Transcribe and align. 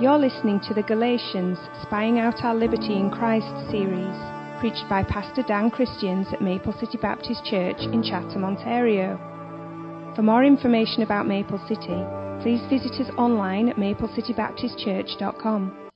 You're 0.00 0.16
listening 0.16 0.60
to 0.66 0.72
the 0.72 0.82
Galatians 0.82 1.58
Spying 1.82 2.18
Out 2.18 2.42
Our 2.42 2.54
Liberty 2.54 2.94
in 2.94 3.10
Christ 3.10 3.70
series, 3.70 4.16
preached 4.58 4.88
by 4.88 5.04
Pastor 5.04 5.42
Dan 5.42 5.70
Christians 5.70 6.26
at 6.32 6.40
Maple 6.40 6.72
City 6.80 6.96
Baptist 6.96 7.44
Church 7.44 7.76
in 7.82 8.02
Chatham, 8.02 8.42
Ontario. 8.42 9.18
For 10.16 10.22
more 10.22 10.42
information 10.42 11.02
about 11.02 11.26
Maple 11.26 11.58
City, 11.68 12.02
please 12.40 12.62
visit 12.70 12.98
us 12.98 13.12
online 13.18 13.68
at 13.68 13.76
maplecitybaptistchurch.com. 13.76 15.90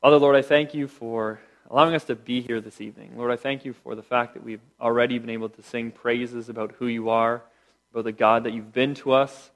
Father, 0.00 0.16
Lord, 0.16 0.34
I 0.34 0.42
thank 0.42 0.74
you 0.74 0.88
for 0.88 1.38
allowing 1.70 1.94
us 1.94 2.02
to 2.06 2.16
be 2.16 2.40
here 2.40 2.60
this 2.60 2.80
evening. 2.80 3.12
Lord, 3.16 3.30
I 3.30 3.40
thank 3.40 3.64
you 3.64 3.72
for 3.84 3.94
the 3.94 4.02
fact 4.02 4.34
that 4.34 4.42
we've 4.42 4.60
already 4.80 5.20
been 5.20 5.30
able 5.30 5.50
to 5.50 5.62
sing 5.62 5.92
praises 5.92 6.48
about 6.48 6.72
who 6.72 6.88
you 6.88 7.08
are, 7.08 7.44
about 7.92 8.02
the 8.02 8.10
God 8.10 8.42
that 8.42 8.52
you've 8.52 8.72
been 8.72 8.96
to 8.96 9.12
us, 9.12 9.52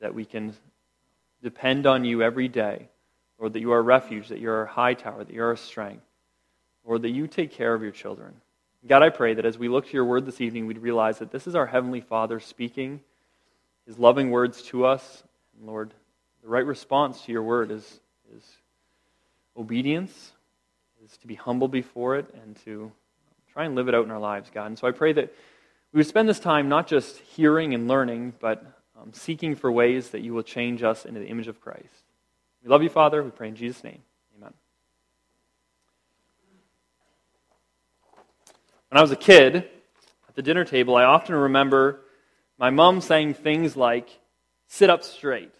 that 0.00 0.14
we 0.14 0.24
can 0.24 0.56
depend 1.42 1.86
on 1.86 2.06
you 2.06 2.22
every 2.22 2.48
day. 2.48 2.88
Lord, 3.40 3.54
that 3.54 3.60
you 3.60 3.72
are 3.72 3.78
a 3.78 3.82
refuge, 3.82 4.28
that 4.28 4.38
you're 4.38 4.62
a 4.62 4.68
high 4.68 4.94
tower, 4.94 5.24
that 5.24 5.34
you're 5.34 5.52
a 5.52 5.56
strength. 5.56 6.04
Lord, 6.84 7.02
that 7.02 7.10
you 7.10 7.26
take 7.26 7.50
care 7.50 7.74
of 7.74 7.82
your 7.82 7.90
children. 7.90 8.34
God, 8.86 9.02
I 9.02 9.08
pray 9.08 9.34
that 9.34 9.44
as 9.44 9.58
we 9.58 9.68
look 9.68 9.86
to 9.86 9.92
your 9.92 10.04
word 10.04 10.26
this 10.26 10.40
evening, 10.40 10.66
we'd 10.66 10.78
realize 10.78 11.18
that 11.18 11.30
this 11.30 11.46
is 11.46 11.54
our 11.54 11.66
Heavenly 11.66 12.00
Father 12.00 12.38
speaking 12.38 13.00
his 13.86 13.98
loving 13.98 14.30
words 14.30 14.62
to 14.62 14.86
us. 14.86 15.22
And 15.58 15.66
Lord, 15.66 15.92
the 16.42 16.48
right 16.48 16.64
response 16.64 17.22
to 17.22 17.32
your 17.32 17.42
word 17.42 17.70
is, 17.70 18.00
is 18.36 18.44
obedience, 19.56 20.32
is 21.04 21.16
to 21.18 21.26
be 21.26 21.34
humble 21.34 21.68
before 21.68 22.16
it, 22.16 22.26
and 22.42 22.56
to 22.64 22.92
try 23.52 23.64
and 23.64 23.74
live 23.74 23.88
it 23.88 23.94
out 23.94 24.04
in 24.04 24.10
our 24.10 24.20
lives, 24.20 24.50
God. 24.52 24.66
And 24.66 24.78
so 24.78 24.86
I 24.86 24.92
pray 24.92 25.12
that 25.14 25.34
we 25.92 25.98
would 25.98 26.06
spend 26.06 26.28
this 26.28 26.40
time 26.40 26.68
not 26.68 26.86
just 26.86 27.18
hearing 27.18 27.74
and 27.74 27.88
learning, 27.88 28.34
but 28.38 28.64
um, 29.00 29.12
seeking 29.12 29.56
for 29.56 29.72
ways 29.72 30.10
that 30.10 30.20
you 30.20 30.34
will 30.34 30.42
change 30.42 30.82
us 30.82 31.04
into 31.04 31.20
the 31.20 31.26
image 31.26 31.48
of 31.48 31.60
Christ. 31.60 32.04
We 32.62 32.68
love 32.68 32.82
you, 32.82 32.88
Father. 32.88 33.22
We 33.22 33.30
pray 33.30 33.48
in 33.48 33.56
Jesus' 33.56 33.82
name. 33.82 34.02
Amen. 34.36 34.52
When 38.88 38.98
I 38.98 39.00
was 39.00 39.10
a 39.10 39.16
kid, 39.16 39.56
at 40.28 40.34
the 40.34 40.42
dinner 40.42 40.64
table, 40.64 40.96
I 40.96 41.04
often 41.04 41.34
remember 41.34 42.00
my 42.58 42.70
mom 42.70 43.00
saying 43.00 43.34
things 43.34 43.76
like, 43.76 44.08
sit 44.68 44.90
up 44.90 45.02
straight, 45.02 45.52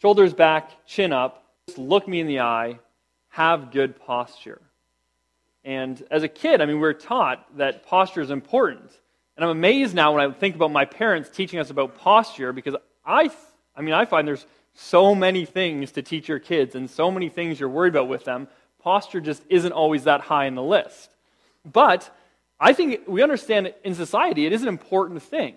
shoulders 0.00 0.32
back, 0.32 0.86
chin 0.86 1.12
up, 1.12 1.44
just 1.66 1.78
look 1.78 2.06
me 2.08 2.20
in 2.20 2.26
the 2.26 2.40
eye, 2.40 2.78
have 3.28 3.70
good 3.70 3.98
posture. 4.00 4.60
And 5.64 6.02
as 6.10 6.22
a 6.22 6.28
kid, 6.28 6.60
I 6.60 6.66
mean, 6.66 6.76
we 6.76 6.82
we're 6.82 6.92
taught 6.94 7.58
that 7.58 7.84
posture 7.86 8.20
is 8.20 8.30
important. 8.30 8.90
And 9.36 9.44
I'm 9.44 9.50
amazed 9.50 9.94
now 9.94 10.14
when 10.14 10.30
I 10.30 10.32
think 10.32 10.54
about 10.54 10.70
my 10.70 10.84
parents 10.84 11.28
teaching 11.28 11.58
us 11.58 11.70
about 11.70 11.98
posture 11.98 12.52
because 12.52 12.76
I, 13.04 13.30
I 13.76 13.82
mean, 13.82 13.94
I 13.94 14.04
find 14.04 14.26
there's 14.26 14.46
so 14.74 15.14
many 15.14 15.44
things 15.44 15.92
to 15.92 16.02
teach 16.02 16.28
your 16.28 16.38
kids 16.38 16.74
and 16.74 16.88
so 16.90 17.10
many 17.10 17.28
things 17.28 17.60
you're 17.60 17.68
worried 17.68 17.94
about 17.94 18.08
with 18.08 18.24
them. 18.24 18.48
Posture 18.82 19.20
just 19.20 19.42
isn't 19.48 19.72
always 19.72 20.04
that 20.04 20.22
high 20.22 20.46
in 20.46 20.54
the 20.54 20.62
list. 20.62 21.10
But 21.70 22.10
I 22.58 22.72
think 22.72 23.00
we 23.06 23.22
understand 23.22 23.74
in 23.84 23.94
society 23.94 24.46
it 24.46 24.52
is 24.52 24.62
an 24.62 24.68
important 24.68 25.22
thing. 25.22 25.54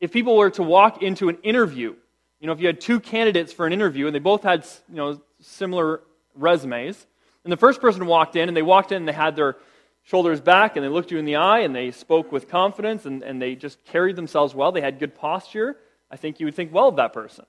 If 0.00 0.12
people 0.12 0.36
were 0.36 0.50
to 0.50 0.62
walk 0.62 1.02
into 1.02 1.28
an 1.28 1.38
interview, 1.42 1.94
you 2.40 2.46
know, 2.46 2.52
if 2.52 2.60
you 2.60 2.66
had 2.66 2.80
two 2.80 3.00
candidates 3.00 3.52
for 3.52 3.66
an 3.66 3.72
interview 3.72 4.06
and 4.06 4.14
they 4.14 4.20
both 4.20 4.44
had, 4.44 4.64
you 4.88 4.96
know, 4.96 5.20
similar 5.40 6.02
resumes, 6.34 7.06
and 7.44 7.52
the 7.52 7.56
first 7.56 7.80
person 7.80 8.06
walked 8.06 8.36
in 8.36 8.48
and 8.48 8.56
they 8.56 8.62
walked 8.62 8.92
in 8.92 8.98
and 8.98 9.08
they 9.08 9.12
had 9.12 9.34
their 9.34 9.56
shoulders 10.04 10.40
back 10.40 10.76
and 10.76 10.84
they 10.84 10.88
looked 10.88 11.10
you 11.10 11.18
in 11.18 11.24
the 11.24 11.36
eye 11.36 11.60
and 11.60 11.74
they 11.74 11.90
spoke 11.90 12.30
with 12.30 12.48
confidence 12.48 13.06
and, 13.06 13.22
and 13.22 13.42
they 13.42 13.54
just 13.54 13.84
carried 13.86 14.16
themselves 14.16 14.54
well, 14.54 14.72
they 14.72 14.80
had 14.80 14.98
good 14.98 15.14
posture, 15.14 15.76
I 16.10 16.16
think 16.16 16.40
you 16.40 16.46
would 16.46 16.54
think 16.54 16.72
well 16.72 16.88
of 16.88 16.96
that 16.96 17.12
person. 17.12 17.44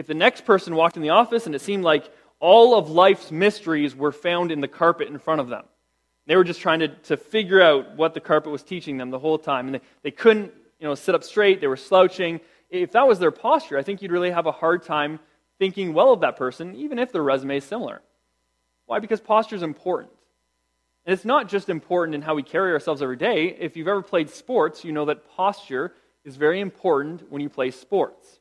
If 0.00 0.06
the 0.06 0.14
next 0.14 0.46
person 0.46 0.74
walked 0.76 0.96
in 0.96 1.02
the 1.02 1.10
office 1.10 1.44
and 1.44 1.54
it 1.54 1.60
seemed 1.60 1.84
like 1.84 2.10
all 2.38 2.74
of 2.74 2.88
life's 2.88 3.30
mysteries 3.30 3.94
were 3.94 4.12
found 4.12 4.50
in 4.50 4.62
the 4.62 4.66
carpet 4.66 5.08
in 5.08 5.18
front 5.18 5.42
of 5.42 5.48
them, 5.50 5.66
they 6.24 6.36
were 6.36 6.44
just 6.44 6.62
trying 6.62 6.80
to, 6.80 6.88
to 6.88 7.18
figure 7.18 7.60
out 7.60 7.98
what 7.98 8.14
the 8.14 8.20
carpet 8.20 8.50
was 8.50 8.62
teaching 8.62 8.96
them 8.96 9.10
the 9.10 9.18
whole 9.18 9.36
time, 9.36 9.66
and 9.66 9.74
they, 9.74 9.80
they 10.02 10.10
couldn't 10.10 10.54
you 10.78 10.88
know, 10.88 10.94
sit 10.94 11.14
up 11.14 11.22
straight, 11.22 11.60
they 11.60 11.66
were 11.66 11.76
slouching. 11.76 12.40
If 12.70 12.92
that 12.92 13.06
was 13.06 13.18
their 13.18 13.30
posture, 13.30 13.76
I 13.76 13.82
think 13.82 14.00
you'd 14.00 14.10
really 14.10 14.30
have 14.30 14.46
a 14.46 14.52
hard 14.52 14.84
time 14.84 15.20
thinking 15.58 15.92
well 15.92 16.14
of 16.14 16.22
that 16.22 16.38
person, 16.38 16.74
even 16.76 16.98
if 16.98 17.12
their 17.12 17.22
resume 17.22 17.58
is 17.58 17.64
similar. 17.64 18.00
Why? 18.86 19.00
Because 19.00 19.20
posture 19.20 19.56
is 19.56 19.62
important. 19.62 20.12
And 21.04 21.12
it's 21.12 21.26
not 21.26 21.46
just 21.46 21.68
important 21.68 22.14
in 22.14 22.22
how 22.22 22.34
we 22.34 22.42
carry 22.42 22.72
ourselves 22.72 23.02
every 23.02 23.16
day. 23.16 23.48
If 23.48 23.76
you've 23.76 23.86
ever 23.86 24.00
played 24.00 24.30
sports, 24.30 24.82
you 24.82 24.92
know 24.92 25.04
that 25.04 25.28
posture 25.28 25.92
is 26.24 26.36
very 26.36 26.60
important 26.60 27.30
when 27.30 27.42
you 27.42 27.50
play 27.50 27.70
sports. 27.70 28.39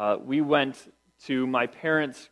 Uh, 0.00 0.16
we 0.24 0.40
went 0.40 0.90
to 1.26 1.46
my 1.46 1.66
parents' 1.66 2.30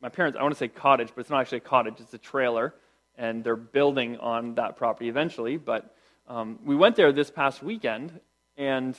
my 0.00 0.08
parents 0.08 0.36
i 0.36 0.42
want 0.42 0.52
to 0.52 0.58
say 0.58 0.66
cottage 0.66 1.10
but 1.14 1.20
it's 1.20 1.30
not 1.30 1.40
actually 1.40 1.58
a 1.58 1.60
cottage 1.60 1.94
it's 2.00 2.12
a 2.12 2.18
trailer 2.18 2.74
and 3.16 3.44
they're 3.44 3.54
building 3.54 4.16
on 4.18 4.56
that 4.56 4.76
property 4.76 5.08
eventually 5.08 5.56
but 5.56 5.94
um, 6.26 6.58
we 6.64 6.74
went 6.74 6.96
there 6.96 7.12
this 7.12 7.30
past 7.30 7.62
weekend 7.62 8.18
and 8.56 8.98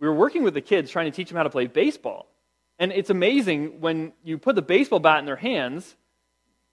we 0.00 0.08
were 0.08 0.14
working 0.14 0.42
with 0.42 0.54
the 0.54 0.60
kids 0.60 0.90
trying 0.90 1.04
to 1.06 1.14
teach 1.14 1.28
them 1.28 1.36
how 1.36 1.44
to 1.44 1.50
play 1.50 1.68
baseball. 1.68 2.26
And 2.80 2.90
it's 2.90 3.10
amazing 3.10 3.80
when 3.80 4.12
you 4.24 4.36
put 4.36 4.56
the 4.56 4.62
baseball 4.62 4.98
bat 4.98 5.20
in 5.20 5.26
their 5.26 5.36
hands 5.36 5.94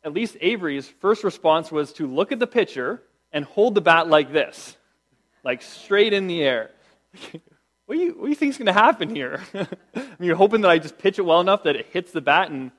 at 0.04 0.14
least 0.14 0.38
avery's 0.42 0.88
first 0.88 1.24
response 1.24 1.72
was 1.72 1.94
to 1.94 2.08
look 2.08 2.32
at 2.32 2.40
the 2.40 2.48
pitcher 2.48 3.04
and 3.32 3.46
hold 3.46 3.76
the 3.76 3.82
bat 3.82 4.08
like 4.08 4.32
this 4.34 4.76
like 5.44 5.62
straight 5.62 6.14
in 6.14 6.26
the 6.26 6.42
air 6.42 6.72
what 7.90 7.98
do 7.98 8.04
you, 8.04 8.12
what 8.12 8.26
do 8.26 8.30
you 8.30 8.36
think 8.36 8.52
is 8.52 8.58
going 8.60 8.68
to 8.68 8.72
happen 8.72 9.16
here? 9.16 9.42
I 9.56 9.66
mean, 9.96 10.28
you're 10.28 10.36
hoping 10.36 10.62
that 10.62 10.70
I 10.70 10.78
just 10.78 11.00
pitch 11.00 11.18
it 11.18 11.24
well 11.24 11.42
enough 11.42 11.64
that 11.64 11.76
it 11.76 11.88
hits 11.92 12.12
the 12.12 12.22
bat 12.22 12.52
and 12.52 12.70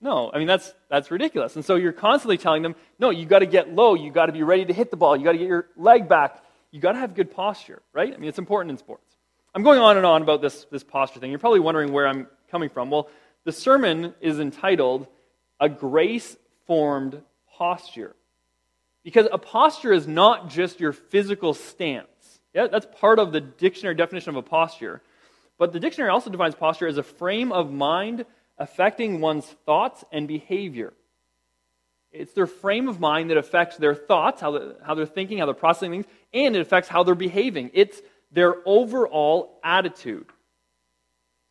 no, 0.00 0.30
I 0.32 0.38
mean 0.38 0.46
that's 0.46 0.72
that's 0.88 1.10
ridiculous. 1.10 1.56
And 1.56 1.64
so 1.64 1.74
you're 1.74 1.92
constantly 1.92 2.38
telling 2.38 2.62
them, 2.62 2.76
no, 2.96 3.10
you 3.10 3.26
got 3.26 3.40
to 3.40 3.46
get 3.46 3.74
low, 3.74 3.94
you 3.94 4.12
got 4.12 4.26
to 4.26 4.32
be 4.32 4.44
ready 4.44 4.64
to 4.64 4.72
hit 4.72 4.92
the 4.92 4.96
ball, 4.96 5.16
you 5.16 5.24
got 5.24 5.32
to 5.32 5.38
get 5.38 5.48
your 5.48 5.66
leg 5.76 6.08
back, 6.08 6.44
you 6.70 6.80
got 6.80 6.92
to 6.92 6.98
have 6.98 7.16
good 7.16 7.32
posture, 7.32 7.82
right? 7.92 8.14
I 8.14 8.16
mean 8.16 8.28
it's 8.28 8.38
important 8.38 8.70
in 8.70 8.78
sports. 8.78 9.16
I'm 9.52 9.64
going 9.64 9.80
on 9.80 9.96
and 9.96 10.06
on 10.06 10.22
about 10.22 10.42
this 10.42 10.64
this 10.70 10.84
posture 10.84 11.18
thing. 11.18 11.30
You're 11.30 11.40
probably 11.40 11.58
wondering 11.58 11.92
where 11.92 12.06
I'm 12.06 12.28
coming 12.48 12.68
from. 12.68 12.88
Well, 12.88 13.08
the 13.42 13.50
sermon 13.50 14.14
is 14.20 14.38
entitled 14.38 15.08
"A 15.58 15.68
Grace 15.68 16.36
Formed 16.68 17.20
Posture," 17.58 18.14
because 19.02 19.26
a 19.32 19.38
posture 19.38 19.92
is 19.92 20.06
not 20.06 20.50
just 20.50 20.78
your 20.78 20.92
physical 20.92 21.52
stance. 21.52 22.06
Yeah, 22.54 22.66
that's 22.66 22.86
part 23.00 23.18
of 23.18 23.32
the 23.32 23.40
dictionary 23.40 23.94
definition 23.94 24.30
of 24.30 24.36
a 24.36 24.42
posture. 24.42 25.00
But 25.58 25.72
the 25.72 25.80
dictionary 25.80 26.10
also 26.10 26.30
defines 26.30 26.54
posture 26.54 26.86
as 26.86 26.98
a 26.98 27.02
frame 27.02 27.52
of 27.52 27.72
mind 27.72 28.24
affecting 28.58 29.20
one's 29.20 29.46
thoughts 29.66 30.04
and 30.12 30.28
behavior. 30.28 30.92
It's 32.10 32.34
their 32.34 32.46
frame 32.46 32.88
of 32.88 33.00
mind 33.00 33.30
that 33.30 33.38
affects 33.38 33.78
their 33.78 33.94
thoughts, 33.94 34.40
how 34.40 34.50
they're, 34.52 34.74
how 34.84 34.94
they're 34.94 35.06
thinking, 35.06 35.38
how 35.38 35.46
they're 35.46 35.54
processing 35.54 35.90
things, 35.90 36.06
and 36.34 36.54
it 36.54 36.60
affects 36.60 36.88
how 36.88 37.04
they're 37.04 37.14
behaving. 37.14 37.70
It's 37.72 38.00
their 38.30 38.56
overall 38.66 39.58
attitude. 39.64 40.26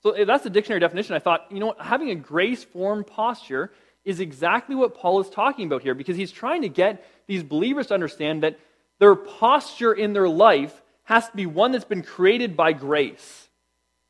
So 0.04 0.12
if 0.12 0.28
that's 0.28 0.44
the 0.44 0.50
dictionary 0.50 0.80
definition. 0.80 1.16
I 1.16 1.20
thought, 1.20 1.48
you 1.52 1.60
know 1.60 1.68
what, 1.68 1.82
having 1.82 2.10
a 2.10 2.16
grace 2.16 2.64
form 2.64 3.04
posture 3.04 3.72
is 4.04 4.20
exactly 4.20 4.76
what 4.76 4.96
Paul 4.96 5.20
is 5.20 5.30
talking 5.30 5.68
about 5.68 5.84
here 5.84 5.94
because 5.94 6.18
he's 6.18 6.32
trying 6.32 6.64
to 6.64 6.70
get 6.70 7.06
these 7.28 7.44
believers 7.44 7.88
to 7.88 7.94
understand 7.94 8.44
that 8.44 8.60
their 9.00 9.16
posture 9.16 9.94
in 9.94 10.14
their 10.14 10.30
life 10.30 10.82
has 11.12 11.28
to 11.28 11.36
be 11.36 11.46
one 11.46 11.74
that's 11.74 11.84
been 11.84 12.04
created 12.04 12.56
by 12.56 12.72
grace. 12.72 13.50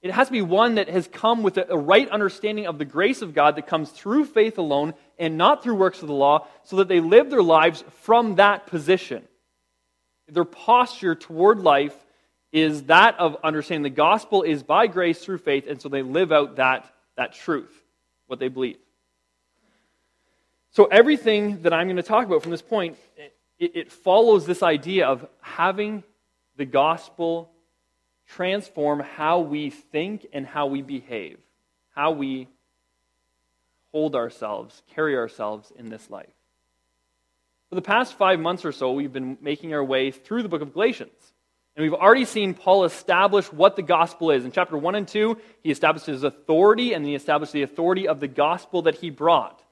It 0.03 0.11
has 0.11 0.27
to 0.27 0.31
be 0.31 0.43
one 0.43 0.75
that 0.75 0.87
has 0.87 1.07
come 1.07 1.41
with 1.41 1.57
a, 1.57 1.75
right 1.75 2.07
understanding 2.07 2.67
of 2.67 2.77
the 2.77 2.85
grace 2.85 3.23
of 3.23 3.33
God 3.33 3.55
that 3.55 3.65
comes 3.65 3.89
through 3.89 4.25
faith 4.25 4.59
alone 4.59 4.93
and 5.17 5.35
not 5.35 5.63
through 5.63 5.75
works 5.75 6.03
of 6.03 6.07
the 6.07 6.13
law, 6.13 6.45
so 6.63 6.75
that 6.75 6.87
they 6.87 6.99
live 6.99 7.31
their 7.31 7.41
lives 7.41 7.83
from 8.01 8.35
that 8.35 8.67
position. 8.67 9.23
Their 10.27 10.45
posture 10.45 11.15
toward 11.15 11.59
life 11.59 11.95
is 12.51 12.83
that 12.83 13.17
of 13.19 13.35
understanding 13.43 13.81
the 13.81 13.89
gospel 13.89 14.43
is 14.43 14.61
by 14.61 14.85
grace 14.85 15.25
through 15.25 15.39
faith, 15.39 15.65
and 15.67 15.81
so 15.81 15.89
they 15.89 16.03
live 16.03 16.31
out 16.31 16.57
that, 16.57 16.85
that 17.17 17.33
truth, 17.33 17.73
what 18.27 18.37
they 18.37 18.47
believe. 18.47 18.77
So, 20.69 20.85
everything 20.85 21.63
that 21.63 21.73
I'm 21.73 21.87
going 21.87 21.97
to 21.97 22.03
talk 22.03 22.27
about 22.27 22.43
from 22.43 22.51
this 22.51 22.61
point, 22.61 22.97
it, 23.57 23.71
it 23.75 23.91
follows 23.91 24.45
this 24.45 24.61
idea 24.61 25.07
of 25.07 25.27
having 25.41 26.03
the 26.61 26.65
gospel 26.65 27.49
transform 28.27 28.99
how 28.99 29.39
we 29.39 29.71
think 29.71 30.27
and 30.31 30.45
how 30.45 30.67
we 30.67 30.83
behave, 30.83 31.39
how 31.95 32.11
we 32.11 32.47
hold 33.91 34.15
ourselves, 34.15 34.83
carry 34.93 35.17
ourselves 35.17 35.73
in 35.75 35.89
this 35.89 36.07
life. 36.11 36.29
For 37.69 37.73
the 37.73 37.81
past 37.81 38.15
five 38.15 38.39
months 38.39 38.63
or 38.63 38.71
so, 38.71 38.91
we've 38.91 39.11
been 39.11 39.39
making 39.41 39.73
our 39.73 39.83
way 39.83 40.11
through 40.11 40.43
the 40.43 40.49
book 40.49 40.61
of 40.61 40.71
Galatians. 40.71 41.33
And 41.75 41.81
we've 41.81 41.99
already 41.99 42.25
seen 42.25 42.53
Paul 42.53 42.85
establish 42.85 43.51
what 43.51 43.75
the 43.75 43.81
gospel 43.81 44.29
is. 44.29 44.45
In 44.45 44.51
chapter 44.51 44.77
1 44.77 44.93
and 44.93 45.07
2, 45.07 45.35
he 45.63 45.71
established 45.71 46.05
his 46.05 46.21
authority 46.21 46.93
and 46.93 47.03
he 47.03 47.15
established 47.15 47.53
the 47.53 47.63
authority 47.63 48.07
of 48.07 48.19
the 48.19 48.27
gospel 48.27 48.83
that 48.83 48.93
he 48.93 49.09
brought. 49.09 49.63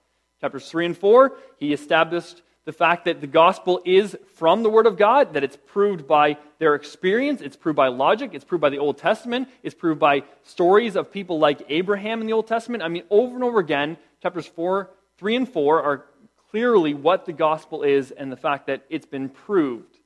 Chapters 0.42 0.68
3 0.72 0.88
and 0.88 0.98
4, 0.98 1.38
he 1.58 1.72
established 1.72 2.42
the 2.66 2.74
fact 2.74 3.06
that 3.06 3.22
the 3.22 3.28
gospel 3.28 3.82
is 3.86 4.18
from 4.36 4.64
the 4.64 4.70
Word 4.70 4.86
of 4.86 4.98
God, 4.98 5.34
that 5.34 5.44
it's 5.44 5.58
proved 5.58 6.08
by 6.08 6.38
their 6.60 6.76
experience, 6.76 7.42
it's 7.42 7.56
proved 7.56 7.78
by 7.78 7.88
logic, 7.88 8.32
it's 8.34 8.46
proved 8.46 8.62
by 8.62 8.70
the 8.70 8.78
Old 8.78 8.98
Testament, 8.98 9.48
it's 9.64 9.76
proved 9.76 10.00
by 10.00 10.24
stories 10.44 10.96
of 10.96 11.12
people 11.12 11.40
like 11.40 11.62
Abraham 11.70 12.22
in 12.22 12.28
the 12.28 12.34
Old 12.34 12.48
Testament. 12.48 12.84
I 12.84 12.88
mean, 12.88 13.04
over 13.10 13.34
and 13.34 13.44
over 13.44 13.60
again, 13.60 13.98
chapters 14.22 14.46
4, 14.46 14.90
3 15.18 15.36
and 15.36 15.50
4 15.50 15.82
are 15.82 16.06
clearly 16.52 16.94
what 16.94 17.26
the 17.26 17.34
gospel 17.34 17.84
is 17.84 18.12
and 18.12 18.32
the 18.32 18.38
fact 18.38 18.68
that 18.68 18.84
it's 18.90 19.06
been 19.06 19.30
proved 19.30 19.98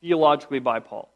theologically 0.00 0.58
by 0.58 0.80
Paul. 0.80 1.10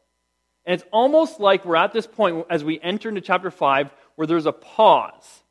And 0.64 0.75
it's 0.75 0.88
almost 0.90 1.40
like 1.40 1.64
we're 1.64 1.76
at 1.76 1.93
this 1.93 2.06
point 2.06 2.46
as 2.50 2.62
we 2.62 2.81
enter 2.81 3.08
into 3.08 3.20
chapter 3.20 3.50
5 3.50 3.90
where 4.16 4.26
there's 4.26 4.46
a 4.46 4.52
pause. 4.52 5.43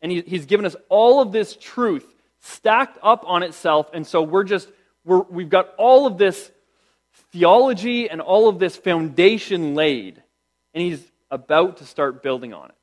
And 0.00 0.10
he, 0.10 0.22
he's 0.22 0.46
given 0.46 0.66
us 0.66 0.74
all 0.88 1.20
of 1.20 1.32
this 1.32 1.56
truth 1.56 2.06
stacked 2.40 2.98
up 3.02 3.24
on 3.26 3.42
itself. 3.42 3.90
And 3.92 4.06
so 4.06 4.22
we're 4.22 4.44
just, 4.44 4.68
we're, 5.04 5.22
we've 5.22 5.50
got 5.50 5.74
all 5.76 6.06
of 6.06 6.18
this 6.18 6.50
theology 7.32 8.08
and 8.08 8.20
all 8.20 8.48
of 8.48 8.58
this 8.58 8.76
foundation 8.76 9.74
laid. 9.74 10.22
And 10.74 10.82
he's 10.82 11.02
about 11.30 11.78
to 11.78 11.84
start 11.84 12.22
building 12.22 12.54
on 12.54 12.70
it. 12.70 12.74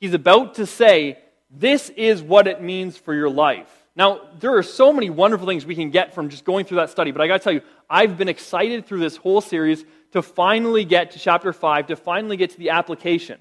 He's 0.00 0.14
about 0.14 0.54
to 0.54 0.66
say, 0.66 1.18
this 1.50 1.88
is 1.90 2.22
what 2.22 2.46
it 2.46 2.62
means 2.62 2.96
for 2.96 3.14
your 3.14 3.30
life. 3.30 3.70
Now, 3.96 4.20
there 4.40 4.56
are 4.56 4.62
so 4.62 4.92
many 4.92 5.08
wonderful 5.08 5.46
things 5.46 5.64
we 5.64 5.76
can 5.76 5.90
get 5.90 6.14
from 6.14 6.28
just 6.28 6.44
going 6.44 6.64
through 6.64 6.78
that 6.78 6.90
study, 6.90 7.12
but 7.12 7.20
I 7.20 7.28
got 7.28 7.38
to 7.38 7.44
tell 7.44 7.52
you, 7.52 7.62
I've 7.88 8.18
been 8.18 8.28
excited 8.28 8.86
through 8.86 8.98
this 9.00 9.16
whole 9.16 9.40
series 9.40 9.84
to 10.12 10.22
finally 10.22 10.84
get 10.84 11.12
to 11.12 11.18
chapter 11.18 11.52
5, 11.52 11.88
to 11.88 11.96
finally 11.96 12.36
get 12.36 12.50
to 12.50 12.58
the 12.58 12.70
application, 12.70 13.40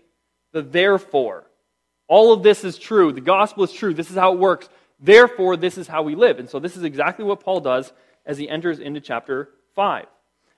the 0.52 0.62
therefore. 0.62 1.46
All 2.08 2.34
of 2.34 2.44
this 2.44 2.64
is 2.64 2.78
true. 2.78 3.12
The 3.12 3.22
gospel 3.22 3.64
is 3.64 3.74
true. 3.74 3.94
This 3.94 4.12
is 4.12 4.16
how 4.16 4.34
it 4.34 4.40
works. 4.40 4.70
Therefore, 5.00 5.58
this 5.58 5.78
is 5.78 5.88
how 5.88 6.04
we 6.04 6.16
live. 6.16 6.40
And 6.40 6.50
so, 6.50 6.60
this 6.60 6.78
is 6.78 6.84
exactly 6.84 7.26
what 7.26 7.40
Paul 7.42 7.60
does 7.60 7.92
as 8.26 8.38
he 8.38 8.48
enters 8.48 8.80
into 8.80 9.02
chapter 9.02 9.50
5. 9.76 10.06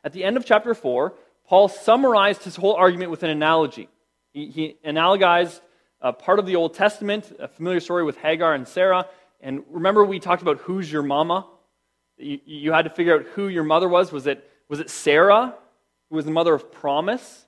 At 0.04 0.14
the 0.14 0.24
end 0.24 0.38
of 0.38 0.46
chapter 0.46 0.74
4, 0.74 1.14
Paul 1.48 1.68
summarized 1.68 2.44
his 2.44 2.56
whole 2.56 2.74
argument 2.74 3.12
with 3.12 3.24
an 3.24 3.30
analogy. 3.30 3.90
He, 4.34 4.48
he 4.48 4.78
analogized 4.86 5.62
a 6.02 6.14
part 6.14 6.40
of 6.40 6.46
the 6.46 6.56
Old 6.56 6.74
Testament, 6.74 7.36
a 7.40 7.48
familiar 7.48 7.80
story 7.80 8.04
with 8.04 8.18
Hagar 8.18 8.54
and 8.54 8.68
Sarah. 8.68 9.08
And 9.42 9.64
remember, 9.70 10.04
we 10.06 10.20
talked 10.20 10.42
about 10.42 10.60
who's 10.60 10.92
your 10.92 11.04
mama? 11.04 11.48
You, 12.18 12.40
you 12.46 12.72
had 12.72 12.84
to 12.84 12.92
figure 12.92 13.16
out 13.16 13.26
who 13.34 13.48
your 13.48 13.64
mother 13.64 13.90
was. 13.90 14.12
Was 14.12 14.28
it, 14.28 14.50
was 14.70 14.80
it 14.80 14.90
Sarah, 14.90 15.56
who 16.10 16.16
was 16.16 16.26
the 16.26 16.32
mother 16.32 16.54
of 16.54 16.72
promise? 16.72 17.46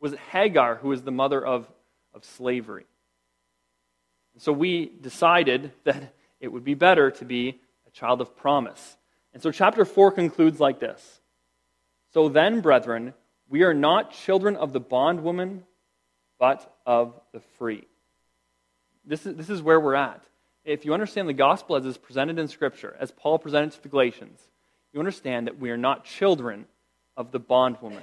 Was 0.00 0.12
it 0.12 0.18
Hagar, 0.30 0.76
who 0.76 0.88
was 0.88 1.02
the 1.02 1.12
mother 1.12 1.44
of, 1.44 1.70
of 2.14 2.24
slavery? 2.24 2.86
so 4.38 4.52
we 4.52 4.92
decided 5.00 5.72
that 5.84 6.12
it 6.46 6.52
would 6.52 6.64
be 6.64 6.74
better 6.74 7.10
to 7.10 7.24
be 7.24 7.60
a 7.86 7.90
child 7.90 8.20
of 8.20 8.36
promise. 8.36 8.96
And 9.34 9.42
so 9.42 9.50
chapter 9.50 9.84
4 9.84 10.12
concludes 10.12 10.60
like 10.60 10.78
this 10.78 11.20
So 12.14 12.28
then, 12.28 12.60
brethren, 12.60 13.12
we 13.48 13.64
are 13.64 13.74
not 13.74 14.12
children 14.12 14.56
of 14.56 14.72
the 14.72 14.80
bondwoman, 14.80 15.64
but 16.38 16.72
of 16.86 17.20
the 17.32 17.40
free. 17.58 17.84
This 19.04 19.26
is, 19.26 19.34
this 19.36 19.50
is 19.50 19.60
where 19.60 19.80
we're 19.80 19.94
at. 19.94 20.22
If 20.64 20.84
you 20.84 20.94
understand 20.94 21.28
the 21.28 21.32
gospel 21.32 21.76
as 21.76 21.84
is 21.84 21.98
presented 21.98 22.38
in 22.38 22.48
Scripture, 22.48 22.96
as 22.98 23.10
Paul 23.10 23.38
presented 23.38 23.72
to 23.72 23.82
the 23.82 23.88
Galatians, 23.88 24.40
you 24.92 25.00
understand 25.00 25.48
that 25.48 25.58
we 25.58 25.70
are 25.70 25.76
not 25.76 26.04
children 26.04 26.66
of 27.16 27.32
the 27.32 27.40
bondwoman. 27.40 28.02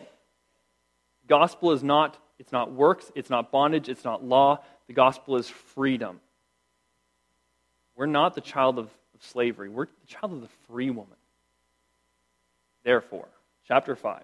Gospel 1.27 1.71
is 1.71 1.81
not, 1.81 2.17
it's 2.39 2.51
not 2.51 2.73
works, 2.73 3.09
it's 3.15 3.29
not 3.29 3.51
bondage, 3.51 3.87
it's 3.87 4.03
not 4.03 4.23
law. 4.23 4.59
The 4.87 4.93
gospel 4.93 5.37
is 5.37 5.47
freedom. 5.47 6.19
We're 7.95 8.05
not 8.05 8.35
the 8.35 8.41
child 8.41 8.79
of, 8.79 8.85
of 8.85 9.23
slavery, 9.23 9.69
we're 9.69 9.85
the 9.85 10.07
child 10.07 10.33
of 10.33 10.41
the 10.41 10.49
free 10.67 10.89
woman. 10.89 11.15
Therefore, 12.83 13.27
chapter 13.67 13.95
5. 13.95 14.23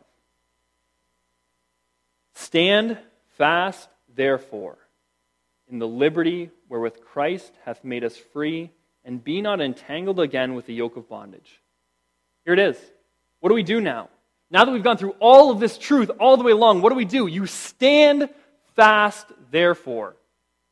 Stand 2.34 2.98
fast, 3.38 3.88
therefore, 4.16 4.78
in 5.70 5.80
the 5.80 5.88
liberty 5.88 6.50
wherewith 6.68 7.02
Christ 7.02 7.52
hath 7.66 7.84
made 7.84 8.04
us 8.04 8.16
free, 8.16 8.72
and 9.06 9.24
be 9.24 9.42
not 9.42 9.62
entangled 9.62 10.20
again 10.20 10.54
with 10.54 10.66
the 10.66 10.74
yoke 10.74 10.98
of 10.98 11.10
bondage. 11.10 11.62
Here 12.46 12.54
it 12.54 12.60
is. 12.60 12.78
What 13.40 13.50
do 13.50 13.56
we 13.56 13.64
do 13.64 13.82
now? 13.82 14.10
Now 14.52 14.66
that 14.66 14.72
we've 14.72 14.84
gone 14.84 14.98
through 14.98 15.16
all 15.20 15.52
of 15.52 15.60
this 15.60 15.78
truth 15.78 16.12
all 16.20 16.38
the 16.38 16.44
way 16.44 16.52
along, 16.52 16.82
what 16.82 16.90
do 16.90 16.96
we 16.96 17.06
do? 17.06 17.28
You 17.28 17.46
stand 17.46 18.30
fast, 18.76 19.28
therefore. 19.52 20.16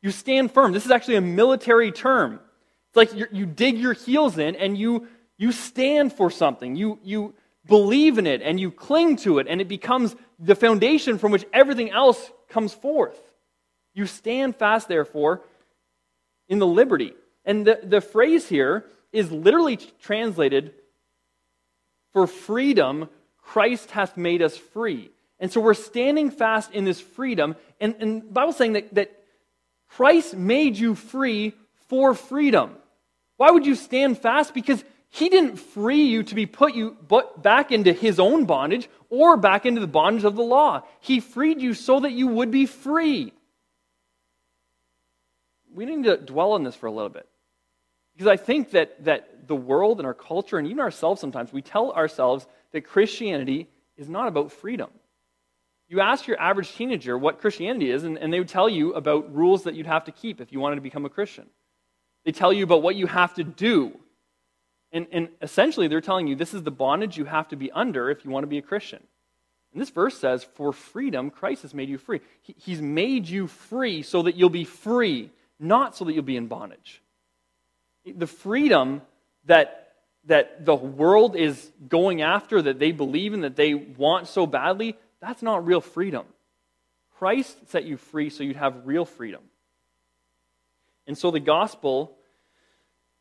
You 0.02 0.12
stand 0.12 0.52
firm. 0.52 0.72
This 0.72 0.86
is 0.86 0.92
actually 0.92 1.16
a 1.16 1.22
military 1.22 1.92
term. 1.92 2.40
It's 2.90 2.96
like 2.96 3.30
you 3.32 3.46
dig 3.46 3.78
your 3.78 3.94
heels 3.94 4.38
in 4.38 4.56
and 4.56 4.78
you, 4.78 5.08
you 5.38 5.52
stand 5.52 6.14
for 6.14 6.32
something. 6.32 6.76
You, 6.76 7.00
you 7.04 7.34
believe 7.66 8.18
in 8.18 8.26
it 8.26 8.42
and 8.42 8.60
you 8.60 8.72
cling 8.72 9.18
to 9.18 9.40
it, 9.40 9.48
and 9.48 9.62
it 9.62 9.68
becomes 9.68 10.16
the 10.40 10.56
foundation 10.56 11.18
from 11.18 11.32
which 11.32 11.46
everything 11.54 11.92
else 11.92 12.32
comes 12.50 12.74
forth. 12.74 13.20
You 13.94 14.06
stand 14.06 14.56
fast, 14.56 14.88
therefore, 14.88 15.42
in 16.48 16.60
the 16.60 16.68
liberty. 16.68 17.14
And 17.46 17.66
the, 17.66 17.80
the 17.84 18.02
phrase 18.02 18.48
here 18.48 18.86
is 19.12 19.32
literally 19.32 19.78
translated 20.02 20.74
for 22.14 22.28
freedom, 22.28 23.10
Christ 23.42 23.92
hath 23.92 24.18
made 24.18 24.42
us 24.42 24.58
free. 24.58 25.12
And 25.40 25.52
so 25.52 25.62
we're 25.62 25.74
standing 25.74 26.32
fast 26.32 26.72
in 26.72 26.84
this 26.84 27.00
freedom. 27.00 27.56
And, 27.80 27.96
and 28.00 28.22
the 28.22 28.32
Bible's 28.32 28.58
saying 28.58 28.74
that, 28.74 28.94
that 28.96 29.12
Christ 29.90 30.36
made 30.36 30.78
you 30.78 30.96
free 30.96 31.54
for 31.88 32.14
freedom. 32.14 32.72
Why 33.38 33.52
would 33.52 33.66
you 33.66 33.76
stand 33.76 34.18
fast? 34.18 34.54
Because 34.54 34.84
he 35.10 35.30
didn't 35.30 35.58
free 35.58 36.04
you 36.04 36.24
to 36.24 36.36
be 36.36 36.46
put 36.46 36.76
you 36.76 36.98
back 37.38 37.72
into 37.72 37.94
his 37.94 38.20
own 38.20 38.46
bondage 38.46 38.90
or 39.10 39.38
back 39.38 39.66
into 39.66 39.82
the 39.82 39.88
bondage 39.88 40.26
of 40.26 40.36
the 40.36 40.44
law. 40.44 40.84
He 41.00 41.20
freed 41.20 41.62
you 41.62 41.74
so 41.74 42.02
that 42.02 42.12
you 42.12 42.28
would 42.28 42.52
be 42.52 42.66
free. 42.66 43.34
We 45.74 45.86
need 45.86 46.04
to 46.06 46.18
dwell 46.18 46.54
on 46.54 46.64
this 46.64 46.76
for 46.76 46.88
a 46.88 46.92
little 46.92 47.10
bit. 47.10 47.28
Because 48.14 48.28
I 48.28 48.38
think 48.38 48.72
that, 48.72 49.06
that 49.06 49.48
the 49.48 49.56
world 49.56 50.00
and 50.00 50.08
our 50.08 50.14
culture, 50.14 50.58
and 50.58 50.68
even 50.68 50.80
ourselves 50.80 51.22
sometimes, 51.22 51.54
we 51.54 51.62
tell 51.62 51.92
ourselves 51.92 52.48
that 52.72 52.82
Christianity 52.82 53.70
is 53.96 54.10
not 54.10 54.28
about 54.28 54.52
freedom. 54.52 54.90
You 55.88 56.02
ask 56.02 56.28
your 56.28 56.40
average 56.42 56.74
teenager 56.74 57.18
what 57.18 57.40
Christianity 57.40 57.92
is, 57.92 58.04
and, 58.04 58.18
and 58.18 58.34
they 58.34 58.40
would 58.40 58.50
tell 58.50 58.68
you 58.68 58.94
about 58.94 59.34
rules 59.34 59.64
that 59.64 59.76
you'd 59.76 59.88
have 59.88 60.06
to 60.06 60.12
keep 60.12 60.42
if 60.42 60.52
you 60.52 60.60
wanted 60.60 60.76
to 60.76 60.82
become 60.82 61.06
a 61.06 61.10
Christian. 61.10 61.48
They 62.28 62.34
tell 62.34 62.52
you 62.52 62.66
about 62.66 62.82
what 62.82 62.98
you 62.98 63.08
have 63.08 63.36
to 63.36 63.44
do. 63.46 63.98
And, 64.92 65.08
and 65.14 65.30
essentially, 65.42 65.88
they're 65.88 66.02
telling 66.02 66.28
you 66.28 66.36
this 66.36 66.54
is 66.54 66.62
the 66.62 66.72
bondage 66.72 67.16
you 67.16 67.24
have 67.24 67.48
to 67.48 67.56
be 67.56 67.72
under 67.72 68.10
if 68.10 68.26
you 68.26 68.32
want 68.32 68.44
to 68.44 68.48
be 68.48 68.58
a 68.58 68.62
Christian. 68.62 69.02
And 69.72 69.82
this 69.82 69.92
verse 69.92 70.20
says, 70.20 70.44
For 70.44 70.74
freedom, 70.74 71.30
Christ 71.30 71.62
has 71.62 71.74
made 71.74 71.88
you 71.88 71.98
free. 71.98 72.20
He, 72.42 72.54
he's 72.58 72.82
made 72.82 73.30
you 73.30 73.48
free 73.48 74.02
so 74.02 74.24
that 74.24 74.36
you'll 74.36 74.50
be 74.50 74.66
free, 74.66 75.30
not 75.58 75.96
so 75.96 76.04
that 76.04 76.12
you'll 76.16 76.24
be 76.24 76.36
in 76.36 76.48
bondage. 76.48 77.02
The 78.06 78.28
freedom 78.28 79.04
that, 79.46 79.94
that 80.26 80.66
the 80.66 80.76
world 80.76 81.38
is 81.38 81.72
going 81.88 82.24
after, 82.24 82.62
that 82.62 82.78
they 82.78 82.92
believe 82.92 83.34
in, 83.34 83.40
that 83.40 83.56
they 83.56 83.74
want 83.74 84.28
so 84.28 84.46
badly, 84.46 84.98
that's 85.22 85.42
not 85.42 85.66
real 85.66 85.80
freedom. 85.80 86.26
Christ 87.20 87.70
set 87.70 87.86
you 87.86 87.96
free 87.96 88.30
so 88.30 88.44
you'd 88.44 88.58
have 88.58 88.86
real 88.86 89.06
freedom. 89.06 89.44
And 91.08 91.18
so 91.18 91.32
the 91.32 91.40
gospel 91.40 92.16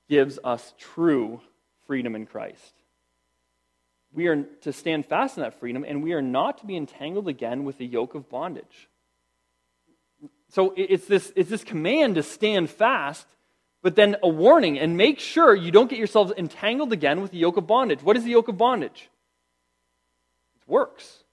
gives 0.09 0.39
us 0.43 0.75
true 0.79 1.41
freedom 1.87 2.15
in 2.15 2.27
Christ. 2.27 2.75
We 4.13 4.27
are 4.27 4.43
to 4.63 4.73
stand 4.73 5.07
fast 5.07 5.37
in 5.37 5.43
that 5.43 5.59
freedom, 5.61 5.85
and 5.87 6.03
we 6.03 6.13
are 6.13 6.23
not 6.23 6.59
to 6.59 6.67
be 6.67 6.77
entangled 6.77 7.29
again 7.29 7.65
with 7.65 7.79
the 7.79 7.87
yoke 7.87 8.15
of 8.15 8.29
bondage. 8.29 8.89
So 10.51 10.73
it's 10.77 11.07
this, 11.07 11.33
it's 11.37 11.51
this 11.51 11.65
command 11.65 12.15
to 12.15 12.23
stand 12.23 12.71
fast, 12.71 13.27
but 13.83 13.95
then 13.95 14.17
a 14.23 14.29
warning 14.29 14.79
and 14.79 14.97
make 14.97 15.21
sure 15.21 15.55
you 15.55 15.71
don't 15.71 15.91
get 15.91 15.99
yourselves 15.99 16.33
entangled 16.37 16.93
again 16.93 17.21
with 17.21 17.31
the 17.31 17.39
yoke 17.39 17.57
of 17.57 17.67
bondage. 17.67 18.03
What 18.03 18.17
is 18.17 18.25
the 18.25 18.31
yoke 18.31 18.49
of 18.49 18.57
bondage? 18.57 19.11
It's 20.57 20.67
works. 20.67 21.25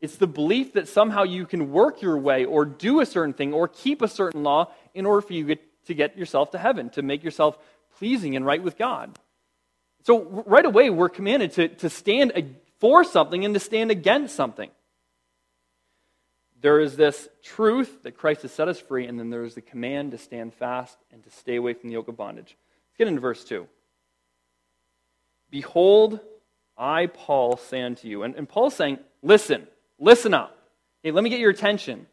It's 0.00 0.16
the 0.16 0.26
belief 0.26 0.74
that 0.74 0.86
somehow 0.86 1.24
you 1.24 1.46
can 1.46 1.72
work 1.72 2.02
your 2.02 2.18
way 2.18 2.44
or 2.44 2.64
do 2.64 3.00
a 3.00 3.06
certain 3.06 3.32
thing 3.32 3.52
or 3.52 3.66
keep 3.66 4.02
a 4.02 4.08
certain 4.08 4.42
law 4.42 4.70
in 4.94 5.06
order 5.06 5.20
for 5.20 5.32
you 5.32 5.44
to 5.44 5.54
get 5.54 5.67
yourself 5.94 6.52
to 6.52 6.58
heaven, 6.58 6.90
to 6.90 7.02
make 7.02 7.24
yourself 7.24 7.58
pleasing 7.98 8.36
and 8.36 8.44
right 8.44 8.62
with 8.62 8.76
God. 8.78 9.18
So, 10.04 10.42
right 10.46 10.64
away, 10.64 10.90
we're 10.90 11.08
commanded 11.08 11.52
to, 11.52 11.68
to 11.68 11.90
stand 11.90 12.56
for 12.78 13.04
something 13.04 13.44
and 13.44 13.54
to 13.54 13.60
stand 13.60 13.90
against 13.90 14.36
something. 14.36 14.70
There 16.60 16.80
is 16.80 16.96
this 16.96 17.28
truth 17.42 18.02
that 18.02 18.16
Christ 18.16 18.42
has 18.42 18.52
set 18.52 18.68
us 18.68 18.80
free, 18.80 19.06
and 19.06 19.18
then 19.18 19.30
there 19.30 19.44
is 19.44 19.54
the 19.54 19.60
command 19.60 20.12
to 20.12 20.18
stand 20.18 20.54
fast 20.54 20.96
and 21.12 21.22
to 21.24 21.30
stay 21.30 21.56
away 21.56 21.74
from 21.74 21.88
the 21.88 21.94
yoke 21.94 22.08
of 22.08 22.16
bondage. 22.16 22.56
Let's 22.90 22.98
get 22.98 23.08
into 23.08 23.20
verse 23.20 23.44
2. 23.44 23.66
Behold, 25.50 26.20
I, 26.76 27.06
Paul, 27.06 27.56
say 27.56 27.82
unto 27.82 28.08
you. 28.08 28.22
And, 28.22 28.34
and 28.34 28.48
Paul's 28.48 28.74
saying, 28.74 28.98
listen, 29.22 29.66
listen 29.98 30.34
up. 30.34 30.56
Hey, 31.02 31.10
let 31.10 31.22
me 31.22 31.30
get 31.30 31.40
your 31.40 31.50
attention. 31.50 32.06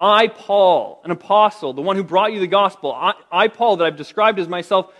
I, 0.00 0.28
Paul, 0.28 1.02
an 1.04 1.10
apostle, 1.10 1.74
the 1.74 1.82
one 1.82 1.96
who 1.96 2.02
brought 2.02 2.32
you 2.32 2.40
the 2.40 2.46
gospel, 2.46 2.92
I, 2.92 3.12
I, 3.30 3.48
Paul, 3.48 3.76
that 3.76 3.84
I've 3.84 3.96
described 3.96 4.38
as 4.38 4.48
myself, 4.48 4.92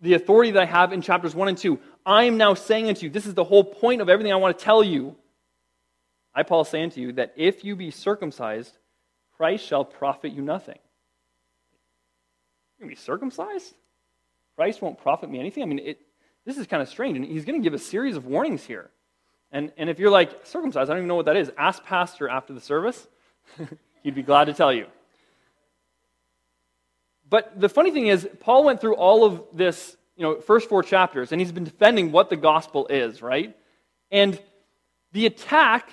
the 0.00 0.14
authority 0.14 0.52
that 0.52 0.62
I 0.62 0.66
have 0.66 0.92
in 0.92 1.02
chapters 1.02 1.34
1 1.34 1.48
and 1.48 1.58
2. 1.58 1.80
I 2.04 2.24
am 2.24 2.36
now 2.36 2.54
saying 2.54 2.88
unto 2.88 3.06
you, 3.06 3.10
this 3.10 3.26
is 3.26 3.34
the 3.34 3.42
whole 3.42 3.64
point 3.64 4.00
of 4.00 4.08
everything 4.08 4.32
I 4.32 4.36
want 4.36 4.56
to 4.56 4.64
tell 4.64 4.84
you. 4.84 5.16
I, 6.32 6.44
Paul, 6.44 6.64
say 6.64 6.82
unto 6.82 7.00
you 7.00 7.12
that 7.14 7.32
if 7.36 7.64
you 7.64 7.74
be 7.74 7.90
circumcised, 7.90 8.76
Christ 9.36 9.66
shall 9.66 9.84
profit 9.84 10.32
you 10.32 10.42
nothing. 10.42 10.78
You're 12.78 12.86
going 12.86 12.94
to 12.94 13.00
be 13.00 13.04
circumcised? 13.04 13.74
Christ 14.54 14.80
won't 14.80 14.98
profit 14.98 15.28
me 15.28 15.40
anything? 15.40 15.62
I 15.62 15.66
mean, 15.66 15.80
it, 15.80 15.98
this 16.44 16.56
is 16.56 16.66
kind 16.66 16.82
of 16.82 16.88
strange. 16.88 17.16
And 17.16 17.26
he's 17.26 17.44
going 17.44 17.60
to 17.60 17.64
give 17.64 17.74
a 17.74 17.78
series 17.78 18.16
of 18.16 18.26
warnings 18.26 18.64
here. 18.64 18.90
And, 19.50 19.72
and 19.76 19.90
if 19.90 19.98
you're 19.98 20.10
like, 20.10 20.46
circumcised, 20.46 20.90
I 20.90 20.94
don't 20.94 20.98
even 20.98 21.08
know 21.08 21.16
what 21.16 21.26
that 21.26 21.36
is, 21.36 21.50
ask 21.58 21.82
Pastor 21.84 22.28
after 22.28 22.52
the 22.52 22.60
service. 22.60 23.08
He'd 24.02 24.14
be 24.14 24.22
glad 24.22 24.44
to 24.44 24.54
tell 24.54 24.72
you. 24.72 24.86
But 27.28 27.60
the 27.60 27.68
funny 27.68 27.90
thing 27.90 28.06
is, 28.06 28.28
Paul 28.40 28.64
went 28.64 28.80
through 28.80 28.94
all 28.94 29.24
of 29.24 29.42
this, 29.52 29.96
you 30.16 30.22
know, 30.22 30.40
first 30.40 30.68
four 30.68 30.82
chapters, 30.82 31.32
and 31.32 31.40
he's 31.40 31.52
been 31.52 31.64
defending 31.64 32.12
what 32.12 32.30
the 32.30 32.36
gospel 32.36 32.86
is, 32.86 33.20
right? 33.20 33.56
And 34.10 34.40
the 35.12 35.26
attack 35.26 35.90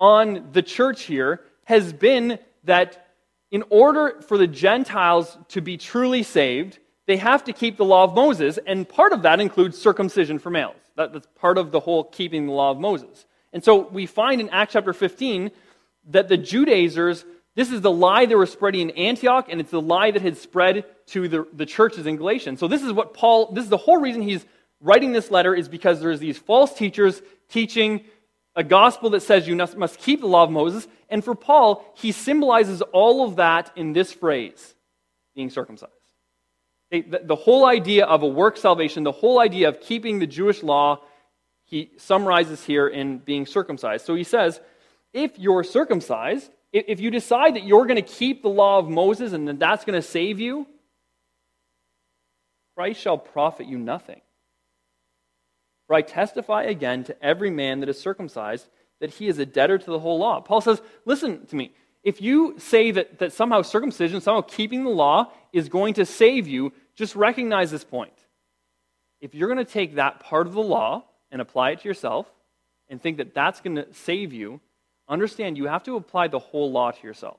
on 0.00 0.48
the 0.52 0.62
church 0.62 1.02
here 1.02 1.40
has 1.64 1.92
been 1.92 2.38
that 2.64 3.06
in 3.52 3.62
order 3.70 4.20
for 4.26 4.36
the 4.36 4.46
Gentiles 4.46 5.36
to 5.48 5.60
be 5.60 5.76
truly 5.76 6.22
saved, 6.22 6.78
they 7.06 7.16
have 7.18 7.44
to 7.44 7.52
keep 7.52 7.76
the 7.76 7.84
law 7.84 8.04
of 8.04 8.14
Moses, 8.14 8.58
and 8.66 8.88
part 8.88 9.12
of 9.12 9.22
that 9.22 9.40
includes 9.40 9.78
circumcision 9.78 10.38
for 10.38 10.50
males. 10.50 10.76
That, 10.96 11.12
that's 11.12 11.26
part 11.36 11.58
of 11.58 11.70
the 11.70 11.80
whole 11.80 12.04
keeping 12.04 12.46
the 12.46 12.52
law 12.52 12.70
of 12.70 12.78
Moses. 12.78 13.26
And 13.52 13.62
so 13.62 13.88
we 13.88 14.06
find 14.06 14.40
in 14.40 14.48
Acts 14.50 14.72
chapter 14.72 14.92
15 14.92 15.50
that 16.10 16.28
the 16.28 16.36
Judaizers, 16.36 17.24
this 17.54 17.70
is 17.70 17.80
the 17.80 17.90
lie 17.90 18.26
they 18.26 18.34
were 18.34 18.46
spreading 18.46 18.90
in 18.90 18.96
Antioch, 18.96 19.46
and 19.48 19.60
it's 19.60 19.70
the 19.70 19.80
lie 19.80 20.10
that 20.10 20.22
had 20.22 20.36
spread 20.36 20.84
to 21.08 21.28
the, 21.28 21.46
the 21.52 21.66
churches 21.66 22.06
in 22.06 22.16
Galatia. 22.16 22.56
So 22.56 22.68
this 22.68 22.82
is 22.82 22.92
what 22.92 23.14
Paul, 23.14 23.52
this 23.52 23.64
is 23.64 23.70
the 23.70 23.76
whole 23.76 23.98
reason 23.98 24.22
he's 24.22 24.44
writing 24.80 25.12
this 25.12 25.30
letter, 25.30 25.54
is 25.54 25.68
because 25.68 26.00
there's 26.00 26.18
these 26.18 26.38
false 26.38 26.74
teachers 26.74 27.22
teaching 27.48 28.04
a 28.54 28.64
gospel 28.64 29.10
that 29.10 29.22
says 29.22 29.48
you 29.48 29.56
must 29.56 29.98
keep 29.98 30.20
the 30.20 30.26
law 30.26 30.44
of 30.44 30.50
Moses. 30.50 30.86
And 31.08 31.24
for 31.24 31.34
Paul, 31.34 31.84
he 31.96 32.12
symbolizes 32.12 32.82
all 32.82 33.26
of 33.26 33.36
that 33.36 33.70
in 33.76 33.92
this 33.92 34.12
phrase 34.12 34.74
being 35.34 35.50
circumcised. 35.50 35.92
The 36.90 37.36
whole 37.36 37.64
idea 37.64 38.04
of 38.04 38.22
a 38.22 38.26
work 38.26 38.58
salvation, 38.58 39.02
the 39.02 39.12
whole 39.12 39.40
idea 39.40 39.68
of 39.68 39.80
keeping 39.80 40.18
the 40.18 40.26
Jewish 40.26 40.62
law, 40.62 41.00
he 41.64 41.90
summarizes 41.96 42.62
here 42.64 42.86
in 42.86 43.16
being 43.18 43.46
circumcised. 43.46 44.04
So 44.04 44.14
he 44.14 44.24
says, 44.24 44.60
if 45.12 45.38
you're 45.38 45.64
circumcised, 45.64 46.50
if 46.72 47.00
you 47.00 47.10
decide 47.10 47.56
that 47.56 47.64
you're 47.64 47.86
going 47.86 48.02
to 48.02 48.02
keep 48.02 48.42
the 48.42 48.48
law 48.48 48.78
of 48.78 48.88
Moses 48.88 49.32
and 49.32 49.46
that 49.48 49.58
that's 49.58 49.84
going 49.84 50.00
to 50.00 50.06
save 50.06 50.40
you, 50.40 50.66
Christ 52.74 53.00
shall 53.00 53.18
profit 53.18 53.66
you 53.66 53.78
nothing. 53.78 54.20
For 55.86 55.94
I 55.94 56.02
testify 56.02 56.64
again 56.64 57.04
to 57.04 57.22
every 57.22 57.50
man 57.50 57.80
that 57.80 57.88
is 57.88 58.00
circumcised 58.00 58.68
that 59.00 59.10
he 59.10 59.28
is 59.28 59.38
a 59.38 59.44
debtor 59.44 59.78
to 59.78 59.90
the 59.90 59.98
whole 59.98 60.18
law. 60.18 60.40
Paul 60.40 60.60
says, 60.60 60.80
listen 61.04 61.44
to 61.46 61.56
me. 61.56 61.72
If 62.02 62.22
you 62.22 62.54
say 62.58 62.90
that, 62.92 63.18
that 63.18 63.32
somehow 63.32 63.62
circumcision, 63.62 64.20
somehow 64.20 64.40
keeping 64.40 64.84
the 64.84 64.90
law 64.90 65.30
is 65.52 65.68
going 65.68 65.94
to 65.94 66.06
save 66.06 66.48
you, 66.48 66.72
just 66.94 67.14
recognize 67.14 67.70
this 67.70 67.84
point. 67.84 68.12
If 69.20 69.34
you're 69.34 69.52
going 69.52 69.64
to 69.64 69.70
take 69.70 69.96
that 69.96 70.20
part 70.20 70.46
of 70.46 70.54
the 70.54 70.62
law 70.62 71.04
and 71.30 71.40
apply 71.40 71.72
it 71.72 71.80
to 71.80 71.88
yourself 71.88 72.26
and 72.88 73.00
think 73.00 73.18
that 73.18 73.34
that's 73.34 73.60
going 73.60 73.76
to 73.76 73.92
save 73.92 74.32
you, 74.32 74.60
understand 75.12 75.56
you 75.56 75.66
have 75.66 75.82
to 75.84 75.96
apply 75.96 76.28
the 76.28 76.38
whole 76.38 76.70
law 76.70 76.90
to 76.90 77.06
yourself. 77.06 77.38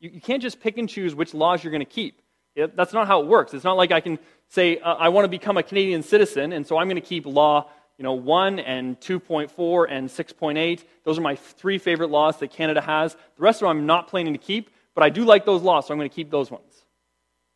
You, 0.00 0.10
you 0.10 0.20
can't 0.20 0.42
just 0.42 0.60
pick 0.60 0.78
and 0.78 0.88
choose 0.88 1.14
which 1.14 1.34
laws 1.34 1.62
you're 1.62 1.70
going 1.70 1.80
to 1.80 1.84
keep. 1.84 2.20
It, 2.54 2.76
that's 2.76 2.92
not 2.92 3.06
how 3.06 3.20
it 3.20 3.26
works. 3.26 3.54
It's 3.54 3.64
not 3.64 3.76
like 3.76 3.92
I 3.92 4.00
can 4.00 4.18
say, 4.48 4.78
uh, 4.78 4.94
I 4.94 5.08
want 5.10 5.24
to 5.24 5.28
become 5.28 5.56
a 5.56 5.62
Canadian 5.62 6.02
citizen, 6.02 6.52
and 6.52 6.66
so 6.66 6.78
I'm 6.78 6.88
going 6.88 7.00
to 7.00 7.06
keep 7.06 7.26
law 7.26 7.68
you 7.98 8.02
know, 8.02 8.12
1 8.12 8.58
and 8.58 9.00
2.4 9.00 9.86
and 9.88 10.08
6.8. 10.08 10.84
Those 11.04 11.18
are 11.18 11.22
my 11.22 11.36
three 11.36 11.78
favorite 11.78 12.10
laws 12.10 12.38
that 12.38 12.50
Canada 12.50 12.80
has. 12.80 13.14
The 13.14 13.42
rest 13.42 13.62
of 13.62 13.68
them 13.68 13.78
I'm 13.78 13.86
not 13.86 14.08
planning 14.08 14.34
to 14.34 14.38
keep, 14.38 14.70
but 14.94 15.02
I 15.02 15.08
do 15.08 15.24
like 15.24 15.44
those 15.46 15.62
laws, 15.62 15.86
so 15.86 15.94
I'm 15.94 15.98
going 15.98 16.10
to 16.10 16.14
keep 16.14 16.30
those 16.30 16.50
ones. 16.50 16.84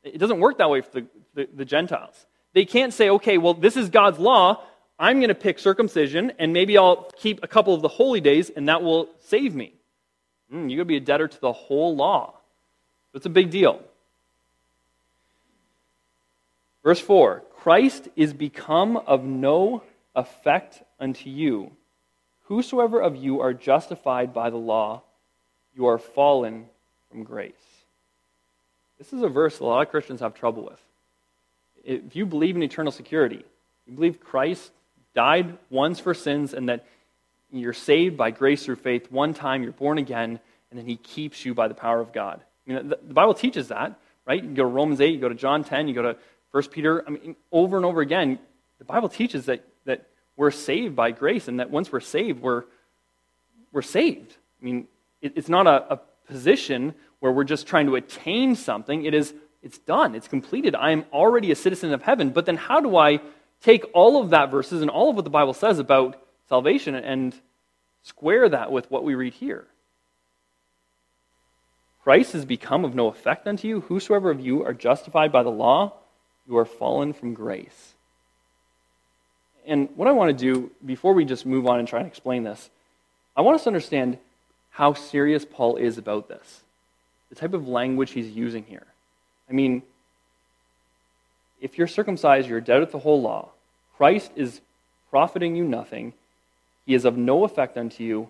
It 0.03 0.19
doesn't 0.19 0.41
work 0.41 0.59
that 0.59 0.71
way 0.71 0.81
for 0.81 1.01
the, 1.01 1.07
the, 1.35 1.49
the 1.57 1.65
Gentiles. 1.65 2.27
They 2.55 2.65
can't 2.65 2.93
say, 2.93 3.11
okay, 3.11 3.39
well, 3.39 3.55
this 3.55 3.77
is 3.77 3.91
God's 3.91 4.19
law. 4.19 4.63
I'm 5.01 5.17
going 5.17 5.29
to 5.29 5.35
pick 5.35 5.59
circumcision, 5.59 6.33
and 6.39 6.53
maybe 6.53 6.77
I'll 6.77 7.11
keep 7.17 7.43
a 7.43 7.49
couple 7.49 7.73
of 7.73 7.81
the 7.81 7.89
holy 7.89 8.21
days, 8.21 8.51
and 8.51 8.69
that 8.69 8.83
will 8.83 9.09
save 9.21 9.55
me. 9.55 9.73
Mm, 10.53 10.69
you're 10.69 10.77
going 10.77 10.79
to 10.79 10.85
be 10.85 10.97
a 10.99 11.01
debtor 11.01 11.27
to 11.27 11.41
the 11.41 11.53
whole 11.53 11.97
law. 11.97 12.35
It's 13.15 13.25
a 13.25 13.31
big 13.31 13.51
deal. 13.51 13.83
Verse 16.85 17.01
4 17.01 17.43
Christ 17.57 18.09
is 18.15 18.35
become 18.35 18.99
of 18.99 19.25
no 19.25 19.83
effect 20.15 20.83
unto 21.01 21.31
you. 21.31 21.73
Whosoever 22.45 23.01
of 23.01 23.17
you 23.17 23.41
are 23.41 23.55
justified 23.55 24.35
by 24.35 24.51
the 24.51 24.59
law, 24.59 25.03
you 25.75 25.87
are 25.87 25.99
fallen 25.99 26.67
from 27.11 27.25
grace. 27.25 27.53
This 28.99 29.15
is 29.15 29.23
a 29.23 29.29
verse 29.29 29.61
a 29.61 29.65
lot 29.65 29.81
of 29.81 29.91
Christians 29.91 30.21
have 30.21 30.35
trouble 30.35 30.65
with. 30.65 30.81
If 31.85 32.15
you 32.15 32.27
believe 32.27 32.55
in 32.55 32.63
eternal 32.63 32.93
security, 32.93 33.43
you 33.87 33.95
believe 33.95 34.21
Christ 34.21 34.73
died 35.15 35.59
once 35.71 36.01
for 36.01 36.15
sins 36.15 36.55
and 36.55 36.69
that 36.69 36.87
you're 37.53 37.73
saved 37.73 38.17
by 38.17 38.31
grace 38.31 38.65
through 38.65 38.77
faith 38.77 39.11
one 39.11 39.35
time, 39.35 39.63
you're 39.63 39.73
born 39.73 39.99
again, 39.99 40.39
and 40.71 40.79
then 40.79 40.87
he 40.87 40.97
keeps 40.97 41.45
you 41.45 41.55
by 41.55 41.69
the 41.69 41.75
power 41.75 42.01
of 42.01 42.13
God. 42.13 42.41
I 42.67 42.73
mean, 42.73 42.89
the 42.89 43.15
Bible 43.15 43.35
teaches 43.35 43.69
that, 43.69 43.99
right? 44.27 44.43
You 44.43 44.51
go 44.51 44.63
to 44.63 44.69
Romans 44.69 45.01
8, 45.01 45.13
you 45.13 45.21
go 45.21 45.29
to 45.29 45.35
John 45.35 45.65
10, 45.65 45.89
you 45.89 45.95
go 45.95 46.03
to 46.03 46.17
1 46.53 46.63
Peter. 46.69 47.05
I 47.07 47.11
mean, 47.11 47.37
over 47.51 47.77
and 47.77 47.85
over 47.85 48.01
again, 48.01 48.39
the 48.79 48.85
Bible 48.85 49.09
teaches 49.09 49.47
that, 49.47 49.65
that 49.85 50.07
we're 50.37 50.51
saved 50.51 50.95
by 50.95 51.11
grace 51.11 51.49
and 51.49 51.59
that 51.61 51.71
once 51.71 51.91
we're 51.91 52.01
saved, 52.01 52.41
we're, 52.41 52.65
we're 53.73 53.83
saved. 53.83 54.37
I 54.61 54.65
mean, 54.65 54.87
it, 55.21 55.33
it's 55.37 55.49
not 55.49 55.67
a, 55.67 55.95
a 55.95 56.01
position 56.27 56.95
where 57.19 57.33
we're 57.33 57.45
just 57.45 57.67
trying 57.67 57.87
to 57.87 57.97
attain 57.97 58.55
something. 58.55 59.05
It 59.05 59.15
is, 59.15 59.35
it's 59.63 59.79
done, 59.79 60.15
it's 60.15 60.29
completed. 60.29 60.75
I 60.75 60.93
am 60.93 61.05
already 61.13 61.51
a 61.51 61.57
citizen 61.57 61.93
of 61.93 62.03
heaven. 62.03 62.31
But 62.31 62.47
then 62.47 62.57
how 62.57 62.81
do 62.81 62.97
I 62.97 63.21
take 63.63 63.85
all 63.93 64.21
of 64.21 64.31
that 64.31 64.51
verses 64.51 64.83
and 64.83 64.91
all 64.91 65.11
of 65.11 65.17
what 65.17 65.25
the 65.25 65.31
Bible 65.31 65.55
says 65.55 65.79
about 65.79 66.21
salvation 66.49 66.95
and 66.95 67.35
square 68.03 68.49
that 68.49 68.73
with 68.73 68.91
what 68.91 69.05
we 69.05 69.15
read 69.15 69.35
here? 69.35 69.67
Christ 72.03 72.33
has 72.33 72.45
become 72.45 72.85
of 72.85 72.95
no 72.95 73.09
effect 73.09 73.47
unto 73.47 73.69
you. 73.69 73.81
Whosoever 73.81 74.31
of 74.31 74.41
you 74.41 74.65
are 74.65 74.73
justified 74.73 75.31
by 75.31 75.43
the 75.43 75.51
law, 75.51 75.93
you 76.49 76.57
are 76.57 76.65
fallen 76.65 77.13
from 77.13 77.35
grace. 77.35 77.95
And 79.67 79.89
what 79.97 80.09
I 80.09 80.13
want 80.13 80.37
to 80.37 80.45
do 80.53 80.71
before 80.85 81.13
we 81.13 81.25
just 81.25 81.45
move 81.45 81.67
on 81.67 81.79
and 81.79 81.87
try 81.87 82.01
and 82.01 82.09
explain 82.09 82.43
this, 82.43 82.71
I 83.37 83.43
want 83.43 83.57
us 83.57 83.65
to 83.65 83.69
understand 83.69 84.19
how 84.71 84.95
serious 84.95 85.45
Paul 85.45 85.77
is 85.77 85.99
about 85.99 86.29
this 86.29 86.63
the 87.29 87.37
type 87.37 87.55
of 87.55 87.69
language 87.69 88.11
he's 88.11 88.29
using 88.29 88.65
here. 88.65 88.87
I 89.49 89.53
mean, 89.53 89.83
if 91.61 91.79
you're 91.79 91.87
circumcised, 91.87 92.49
you're 92.49 92.61
dead 92.61 92.81
with 92.81 92.93
the 92.93 92.99
whole 92.99 93.21
law. 93.21 93.49
Christ 93.97 94.31
is 94.37 94.61
profiting 95.11 95.57
you 95.57 95.65
nothing. 95.65 96.13
He 96.87 96.95
is 96.95 97.05
of 97.05 97.17
no 97.17 97.45
effect 97.45 97.77
unto 97.77 98.03
you. 98.03 98.29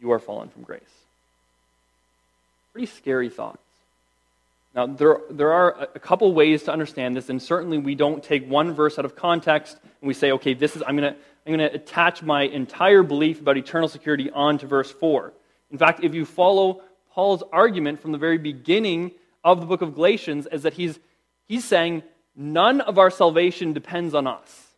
You 0.00 0.12
are 0.12 0.18
fallen 0.18 0.48
from 0.48 0.62
grace. 0.62 0.80
Pretty 2.72 2.86
scary 2.86 3.28
thoughts. 3.28 3.58
Now, 4.74 4.86
there, 4.86 5.20
there 5.30 5.52
are 5.52 5.88
a 5.94 5.98
couple 5.98 6.32
ways 6.32 6.62
to 6.64 6.72
understand 6.72 7.16
this, 7.16 7.28
and 7.28 7.42
certainly 7.42 7.78
we 7.78 7.96
don't 7.96 8.22
take 8.22 8.48
one 8.48 8.72
verse 8.72 8.98
out 8.98 9.04
of 9.04 9.16
context 9.16 9.76
and 9.82 10.08
we 10.08 10.14
say, 10.14 10.30
okay, 10.32 10.54
this 10.54 10.76
is, 10.76 10.82
I'm 10.86 10.96
going 10.96 11.12
to 11.12 11.20
I'm 11.46 11.56
going 11.56 11.70
to 11.70 11.74
attach 11.74 12.22
my 12.22 12.42
entire 12.42 13.02
belief 13.02 13.40
about 13.40 13.56
eternal 13.56 13.88
security 13.88 14.30
onto 14.30 14.66
verse 14.66 14.90
4. 14.90 15.32
In 15.70 15.78
fact, 15.78 16.04
if 16.04 16.14
you 16.14 16.24
follow 16.24 16.82
Paul's 17.12 17.42
argument 17.52 18.00
from 18.00 18.12
the 18.12 18.18
very 18.18 18.38
beginning 18.38 19.12
of 19.42 19.60
the 19.60 19.66
book 19.66 19.82
of 19.82 19.94
Galatians 19.94 20.46
is 20.52 20.62
that 20.62 20.74
he's, 20.74 20.98
he's 21.48 21.64
saying 21.64 22.02
none 22.36 22.80
of 22.80 22.98
our 22.98 23.10
salvation 23.10 23.72
depends 23.72 24.14
on 24.14 24.26
us. 24.26 24.68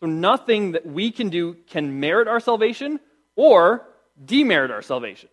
So 0.00 0.06
nothing 0.06 0.72
that 0.72 0.84
we 0.84 1.10
can 1.10 1.28
do 1.28 1.54
can 1.68 2.00
merit 2.00 2.28
our 2.28 2.40
salvation 2.40 2.98
or 3.36 3.86
demerit 4.22 4.70
our 4.70 4.82
salvation. 4.82 5.28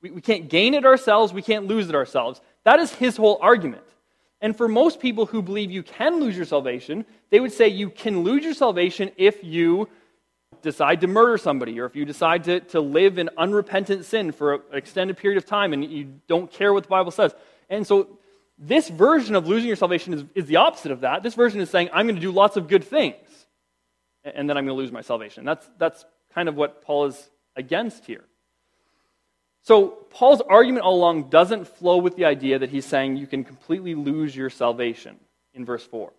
We, 0.00 0.10
we 0.10 0.20
can't 0.20 0.48
gain 0.48 0.74
it 0.74 0.84
ourselves, 0.84 1.32
we 1.32 1.42
can't 1.42 1.66
lose 1.66 1.88
it 1.88 1.94
ourselves. 1.94 2.40
That 2.64 2.78
is 2.78 2.92
his 2.92 3.16
whole 3.16 3.38
argument. 3.40 3.82
And 4.40 4.56
for 4.56 4.68
most 4.68 5.00
people 5.00 5.26
who 5.26 5.42
believe 5.42 5.70
you 5.70 5.82
can 5.82 6.20
lose 6.20 6.36
your 6.36 6.44
salvation, 6.44 7.06
they 7.30 7.40
would 7.40 7.52
say 7.52 7.68
you 7.68 7.90
can 7.90 8.20
lose 8.20 8.44
your 8.44 8.54
salvation 8.54 9.10
if 9.16 9.42
you 9.42 9.88
decide 10.62 11.00
to 11.00 11.06
murder 11.06 11.38
somebody, 11.38 11.80
or 11.80 11.86
if 11.86 11.96
you 11.96 12.04
decide 12.04 12.44
to, 12.44 12.60
to 12.60 12.80
live 12.80 13.18
in 13.18 13.30
unrepentant 13.36 14.04
sin 14.04 14.32
for 14.32 14.54
an 14.54 14.60
extended 14.72 15.16
period 15.16 15.38
of 15.38 15.46
time 15.46 15.72
and 15.72 15.84
you 15.84 16.12
don't 16.28 16.50
care 16.50 16.72
what 16.72 16.82
the 16.82 16.88
Bible 16.88 17.10
says. 17.10 17.34
And 17.68 17.86
so, 17.86 18.18
this 18.58 18.88
version 18.88 19.34
of 19.34 19.46
losing 19.46 19.66
your 19.66 19.76
salvation 19.76 20.14
is, 20.14 20.24
is 20.34 20.46
the 20.46 20.56
opposite 20.56 20.92
of 20.92 21.00
that. 21.00 21.22
This 21.22 21.34
version 21.34 21.60
is 21.60 21.70
saying, 21.70 21.90
I'm 21.92 22.06
going 22.06 22.16
to 22.16 22.20
do 22.20 22.32
lots 22.32 22.56
of 22.56 22.68
good 22.68 22.84
things, 22.84 23.46
and 24.24 24.48
then 24.48 24.56
I'm 24.56 24.64
going 24.64 24.76
to 24.76 24.80
lose 24.80 24.92
my 24.92 25.02
salvation. 25.02 25.44
That's, 25.44 25.68
that's 25.78 26.04
kind 26.34 26.48
of 26.48 26.56
what 26.56 26.82
Paul 26.82 27.06
is 27.06 27.30
against 27.54 28.06
here. 28.06 28.24
So, 29.62 29.88
Paul's 30.10 30.40
argument 30.42 30.84
all 30.84 30.94
along 30.94 31.28
doesn't 31.28 31.66
flow 31.66 31.96
with 31.96 32.14
the 32.14 32.24
idea 32.24 32.60
that 32.60 32.70
he's 32.70 32.84
saying 32.84 33.16
you 33.16 33.26
can 33.26 33.42
completely 33.42 33.96
lose 33.96 34.34
your 34.34 34.48
salvation 34.48 35.16
in 35.54 35.64
verse 35.64 35.84
4. 35.84 36.12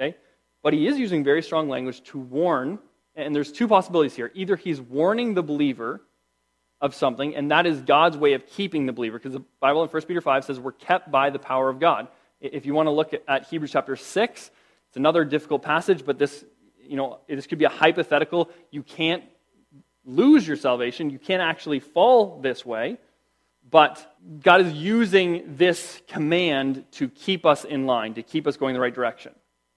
Okay? 0.00 0.16
but 0.62 0.72
he 0.72 0.86
is 0.86 0.98
using 0.98 1.24
very 1.24 1.42
strong 1.42 1.68
language 1.68 2.02
to 2.04 2.18
warn. 2.18 2.78
And 3.14 3.34
there's 3.34 3.50
two 3.50 3.66
possibilities 3.66 4.14
here. 4.14 4.30
Either 4.34 4.56
he's 4.56 4.80
warning 4.80 5.34
the 5.34 5.42
believer 5.42 6.02
of 6.80 6.94
something, 6.94 7.34
and 7.34 7.50
that 7.50 7.66
is 7.66 7.80
God's 7.80 8.16
way 8.16 8.34
of 8.34 8.46
keeping 8.46 8.86
the 8.86 8.92
believer, 8.92 9.18
because 9.18 9.32
the 9.32 9.44
Bible 9.60 9.82
in 9.82 9.88
1 9.88 10.02
Peter 10.02 10.20
5 10.20 10.44
says 10.44 10.60
we're 10.60 10.72
kept 10.72 11.10
by 11.10 11.30
the 11.30 11.38
power 11.38 11.68
of 11.68 11.80
God. 11.80 12.08
If 12.40 12.66
you 12.66 12.74
want 12.74 12.86
to 12.86 12.92
look 12.92 13.12
at 13.26 13.48
Hebrews 13.48 13.72
chapter 13.72 13.96
6, 13.96 14.50
it's 14.88 14.96
another 14.96 15.24
difficult 15.24 15.62
passage, 15.62 16.04
but 16.04 16.18
this, 16.18 16.44
you 16.80 16.96
know, 16.96 17.18
this 17.28 17.46
could 17.46 17.58
be 17.58 17.64
a 17.64 17.70
hypothetical. 17.70 18.50
You 18.70 18.82
can't 18.82 19.24
lose 20.04 20.46
your 20.46 20.56
salvation. 20.56 21.10
You 21.10 21.18
can't 21.18 21.42
actually 21.42 21.80
fall 21.80 22.40
this 22.40 22.64
way. 22.64 22.98
But 23.70 24.04
God 24.40 24.62
is 24.62 24.72
using 24.72 25.56
this 25.56 26.00
command 26.08 26.84
to 26.92 27.08
keep 27.08 27.44
us 27.44 27.64
in 27.64 27.86
line, 27.86 28.14
to 28.14 28.22
keep 28.22 28.46
us 28.46 28.56
going 28.56 28.72
the 28.72 28.80
right 28.80 28.94
direction. 28.94 29.34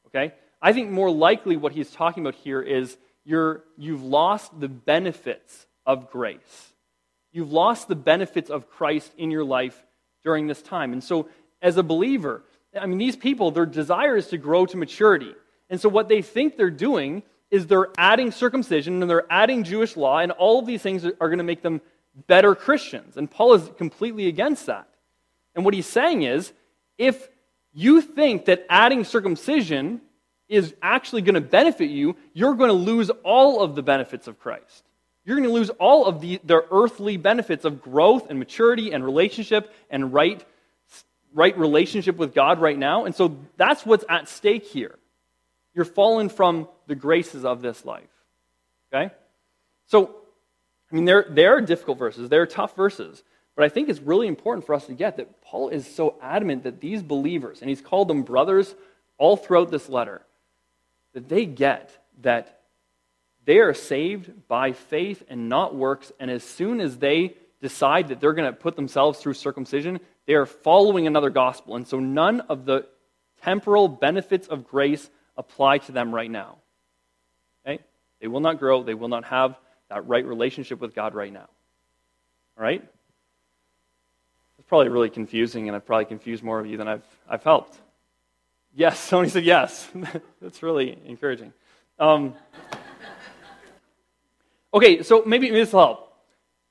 Okay? 0.07 0.33
I 0.61 0.71
think 0.71 0.91
more 0.91 1.11
likely 1.11 1.57
what 1.57 1.73
he's 1.73 1.91
talking 1.91 2.23
about 2.23 2.35
here 2.35 2.61
is 2.61 2.95
you're, 3.25 3.63
you've 3.77 4.03
lost 4.03 4.57
the 4.57 4.69
benefits 4.69 5.65
of 5.85 6.09
grace. 6.09 6.70
You've 7.31 7.51
lost 7.51 7.87
the 7.87 7.95
benefits 7.95 8.49
of 8.49 8.69
Christ 8.69 9.13
in 9.17 9.31
your 9.31 9.43
life 9.43 9.81
during 10.23 10.47
this 10.47 10.61
time. 10.61 10.93
And 10.93 11.03
so, 11.03 11.29
as 11.61 11.77
a 11.77 11.83
believer, 11.83 12.43
I 12.79 12.85
mean, 12.85 12.97
these 12.97 13.15
people, 13.15 13.51
their 13.51 13.65
desire 13.65 14.17
is 14.17 14.27
to 14.27 14.37
grow 14.37 14.65
to 14.65 14.77
maturity. 14.77 15.33
And 15.69 15.79
so, 15.79 15.89
what 15.89 16.09
they 16.09 16.21
think 16.21 16.57
they're 16.57 16.69
doing 16.69 17.23
is 17.49 17.67
they're 17.67 17.89
adding 17.97 18.31
circumcision 18.31 19.01
and 19.01 19.09
they're 19.09 19.31
adding 19.31 19.63
Jewish 19.63 19.97
law, 19.97 20.19
and 20.19 20.31
all 20.31 20.59
of 20.59 20.65
these 20.65 20.81
things 20.81 21.05
are 21.05 21.11
going 21.11 21.37
to 21.37 21.43
make 21.43 21.61
them 21.61 21.81
better 22.27 22.55
Christians. 22.55 23.17
And 23.17 23.29
Paul 23.29 23.53
is 23.53 23.69
completely 23.77 24.27
against 24.27 24.65
that. 24.65 24.87
And 25.55 25.65
what 25.65 25.73
he's 25.73 25.85
saying 25.85 26.23
is 26.23 26.53
if 26.97 27.29
you 27.73 28.01
think 28.01 28.45
that 28.45 28.65
adding 28.69 29.03
circumcision 29.03 30.01
is 30.47 30.73
actually 30.81 31.21
going 31.21 31.35
to 31.35 31.41
benefit 31.41 31.89
you, 31.89 32.15
you're 32.33 32.55
going 32.55 32.69
to 32.69 32.73
lose 32.73 33.09
all 33.23 33.61
of 33.61 33.75
the 33.75 33.83
benefits 33.83 34.27
of 34.27 34.39
Christ. 34.39 34.83
You're 35.25 35.37
going 35.37 35.47
to 35.47 35.53
lose 35.53 35.69
all 35.71 36.05
of 36.05 36.21
the, 36.21 36.39
the 36.43 36.65
earthly 36.71 37.17
benefits 37.17 37.65
of 37.65 37.81
growth 37.81 38.29
and 38.29 38.39
maturity 38.39 38.91
and 38.91 39.03
relationship 39.03 39.71
and 39.89 40.13
right, 40.13 40.43
right 41.33 41.57
relationship 41.57 42.17
with 42.17 42.33
God 42.33 42.59
right 42.59 42.77
now. 42.77 43.05
And 43.05 43.13
so 43.13 43.37
that's 43.57 43.85
what's 43.85 44.05
at 44.09 44.27
stake 44.27 44.65
here. 44.65 44.97
You're 45.73 45.85
fallen 45.85 46.29
from 46.29 46.67
the 46.87 46.95
graces 46.95 47.45
of 47.45 47.61
this 47.61 47.85
life. 47.85 48.09
Okay? 48.93 49.13
So 49.87 50.15
I 50.91 50.95
mean, 50.95 51.05
they're, 51.05 51.25
they're 51.29 51.61
difficult 51.61 51.97
verses, 51.97 52.29
they're 52.29 52.45
tough 52.45 52.75
verses. 52.75 53.23
But 53.55 53.65
I 53.65 53.69
think 53.69 53.89
it's 53.89 53.99
really 53.99 54.27
important 54.27 54.65
for 54.65 54.73
us 54.73 54.85
to 54.85 54.93
get 54.93 55.17
that 55.17 55.41
Paul 55.41 55.69
is 55.69 55.85
so 55.85 56.15
adamant 56.21 56.63
that 56.63 56.79
these 56.79 57.03
believers, 57.03 57.61
and 57.61 57.69
he's 57.69 57.81
called 57.81 58.07
them 58.07 58.23
brothers 58.23 58.73
all 59.17 59.35
throughout 59.35 59.71
this 59.71 59.89
letter, 59.89 60.21
that 61.13 61.27
they 61.27 61.45
get 61.45 61.91
that 62.21 62.60
they 63.45 63.59
are 63.59 63.73
saved 63.73 64.47
by 64.47 64.73
faith 64.73 65.23
and 65.29 65.49
not 65.49 65.75
works. 65.75 66.11
And 66.19 66.29
as 66.29 66.43
soon 66.43 66.79
as 66.79 66.97
they 66.97 67.35
decide 67.61 68.09
that 68.09 68.19
they're 68.19 68.33
going 68.33 68.51
to 68.51 68.57
put 68.57 68.75
themselves 68.75 69.19
through 69.19 69.33
circumcision, 69.33 69.99
they 70.25 70.33
are 70.33 70.45
following 70.45 71.07
another 71.07 71.29
gospel. 71.29 71.75
And 71.75 71.87
so 71.87 71.99
none 71.99 72.41
of 72.41 72.65
the 72.65 72.87
temporal 73.43 73.87
benefits 73.87 74.47
of 74.47 74.67
grace 74.67 75.09
apply 75.37 75.79
to 75.79 75.91
them 75.91 76.13
right 76.13 76.29
now. 76.29 76.57
Okay? 77.65 77.79
They 78.19 78.27
will 78.27 78.39
not 78.39 78.59
grow, 78.59 78.83
they 78.83 78.93
will 78.93 79.07
not 79.07 79.25
have 79.25 79.57
that 79.89 80.07
right 80.07 80.25
relationship 80.25 80.79
with 80.79 80.93
God 80.93 81.13
right 81.15 81.33
now. 81.33 81.49
All 82.57 82.63
right? 82.63 82.83
It's 84.57 84.67
probably 84.67 84.89
really 84.89 85.09
confusing, 85.09 85.67
and 85.67 85.75
I've 85.75 85.85
probably 85.85 86.05
confused 86.05 86.43
more 86.43 86.59
of 86.59 86.67
you 86.67 86.77
than 86.77 86.87
I've, 86.87 87.05
I've 87.27 87.43
helped. 87.43 87.77
Yes, 88.75 88.99
somebody 89.09 89.29
said 89.29 89.43
yes. 89.43 89.89
That's 90.41 90.61
really 90.63 90.97
encouraging. 91.05 91.53
Um, 91.99 92.35
okay, 94.73 95.03
so 95.03 95.23
maybe, 95.25 95.49
this 95.49 95.73
will 95.73 95.79
help. 95.79 96.13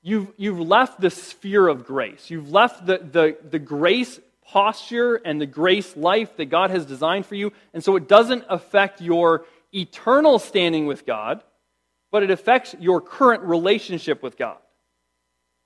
You've, 0.03 0.31
you've 0.37 0.59
left 0.59 0.99
the 0.99 1.09
sphere 1.09 1.67
of 1.67 1.85
grace. 1.85 2.29
You've 2.29 2.51
left 2.51 2.85
the, 2.85 2.97
the, 2.97 3.37
the 3.49 3.59
grace 3.59 4.19
posture 4.43 5.15
and 5.15 5.39
the 5.39 5.45
grace 5.45 5.95
life 5.95 6.35
that 6.37 6.45
God 6.45 6.71
has 6.71 6.85
designed 6.85 7.25
for 7.25 7.35
you, 7.35 7.53
and 7.73 7.83
so 7.83 7.95
it 7.95 8.07
doesn't 8.07 8.43
affect 8.49 9.01
your 9.01 9.45
eternal 9.73 10.39
standing 10.39 10.85
with 10.85 11.05
God 11.05 11.43
but 12.11 12.23
it 12.23 12.29
affects 12.29 12.75
your 12.79 13.01
current 13.01 13.43
relationship 13.43 14.21
with 14.21 14.37
God. 14.37 14.57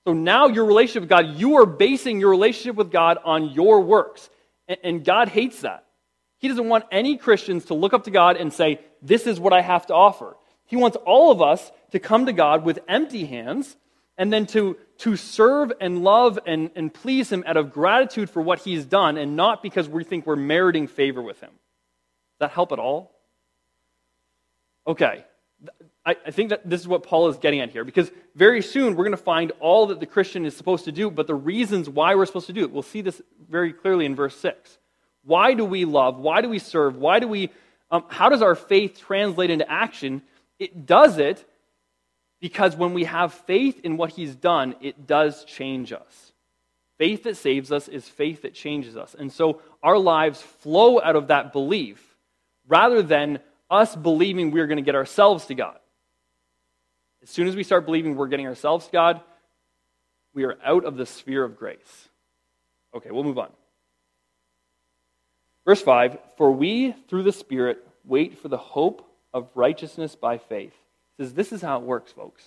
So 0.08 0.13
now 0.13 0.48
your 0.48 0.65
relationship 0.65 1.02
with 1.02 1.10
God, 1.10 1.36
you 1.36 1.56
are 1.58 1.65
basing 1.65 2.19
your 2.19 2.30
relationship 2.30 2.76
with 2.76 2.91
God 2.91 3.17
on 3.26 3.50
your 3.50 3.82
works. 3.82 4.30
And 4.84 5.04
God 5.04 5.30
hates 5.30 5.62
that. 5.62 5.86
He 6.38 6.48
doesn't 6.48 6.69
want 6.69 6.86
any 6.91 7.17
Christians 7.17 7.65
to 7.65 7.74
look 7.74 7.93
up 7.93 8.04
to 8.04 8.12
God 8.12 8.38
and 8.38 8.54
say, 8.54 8.80
This 9.02 9.26
is 9.26 9.39
what 9.39 9.54
I 9.54 9.62
have 9.62 9.88
to 9.88 9.95
offer. 9.95 10.38
He 10.65 10.75
wants 10.75 10.97
all 11.06 11.32
of 11.32 11.41
us 11.41 11.71
to 11.91 11.99
come 11.99 12.25
to 12.25 12.34
God 12.34 12.63
with 12.63 12.80
empty 12.88 13.25
hands 13.25 13.75
and 14.17 14.32
then 14.32 14.45
to, 14.47 14.78
to 14.99 15.15
serve 15.15 15.71
and 15.80 16.04
love 16.04 16.39
and, 16.45 16.71
and 16.75 16.93
please 16.93 17.32
Him 17.32 17.43
out 17.45 17.58
of 17.58 17.71
gratitude 17.71 18.30
for 18.30 18.41
what 18.41 18.60
He's 18.60 18.86
done 18.86 19.17
and 19.17 19.36
not 19.36 19.62
because 19.62 19.88
we 19.88 20.04
think 20.04 20.25
we're 20.25 20.36
meriting 20.36 20.88
favor 20.88 21.21
with 21.21 21.39
Him. 21.39 21.51
Does 21.51 22.39
that 22.39 22.51
help 22.51 22.71
at 22.71 22.80
all? 22.80 23.12
Okay. 24.88 25.25
I, 26.06 26.15
I 26.25 26.32
think 26.32 26.49
that 26.49 26.69
this 26.69 26.82
is 26.82 26.88
what 26.88 27.04
Paul 27.04 27.30
is 27.30 27.38
getting 27.38 27.62
at 27.62 27.71
here, 27.71 27.84
because 27.84 28.12
very 28.36 28.62
soon 28.62 28.95
we're 28.95 29.06
going 29.06 29.12
to 29.12 29.17
find 29.17 29.51
all 29.60 29.88
that 29.88 29.99
the 29.99 30.06
Christian 30.06 30.45
is 30.45 30.56
supposed 30.56 30.86
to 30.86 30.91
do, 30.91 31.10
but 31.10 31.28
the 31.28 31.36
reasons 31.36 31.89
why 31.89 32.15
we're 32.15 32.25
supposed 32.25 32.47
to 32.47 32.54
do 32.54 32.63
it. 32.63 32.71
We'll 32.71 32.84
see 32.84 33.01
this 33.01 33.21
very 33.49 33.73
clearly 33.73 34.06
in 34.06 34.15
verse 34.15 34.36
6. 34.38 34.78
Why 35.23 35.56
do 35.56 35.65
we 35.65 35.86
love? 35.86 36.17
Why 36.19 36.41
do 36.41 36.49
we 36.49 36.60
serve? 36.60 36.97
Why 36.97 37.19
do 37.19 37.28
we, 37.28 37.49
um, 37.89 38.06
how 38.10 38.30
does 38.30 38.43
our 38.43 38.56
faith 38.56 38.99
translate 38.99 39.49
into 39.49 39.69
action? 39.69 40.21
It 40.60 40.86
does 40.86 41.18
it 41.18 41.46
because 42.39 42.76
when 42.76 42.94
we 42.94 43.06
have 43.06 43.34
faith 43.34 43.82
in 43.84 43.98
what 43.98 44.12
he's 44.12 44.36
done, 44.36 44.76
it 44.82 45.08
does 45.08 45.46
change 45.46 45.91
us. 45.91 46.34
Faith 46.98 47.24
that 47.24 47.38
saves 47.38 47.72
us 47.72 47.88
is 47.88 48.08
faith 48.08 48.44
that 48.44 48.54
changes 48.54 48.96
us. 48.96 49.15
And 49.18 49.32
so 49.32 49.62
our 49.84 49.98
lives 49.98 50.41
flow 50.41 51.02
out 51.02 51.15
of 51.15 51.28
that 51.28 51.52
belief 51.52 52.15
rather 52.68 53.02
than 53.02 53.39
us 53.70 53.96
believing 53.96 54.52
we're 54.52 54.68
going 54.68 54.78
to 54.78 54.84
get 54.84 54.96
ourselves 54.96 55.46
to 55.48 55.56
God. 55.56 55.78
As 57.22 57.30
soon 57.30 57.48
as 57.48 57.56
we 57.56 57.63
start 57.63 57.86
believing 57.86 58.15
we're 58.15 58.28
getting 58.28 58.48
ourselves 58.48 58.86
to 58.86 58.91
God, 58.91 59.22
we 60.34 60.44
are 60.44 60.58
out 60.63 60.86
of 60.86 60.96
the 60.96 61.06
sphere 61.06 61.44
of 61.44 61.58
grace. 61.58 62.10
Okay, 62.94 63.10
we'll 63.12 63.24
move 63.24 63.39
on. 63.39 63.50
Verse 65.65 65.82
5 65.82 66.18
For 66.38 66.52
we, 66.52 66.94
through 67.10 67.24
the 67.24 67.32
Spirit, 67.32 67.86
wait 68.06 68.38
for 68.38 68.48
the 68.48 68.58
hope 68.58 69.10
of 69.36 69.50
righteousness 69.54 70.15
by 70.15 70.38
faith. 70.38 70.74
It 71.19 71.24
says 71.24 71.34
this 71.34 71.52
is 71.52 71.62
how 71.62 71.78
it 71.78 71.84
works, 71.84 72.13
folks. 72.13 72.43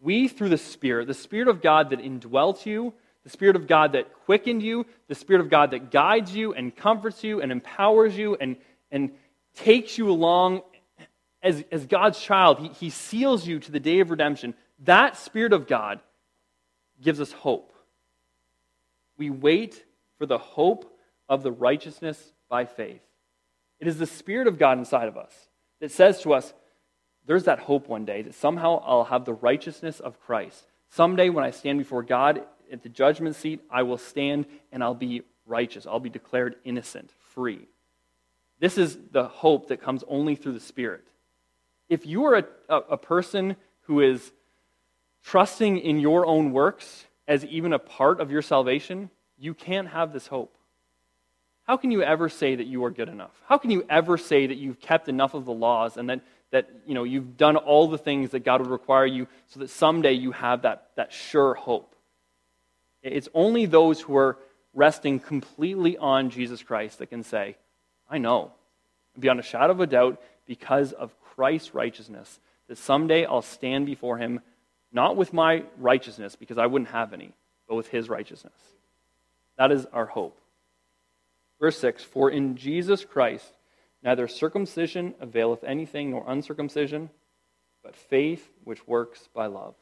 We, 0.00 0.26
through 0.26 0.48
the 0.48 0.58
Spirit, 0.58 1.06
the 1.06 1.14
Spirit 1.14 1.46
of 1.46 1.62
God 1.62 1.90
that 1.90 2.00
indwelt 2.00 2.66
you, 2.66 2.92
the 3.22 3.30
Spirit 3.30 3.54
of 3.54 3.68
God 3.68 3.92
that 3.92 4.12
quickened 4.24 4.64
you, 4.64 4.84
the 5.06 5.14
Spirit 5.14 5.40
of 5.40 5.48
God 5.48 5.70
that 5.70 5.92
guides 5.92 6.34
you 6.34 6.54
and 6.54 6.74
comforts 6.74 7.22
you 7.22 7.40
and 7.40 7.52
empowers 7.52 8.16
you 8.18 8.34
and, 8.34 8.56
and 8.90 9.12
takes 9.54 9.96
you 9.96 10.10
along 10.10 10.62
as, 11.40 11.62
as 11.70 11.86
God's 11.86 12.18
child, 12.18 12.58
he, 12.58 12.68
he 12.68 12.90
seals 12.90 13.46
you 13.46 13.60
to 13.60 13.70
the 13.70 13.80
day 13.80 14.00
of 14.00 14.10
redemption. 14.10 14.54
That 14.80 15.16
Spirit 15.16 15.52
of 15.52 15.68
God 15.68 16.00
gives 17.00 17.20
us 17.20 17.30
hope. 17.30 17.72
We 19.16 19.30
wait 19.30 19.84
for 20.18 20.26
the 20.26 20.38
hope 20.38 20.98
of 21.28 21.44
the 21.44 21.52
righteousness 21.52 22.32
by 22.48 22.64
faith. 22.64 23.02
It 23.78 23.86
is 23.86 23.98
the 23.98 24.06
Spirit 24.06 24.48
of 24.48 24.58
God 24.58 24.78
inside 24.78 25.06
of 25.06 25.16
us 25.16 25.32
that 25.82 25.90
says 25.90 26.22
to 26.22 26.32
us, 26.32 26.54
there's 27.26 27.44
that 27.44 27.58
hope 27.58 27.88
one 27.88 28.06
day 28.06 28.22
that 28.22 28.34
somehow 28.34 28.82
I'll 28.86 29.04
have 29.04 29.26
the 29.26 29.34
righteousness 29.34 30.00
of 30.00 30.18
Christ. 30.20 30.64
Someday 30.88 31.28
when 31.28 31.44
I 31.44 31.50
stand 31.50 31.78
before 31.78 32.02
God 32.02 32.42
at 32.72 32.82
the 32.82 32.88
judgment 32.88 33.36
seat, 33.36 33.60
I 33.70 33.82
will 33.82 33.98
stand 33.98 34.46
and 34.72 34.82
I'll 34.82 34.94
be 34.94 35.22
righteous. 35.44 35.86
I'll 35.86 36.00
be 36.00 36.08
declared 36.08 36.56
innocent, 36.64 37.10
free. 37.34 37.66
This 38.60 38.78
is 38.78 38.96
the 39.10 39.24
hope 39.24 39.68
that 39.68 39.82
comes 39.82 40.04
only 40.08 40.36
through 40.36 40.52
the 40.52 40.60
Spirit 40.60 41.04
if 41.92 42.06
you 42.06 42.24
are 42.24 42.36
a, 42.36 42.44
a, 42.70 42.76
a 42.92 42.96
person 42.96 43.54
who 43.82 44.00
is 44.00 44.32
trusting 45.22 45.76
in 45.76 46.00
your 46.00 46.24
own 46.24 46.50
works 46.50 47.04
as 47.28 47.44
even 47.44 47.74
a 47.74 47.78
part 47.78 48.18
of 48.18 48.30
your 48.30 48.40
salvation, 48.40 49.10
you 49.38 49.52
can't 49.52 49.88
have 49.88 50.10
this 50.10 50.28
hope. 50.28 50.56
How 51.72 51.78
can 51.78 51.90
you 51.90 52.02
ever 52.02 52.28
say 52.28 52.54
that 52.54 52.66
you 52.66 52.84
are 52.84 52.90
good 52.90 53.08
enough? 53.08 53.30
How 53.48 53.56
can 53.56 53.70
you 53.70 53.86
ever 53.88 54.18
say 54.18 54.46
that 54.46 54.58
you've 54.58 54.78
kept 54.78 55.08
enough 55.08 55.32
of 55.32 55.46
the 55.46 55.54
laws 55.54 55.96
and 55.96 56.10
that, 56.10 56.20
that 56.50 56.68
you 56.86 56.92
know, 56.92 57.04
you've 57.04 57.38
done 57.38 57.56
all 57.56 57.88
the 57.88 57.96
things 57.96 58.32
that 58.32 58.40
God 58.40 58.60
would 58.60 58.68
require 58.68 59.06
you 59.06 59.26
so 59.46 59.60
that 59.60 59.70
someday 59.70 60.12
you 60.12 60.32
have 60.32 60.60
that, 60.62 60.88
that 60.96 61.14
sure 61.14 61.54
hope? 61.54 61.96
It's 63.02 63.30
only 63.32 63.64
those 63.64 64.02
who 64.02 64.14
are 64.18 64.36
resting 64.74 65.18
completely 65.18 65.96
on 65.96 66.28
Jesus 66.28 66.62
Christ 66.62 66.98
that 66.98 67.06
can 67.06 67.22
say, 67.22 67.56
I 68.10 68.18
know, 68.18 68.52
beyond 69.18 69.40
a 69.40 69.42
shadow 69.42 69.72
of 69.72 69.80
a 69.80 69.86
doubt, 69.86 70.20
because 70.44 70.92
of 70.92 71.18
Christ's 71.22 71.72
righteousness, 71.72 72.38
that 72.68 72.76
someday 72.76 73.24
I'll 73.24 73.40
stand 73.40 73.86
before 73.86 74.18
him 74.18 74.40
not 74.92 75.16
with 75.16 75.32
my 75.32 75.62
righteousness, 75.78 76.36
because 76.36 76.58
I 76.58 76.66
wouldn't 76.66 76.90
have 76.90 77.14
any, 77.14 77.32
but 77.66 77.76
with 77.76 77.88
his 77.88 78.10
righteousness. 78.10 78.52
That 79.56 79.72
is 79.72 79.86
our 79.86 80.04
hope. 80.04 80.38
Verse 81.62 81.78
6 81.78 82.02
For 82.02 82.28
in 82.28 82.56
Jesus 82.56 83.06
Christ, 83.06 83.54
Neither 84.02 84.26
circumcision 84.26 85.14
availeth 85.20 85.62
anything, 85.62 86.10
nor 86.10 86.24
uncircumcision, 86.26 87.08
but 87.84 87.94
faith 87.94 88.50
which 88.64 88.86
works 88.86 89.28
by 89.32 89.46
love. 89.46 89.74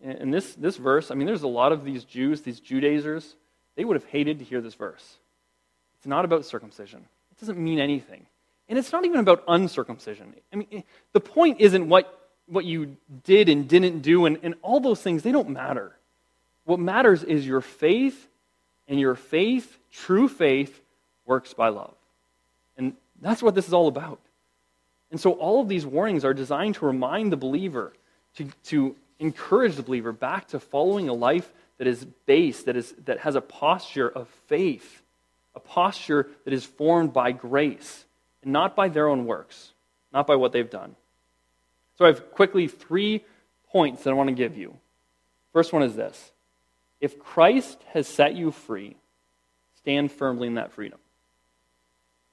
In 0.00 0.30
this, 0.30 0.54
this 0.54 0.76
verse, 0.76 1.10
I 1.10 1.14
mean, 1.14 1.26
there's 1.26 1.42
a 1.42 1.48
lot 1.48 1.72
of 1.72 1.84
these 1.84 2.04
Jews, 2.04 2.42
these 2.42 2.60
Judaizers, 2.60 3.36
they 3.76 3.84
would 3.84 3.96
have 3.96 4.04
hated 4.04 4.38
to 4.38 4.44
hear 4.44 4.60
this 4.60 4.74
verse. 4.74 5.18
It's 5.96 6.06
not 6.06 6.24
about 6.24 6.44
circumcision, 6.44 7.04
it 7.32 7.40
doesn't 7.40 7.58
mean 7.58 7.80
anything. 7.80 8.26
And 8.68 8.78
it's 8.78 8.92
not 8.92 9.04
even 9.04 9.18
about 9.18 9.42
uncircumcision. 9.48 10.34
I 10.52 10.56
mean, 10.56 10.84
the 11.12 11.20
point 11.20 11.60
isn't 11.60 11.88
what, 11.88 12.30
what 12.46 12.64
you 12.64 12.96
did 13.24 13.48
and 13.48 13.68
didn't 13.68 14.00
do, 14.00 14.24
and, 14.26 14.38
and 14.42 14.54
all 14.62 14.78
those 14.80 15.02
things, 15.02 15.24
they 15.24 15.32
don't 15.32 15.50
matter. 15.50 15.92
What 16.64 16.78
matters 16.78 17.24
is 17.24 17.46
your 17.46 17.60
faith, 17.60 18.28
and 18.92 19.00
your 19.00 19.14
faith, 19.14 19.78
true 19.90 20.28
faith, 20.28 20.78
works 21.24 21.54
by 21.54 21.70
love. 21.70 21.94
And 22.76 22.92
that's 23.22 23.42
what 23.42 23.54
this 23.54 23.66
is 23.66 23.72
all 23.72 23.88
about. 23.88 24.20
And 25.10 25.18
so 25.18 25.32
all 25.32 25.62
of 25.62 25.68
these 25.68 25.86
warnings 25.86 26.26
are 26.26 26.34
designed 26.34 26.74
to 26.74 26.84
remind 26.84 27.32
the 27.32 27.38
believer, 27.38 27.94
to, 28.36 28.50
to 28.64 28.94
encourage 29.18 29.76
the 29.76 29.82
believer 29.82 30.12
back 30.12 30.48
to 30.48 30.60
following 30.60 31.08
a 31.08 31.14
life 31.14 31.50
that 31.78 31.86
is 31.86 32.04
based, 32.26 32.66
that, 32.66 32.76
is, 32.76 32.92
that 33.06 33.20
has 33.20 33.34
a 33.34 33.40
posture 33.40 34.10
of 34.10 34.28
faith, 34.46 35.00
a 35.54 35.60
posture 35.60 36.28
that 36.44 36.52
is 36.52 36.66
formed 36.66 37.14
by 37.14 37.32
grace, 37.32 38.04
and 38.42 38.52
not 38.52 38.76
by 38.76 38.90
their 38.90 39.08
own 39.08 39.24
works, 39.24 39.72
not 40.12 40.26
by 40.26 40.36
what 40.36 40.52
they've 40.52 40.68
done. 40.68 40.96
So 41.96 42.04
I 42.04 42.08
have 42.08 42.30
quickly 42.30 42.68
three 42.68 43.24
points 43.70 44.02
that 44.02 44.10
I 44.10 44.12
want 44.12 44.28
to 44.28 44.34
give 44.34 44.58
you. 44.58 44.76
First 45.54 45.72
one 45.72 45.82
is 45.82 45.96
this 45.96 46.31
If 47.02 47.18
Christ 47.18 47.78
has 47.92 48.06
set 48.06 48.36
you 48.36 48.52
free, 48.52 48.96
stand 49.78 50.12
firmly 50.12 50.46
in 50.46 50.54
that 50.54 50.70
freedom. 50.70 51.00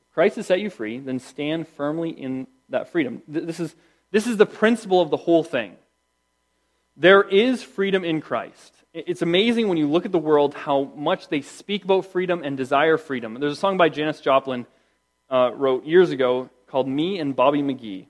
If 0.01 0.13
Christ 0.13 0.35
has 0.35 0.45
set 0.45 0.59
you 0.59 0.69
free, 0.69 0.99
then 0.99 1.17
stand 1.17 1.67
firmly 1.67 2.11
in 2.11 2.45
that 2.69 2.91
freedom. 2.91 3.23
This 3.27 3.59
is, 3.59 3.75
this 4.11 4.27
is 4.27 4.37
the 4.37 4.45
principle 4.45 5.01
of 5.01 5.09
the 5.09 5.17
whole 5.17 5.43
thing. 5.43 5.75
There 6.95 7.23
is 7.23 7.63
freedom 7.63 8.05
in 8.05 8.21
Christ. 8.21 8.75
It's 8.93 9.23
amazing 9.23 9.69
when 9.69 9.79
you 9.79 9.89
look 9.89 10.05
at 10.05 10.11
the 10.11 10.19
world 10.19 10.53
how 10.53 10.83
much 10.95 11.29
they 11.29 11.41
speak 11.41 11.83
about 11.83 12.05
freedom 12.05 12.43
and 12.43 12.55
desire 12.55 12.97
freedom. 12.97 13.39
There's 13.39 13.53
a 13.53 13.59
song 13.59 13.75
by 13.75 13.89
Janis 13.89 14.21
Joplin 14.21 14.67
uh, 15.31 15.49
wrote 15.55 15.83
years 15.85 16.11
ago 16.11 16.51
called 16.67 16.87
Me 16.87 17.17
and 17.17 17.35
Bobby 17.35 17.63
McGee. 17.63 18.05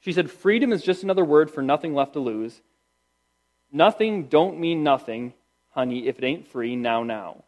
She 0.00 0.12
said, 0.12 0.32
Freedom 0.32 0.72
is 0.72 0.82
just 0.82 1.04
another 1.04 1.24
word 1.24 1.48
for 1.48 1.62
nothing 1.62 1.94
left 1.94 2.14
to 2.14 2.20
lose. 2.20 2.60
Nothing 3.70 4.24
don't 4.24 4.58
mean 4.58 4.82
nothing, 4.82 5.34
honey, 5.72 6.06
if 6.06 6.18
it 6.18 6.24
ain't 6.24 6.48
free, 6.48 6.76
now, 6.76 7.02
now. 7.02 7.44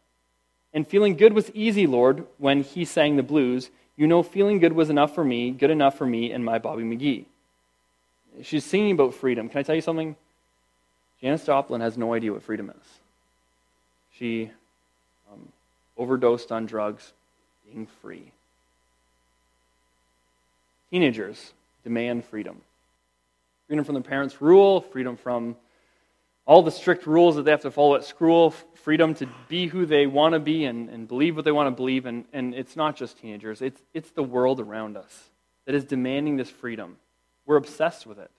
And 0.73 0.87
feeling 0.87 1.15
good 1.15 1.33
was 1.33 1.49
easy, 1.53 1.87
Lord, 1.87 2.25
when 2.37 2.63
he 2.63 2.85
sang 2.85 3.15
the 3.15 3.23
blues. 3.23 3.69
You 3.95 4.07
know, 4.07 4.23
feeling 4.23 4.59
good 4.59 4.73
was 4.73 4.89
enough 4.89 5.15
for 5.15 5.23
me, 5.23 5.51
good 5.51 5.71
enough 5.71 5.97
for 5.97 6.05
me 6.05 6.31
and 6.31 6.43
my 6.43 6.59
Bobby 6.59 6.83
McGee. 6.83 7.25
She's 8.43 8.65
singing 8.65 8.91
about 8.91 9.13
freedom. 9.13 9.47
Can 9.47 9.59
I 9.59 9.63
tell 9.63 9.75
you 9.75 9.81
something? 9.81 10.15
Janis 11.21 11.45
Joplin 11.45 11.79
has 11.79 11.97
no 11.97 12.13
idea 12.13 12.33
what 12.33 12.43
freedom 12.43 12.69
is. 12.69 12.99
She 14.17 14.51
um, 15.31 15.47
overdosed 15.97 16.51
on 16.51 16.65
drugs, 16.65 17.13
being 17.65 17.87
free. 18.01 18.31
Teenagers 20.91 21.53
demand 21.83 22.25
freedom 22.25 22.61
freedom 23.67 23.83
from 23.85 23.95
their 23.95 24.03
parents' 24.03 24.41
rule, 24.41 24.81
freedom 24.81 25.17
from 25.17 25.55
all 26.45 26.61
the 26.61 26.71
strict 26.71 27.07
rules 27.07 27.35
that 27.35 27.43
they 27.43 27.51
have 27.51 27.61
to 27.61 27.71
follow 27.71 27.95
at 27.95 28.03
school, 28.03 28.51
freedom 28.75 29.15
to 29.15 29.27
be 29.47 29.67
who 29.67 29.85
they 29.85 30.05
want 30.05 30.33
to 30.33 30.39
be 30.39 30.65
and, 30.65 30.89
and 30.89 31.07
believe 31.07 31.35
what 31.35 31.43
they 31.43 31.51
want 31.51 31.67
to 31.67 31.71
believe. 31.71 32.05
And, 32.05 32.25
and 32.33 32.53
it's 32.53 32.75
not 32.75 32.95
just 32.95 33.17
teenagers, 33.19 33.61
it's, 33.61 33.81
it's 33.93 34.11
the 34.11 34.23
world 34.23 34.59
around 34.59 34.95
us 34.97 35.31
that 35.65 35.73
is 35.73 35.83
demanding 35.83 36.37
this 36.37 36.49
freedom. 36.49 36.97
We're 37.45 37.57
obsessed 37.57 38.05
with 38.05 38.19
it. 38.19 38.29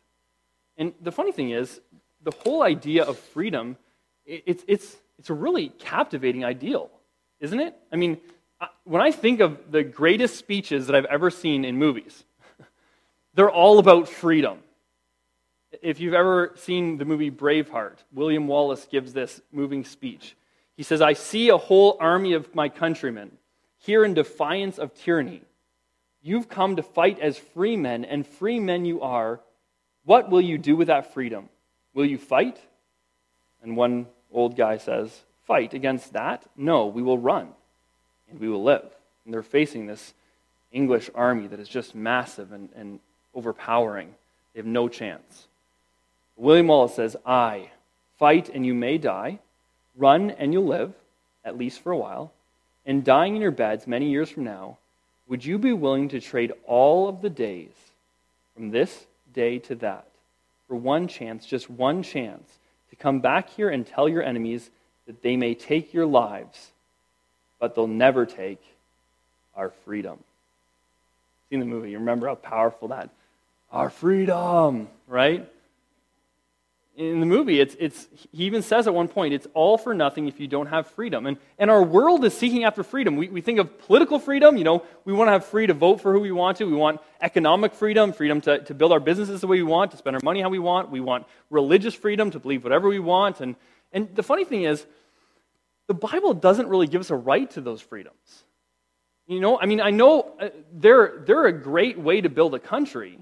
And 0.76 0.92
the 1.00 1.12
funny 1.12 1.32
thing 1.32 1.50
is, 1.50 1.80
the 2.22 2.32
whole 2.44 2.62
idea 2.62 3.04
of 3.04 3.18
freedom, 3.18 3.76
it's, 4.24 4.64
it's, 4.66 4.96
it's 5.18 5.30
a 5.30 5.34
really 5.34 5.70
captivating 5.70 6.44
ideal, 6.44 6.90
isn't 7.40 7.58
it? 7.58 7.74
I 7.92 7.96
mean, 7.96 8.18
when 8.84 9.02
I 9.02 9.10
think 9.10 9.40
of 9.40 9.70
the 9.70 9.82
greatest 9.82 10.36
speeches 10.36 10.86
that 10.86 10.96
I've 10.96 11.04
ever 11.06 11.30
seen 11.30 11.64
in 11.64 11.76
movies, 11.76 12.24
they're 13.34 13.50
all 13.50 13.78
about 13.78 14.08
freedom. 14.08 14.58
If 15.82 16.00
you've 16.00 16.14
ever 16.14 16.52
seen 16.56 16.98
the 16.98 17.04
movie 17.04 17.30
Braveheart, 17.30 17.96
William 18.12 18.46
Wallace 18.46 18.86
gives 18.90 19.12
this 19.12 19.40
moving 19.52 19.84
speech. 19.84 20.36
He 20.76 20.82
says, 20.82 21.00
I 21.00 21.14
see 21.14 21.48
a 21.48 21.56
whole 21.56 21.96
army 22.00 22.34
of 22.34 22.54
my 22.54 22.68
countrymen 22.68 23.32
here 23.78 24.04
in 24.04 24.14
defiance 24.14 24.78
of 24.78 24.94
tyranny. 24.94 25.42
You've 26.22 26.48
come 26.48 26.76
to 26.76 26.82
fight 26.82 27.20
as 27.20 27.38
free 27.38 27.76
men, 27.76 28.04
and 28.04 28.26
free 28.26 28.58
men 28.58 28.84
you 28.84 29.00
are. 29.00 29.40
What 30.04 30.28
will 30.28 30.40
you 30.40 30.58
do 30.58 30.76
with 30.76 30.88
that 30.88 31.14
freedom? 31.14 31.48
Will 31.94 32.04
you 32.04 32.18
fight? 32.18 32.60
And 33.62 33.76
one 33.76 34.06
old 34.32 34.56
guy 34.56 34.78
says, 34.78 35.22
Fight 35.46 35.74
against 35.74 36.12
that? 36.14 36.44
No, 36.56 36.86
we 36.86 37.02
will 37.02 37.18
run, 37.18 37.48
and 38.28 38.40
we 38.40 38.48
will 38.48 38.64
live. 38.64 38.90
And 39.24 39.32
they're 39.32 39.44
facing 39.44 39.86
this 39.86 40.12
English 40.72 41.08
army 41.14 41.46
that 41.46 41.60
is 41.60 41.68
just 41.68 41.94
massive 41.94 42.52
and, 42.52 42.68
and 42.74 42.98
overpowering. 43.32 44.12
They 44.52 44.60
have 44.60 44.66
no 44.66 44.88
chance. 44.88 45.46
William 46.36 46.66
Wallace 46.66 46.94
says, 46.94 47.16
I, 47.24 47.70
fight 48.18 48.48
and 48.48 48.64
you 48.64 48.74
may 48.74 48.98
die, 48.98 49.38
run 49.96 50.30
and 50.30 50.52
you'll 50.52 50.66
live, 50.66 50.92
at 51.44 51.56
least 51.56 51.80
for 51.80 51.92
a 51.92 51.96
while, 51.96 52.32
and 52.84 53.04
dying 53.04 53.34
in 53.36 53.42
your 53.42 53.50
beds 53.50 53.86
many 53.86 54.10
years 54.10 54.30
from 54.30 54.44
now, 54.44 54.78
would 55.28 55.44
you 55.44 55.58
be 55.58 55.72
willing 55.72 56.08
to 56.10 56.20
trade 56.20 56.52
all 56.66 57.08
of 57.08 57.22
the 57.22 57.30
days 57.30 57.72
from 58.54 58.70
this 58.70 59.06
day 59.34 59.58
to 59.60 59.74
that 59.76 60.06
for 60.68 60.76
one 60.76 61.08
chance, 61.08 61.46
just 61.46 61.70
one 61.70 62.02
chance, 62.02 62.58
to 62.90 62.96
come 62.96 63.20
back 63.20 63.50
here 63.50 63.70
and 63.70 63.86
tell 63.86 64.08
your 64.08 64.22
enemies 64.22 64.70
that 65.06 65.22
they 65.22 65.36
may 65.36 65.54
take 65.54 65.94
your 65.94 66.06
lives, 66.06 66.70
but 67.58 67.74
they'll 67.74 67.86
never 67.86 68.26
take 68.26 68.62
our 69.56 69.70
freedom? 69.84 70.18
Seen 71.50 71.60
the 71.60 71.66
movie, 71.66 71.90
you 71.90 71.98
remember 71.98 72.28
how 72.28 72.34
powerful 72.34 72.88
that 72.88 73.10
our 73.72 73.90
freedom, 73.90 74.88
right? 75.08 75.48
In 76.96 77.20
the 77.20 77.26
movie, 77.26 77.60
it's, 77.60 77.76
it's, 77.78 78.08
he 78.32 78.44
even 78.44 78.62
says 78.62 78.86
at 78.86 78.94
one 78.94 79.08
point, 79.08 79.34
it's 79.34 79.46
all 79.52 79.76
for 79.76 79.92
nothing 79.92 80.28
if 80.28 80.40
you 80.40 80.48
don't 80.48 80.66
have 80.66 80.86
freedom. 80.88 81.26
And, 81.26 81.36
and 81.58 81.70
our 81.70 81.82
world 81.82 82.24
is 82.24 82.36
seeking 82.36 82.64
after 82.64 82.82
freedom. 82.82 83.16
We, 83.16 83.28
we 83.28 83.42
think 83.42 83.58
of 83.58 83.78
political 83.80 84.18
freedom, 84.18 84.56
you 84.56 84.64
know, 84.64 84.82
we 85.04 85.12
want 85.12 85.28
to 85.28 85.32
have 85.32 85.44
free 85.44 85.66
to 85.66 85.74
vote 85.74 86.00
for 86.00 86.12
who 86.12 86.20
we 86.20 86.32
want 86.32 86.56
to. 86.58 86.64
We 86.64 86.72
want 86.72 87.00
economic 87.20 87.74
freedom, 87.74 88.14
freedom 88.14 88.40
to, 88.42 88.60
to 88.64 88.74
build 88.74 88.92
our 88.92 89.00
businesses 89.00 89.42
the 89.42 89.46
way 89.46 89.58
we 89.58 89.62
want, 89.64 89.90
to 89.90 89.98
spend 89.98 90.16
our 90.16 90.22
money 90.22 90.40
how 90.40 90.48
we 90.48 90.58
want. 90.58 90.90
We 90.90 91.00
want 91.00 91.26
religious 91.50 91.94
freedom 91.94 92.30
to 92.30 92.38
believe 92.38 92.64
whatever 92.64 92.88
we 92.88 92.98
want. 92.98 93.40
And, 93.40 93.56
and 93.92 94.14
the 94.14 94.22
funny 94.22 94.44
thing 94.44 94.62
is, 94.62 94.86
the 95.88 95.94
Bible 95.94 96.32
doesn't 96.32 96.68
really 96.68 96.86
give 96.86 97.00
us 97.02 97.10
a 97.10 97.16
right 97.16 97.48
to 97.52 97.60
those 97.60 97.80
freedoms. 97.80 98.44
You 99.26 99.40
know, 99.40 99.60
I 99.60 99.66
mean, 99.66 99.80
I 99.80 99.90
know 99.90 100.32
uh, 100.40 100.48
they're, 100.72 101.22
they're 101.26 101.46
a 101.46 101.52
great 101.52 101.98
way 101.98 102.22
to 102.22 102.28
build 102.28 102.54
a 102.54 102.58
country. 102.58 103.18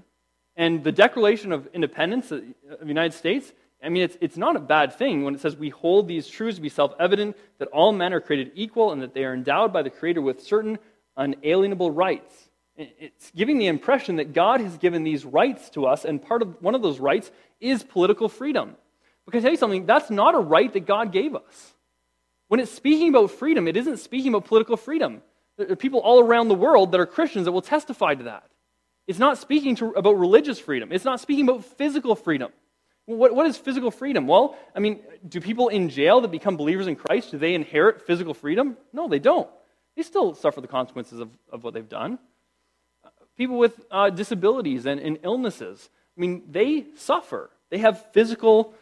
And 0.55 0.83
the 0.83 0.91
Declaration 0.91 1.51
of 1.51 1.67
Independence 1.73 2.31
of 2.31 2.41
the 2.79 2.87
United 2.87 3.13
States 3.13 3.51
I 3.83 3.89
mean, 3.89 4.03
it's, 4.03 4.17
it's 4.19 4.37
not 4.37 4.55
a 4.55 4.59
bad 4.59 4.93
thing 4.93 5.23
when 5.23 5.35
it 5.35 5.41
says 5.41 5.55
we 5.55 5.69
hold 5.69 6.07
these 6.07 6.27
truths 6.27 6.57
to 6.57 6.61
be 6.61 6.69
self 6.69 6.93
evident 6.99 7.37
that 7.59 7.67
all 7.69 7.91
men 7.91 8.13
are 8.13 8.21
created 8.21 8.51
equal 8.55 8.91
and 8.91 9.01
that 9.01 9.13
they 9.13 9.25
are 9.25 9.33
endowed 9.33 9.71
by 9.71 9.83
the 9.83 9.89
Creator 9.89 10.21
with 10.21 10.41
certain 10.41 10.79
unalienable 11.17 11.91
rights. 11.91 12.33
It's 12.77 13.31
giving 13.31 13.57
the 13.57 13.67
impression 13.67 14.17
that 14.17 14.33
God 14.33 14.59
has 14.59 14.77
given 14.77 15.03
these 15.03 15.23
rights 15.23 15.69
to 15.71 15.85
us, 15.85 16.03
and 16.03 16.21
part 16.21 16.41
of 16.41 16.61
one 16.61 16.75
of 16.75 16.81
those 16.81 16.99
rights 16.99 17.31
is 17.61 17.83
political 17.83 18.27
freedom. 18.27 18.75
Can 19.31 19.39
I 19.39 19.41
tell 19.41 19.51
you 19.51 19.57
something? 19.57 19.85
That's 19.85 20.09
not 20.09 20.35
a 20.35 20.39
right 20.39 20.71
that 20.73 20.85
God 20.85 21.11
gave 21.11 21.35
us. 21.35 21.73
When 22.47 22.59
it's 22.59 22.71
speaking 22.71 23.09
about 23.09 23.31
freedom, 23.31 23.67
it 23.67 23.77
isn't 23.77 23.97
speaking 23.97 24.33
about 24.33 24.45
political 24.45 24.77
freedom. 24.77 25.21
There 25.57 25.71
are 25.71 25.75
people 25.75 25.99
all 25.99 26.19
around 26.19 26.47
the 26.49 26.55
world 26.55 26.91
that 26.91 26.99
are 26.99 27.05
Christians 27.05 27.45
that 27.45 27.51
will 27.51 27.61
testify 27.61 28.13
to 28.15 28.23
that. 28.25 28.43
It's 29.07 29.19
not 29.19 29.37
speaking 29.37 29.75
to, 29.77 29.91
about 29.91 30.17
religious 30.17 30.59
freedom, 30.59 30.91
it's 30.91 31.05
not 31.05 31.19
speaking 31.19 31.47
about 31.47 31.63
physical 31.65 32.15
freedom. 32.15 32.51
What, 33.05 33.35
what 33.35 33.45
is 33.45 33.57
physical 33.57 33.91
freedom? 33.91 34.27
Well, 34.27 34.57
I 34.75 34.79
mean, 34.79 35.01
do 35.27 35.39
people 35.39 35.69
in 35.69 35.89
jail 35.89 36.21
that 36.21 36.31
become 36.31 36.57
believers 36.57 36.87
in 36.87 36.95
Christ, 36.95 37.31
do 37.31 37.37
they 37.37 37.53
inherit 37.53 38.05
physical 38.07 38.33
freedom? 38.33 38.77
No, 38.93 39.07
they 39.07 39.19
don't. 39.19 39.49
They 39.95 40.03
still 40.03 40.33
suffer 40.33 40.59
the 40.59 40.67
consequences 40.67 41.19
of, 41.19 41.29
of 41.51 41.63
what 41.63 41.73
they've 41.73 41.87
done. 41.87 42.19
People 43.37 43.57
with 43.57 43.85
uh, 43.91 44.09
disabilities 44.09 44.85
and, 44.85 44.99
and 44.99 45.19
illnesses, 45.23 45.89
I 46.17 46.21
mean, 46.21 46.43
they 46.49 46.85
suffer. 46.97 47.49
They 47.69 47.79
have 47.79 48.05
physical 48.11 48.73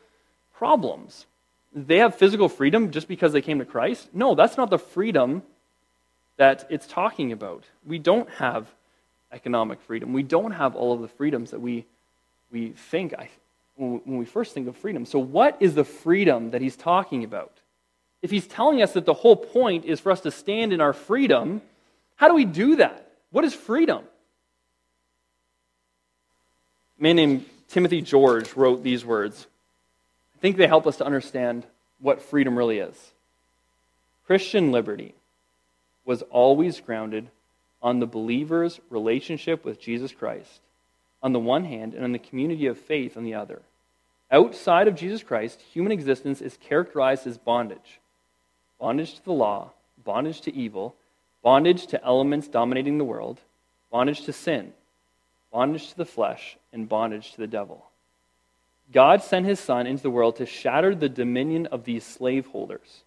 problems. 0.55 1.25
They 1.73 1.97
have 1.97 2.15
physical 2.15 2.49
freedom 2.49 2.91
just 2.91 3.07
because 3.07 3.33
they 3.33 3.41
came 3.41 3.59
to 3.59 3.65
Christ? 3.65 4.09
No, 4.13 4.35
that's 4.35 4.57
not 4.57 4.69
the 4.69 4.77
freedom 4.77 5.41
that 6.37 6.65
it's 6.69 6.87
talking 6.87 7.31
about. 7.31 7.63
We 7.85 7.99
don't 7.99 8.29
have 8.31 8.67
economic 9.31 9.81
freedom. 9.81 10.13
We 10.13 10.23
don't 10.23 10.51
have 10.51 10.75
all 10.75 10.93
of 10.93 11.01
the 11.01 11.07
freedoms 11.07 11.51
that 11.51 11.59
we, 11.59 11.85
we 12.51 12.69
think, 12.69 13.13
I, 13.17 13.29
when 13.75 14.17
we 14.17 14.25
first 14.25 14.53
think 14.53 14.67
of 14.67 14.77
freedom. 14.77 15.05
So, 15.05 15.19
what 15.19 15.57
is 15.59 15.75
the 15.75 15.83
freedom 15.83 16.51
that 16.51 16.61
he's 16.61 16.75
talking 16.75 17.23
about? 17.23 17.51
If 18.21 18.31
he's 18.31 18.47
telling 18.47 18.81
us 18.81 18.93
that 18.93 19.05
the 19.05 19.13
whole 19.13 19.35
point 19.35 19.85
is 19.85 19.99
for 19.99 20.11
us 20.11 20.21
to 20.21 20.31
stand 20.31 20.71
in 20.71 20.81
our 20.81 20.93
freedom, 20.93 21.61
how 22.15 22.27
do 22.27 22.35
we 22.35 22.45
do 22.45 22.77
that? 22.77 23.11
What 23.31 23.43
is 23.43 23.53
freedom? 23.53 24.03
A 26.99 27.03
man 27.03 27.15
named 27.15 27.45
Timothy 27.67 28.01
George 28.01 28.53
wrote 28.55 28.83
these 28.83 29.03
words. 29.03 29.47
I 30.35 30.39
think 30.39 30.57
they 30.57 30.67
help 30.67 30.87
us 30.87 30.97
to 30.97 31.05
understand 31.05 31.65
what 31.99 32.21
freedom 32.21 32.57
really 32.57 32.79
is. 32.79 33.11
Christian 34.25 34.71
liberty 34.71 35.15
was 36.05 36.21
always 36.23 36.79
grounded 36.79 37.27
on 37.81 37.99
the 37.99 38.05
believer's 38.05 38.79
relationship 38.89 39.65
with 39.65 39.81
Jesus 39.81 40.13
Christ 40.13 40.61
on 41.23 41.31
the 41.31 41.39
one 41.39 41.63
hand 41.63 41.95
and 41.95 42.03
on 42.03 42.11
the 42.11 42.19
community 42.19 42.67
of 42.67 42.77
faith 42.77 43.17
on 43.17 43.23
the 43.23 43.33
other. 43.33 43.61
Outside 44.29 44.87
of 44.87 44.95
Jesus 44.95 45.23
Christ, 45.23 45.61
human 45.61 45.91
existence 45.91 46.41
is 46.41 46.57
characterized 46.57 47.25
as 47.25 47.37
bondage 47.37 47.99
bondage 48.79 49.15
to 49.15 49.23
the 49.23 49.31
law, 49.31 49.71
bondage 50.03 50.41
to 50.41 50.53
evil, 50.53 50.93
bondage 51.41 51.87
to 51.87 52.03
elements 52.03 52.49
dominating 52.49 52.97
the 52.97 53.05
world, 53.05 53.39
bondage 53.89 54.25
to 54.25 54.33
sin, 54.33 54.73
bondage 55.53 55.89
to 55.91 55.95
the 55.95 56.05
flesh, 56.05 56.57
and 56.73 56.89
bondage 56.89 57.31
to 57.31 57.37
the 57.37 57.47
devil. 57.47 57.85
God 58.91 59.23
sent 59.23 59.45
his 59.45 59.59
Son 59.59 59.87
into 59.87 60.03
the 60.03 60.09
world 60.09 60.35
to 60.35 60.45
shatter 60.45 60.93
the 60.93 61.07
dominion 61.07 61.67
of 61.67 61.85
these 61.85 62.03
slaveholders. 62.03 63.03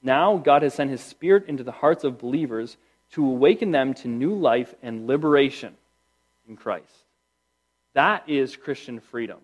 Now, 0.00 0.36
God 0.36 0.62
has 0.62 0.74
sent 0.74 0.90
his 0.90 1.00
Spirit 1.00 1.48
into 1.48 1.64
the 1.64 1.72
hearts 1.72 2.04
of 2.04 2.20
believers 2.20 2.76
to 3.12 3.26
awaken 3.26 3.72
them 3.72 3.94
to 3.94 4.08
new 4.08 4.34
life 4.34 4.74
and 4.80 5.08
liberation 5.08 5.74
in 6.48 6.56
Christ. 6.56 7.04
That 7.98 8.28
is 8.28 8.54
Christian 8.54 9.00
freedom. 9.00 9.38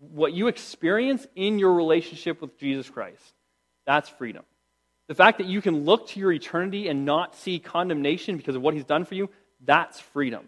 What 0.00 0.34
you 0.34 0.48
experience 0.48 1.26
in 1.34 1.58
your 1.58 1.72
relationship 1.72 2.42
with 2.42 2.58
Jesus 2.58 2.90
Christ, 2.90 3.22
that's 3.86 4.10
freedom. 4.10 4.42
The 5.06 5.14
fact 5.14 5.38
that 5.38 5.46
you 5.46 5.62
can 5.62 5.86
look 5.86 6.08
to 6.08 6.20
your 6.20 6.30
eternity 6.30 6.88
and 6.88 7.06
not 7.06 7.34
see 7.34 7.58
condemnation 7.58 8.36
because 8.36 8.54
of 8.54 8.60
what 8.60 8.74
he's 8.74 8.84
done 8.84 9.06
for 9.06 9.14
you, 9.14 9.30
that's 9.64 9.98
freedom. 9.98 10.46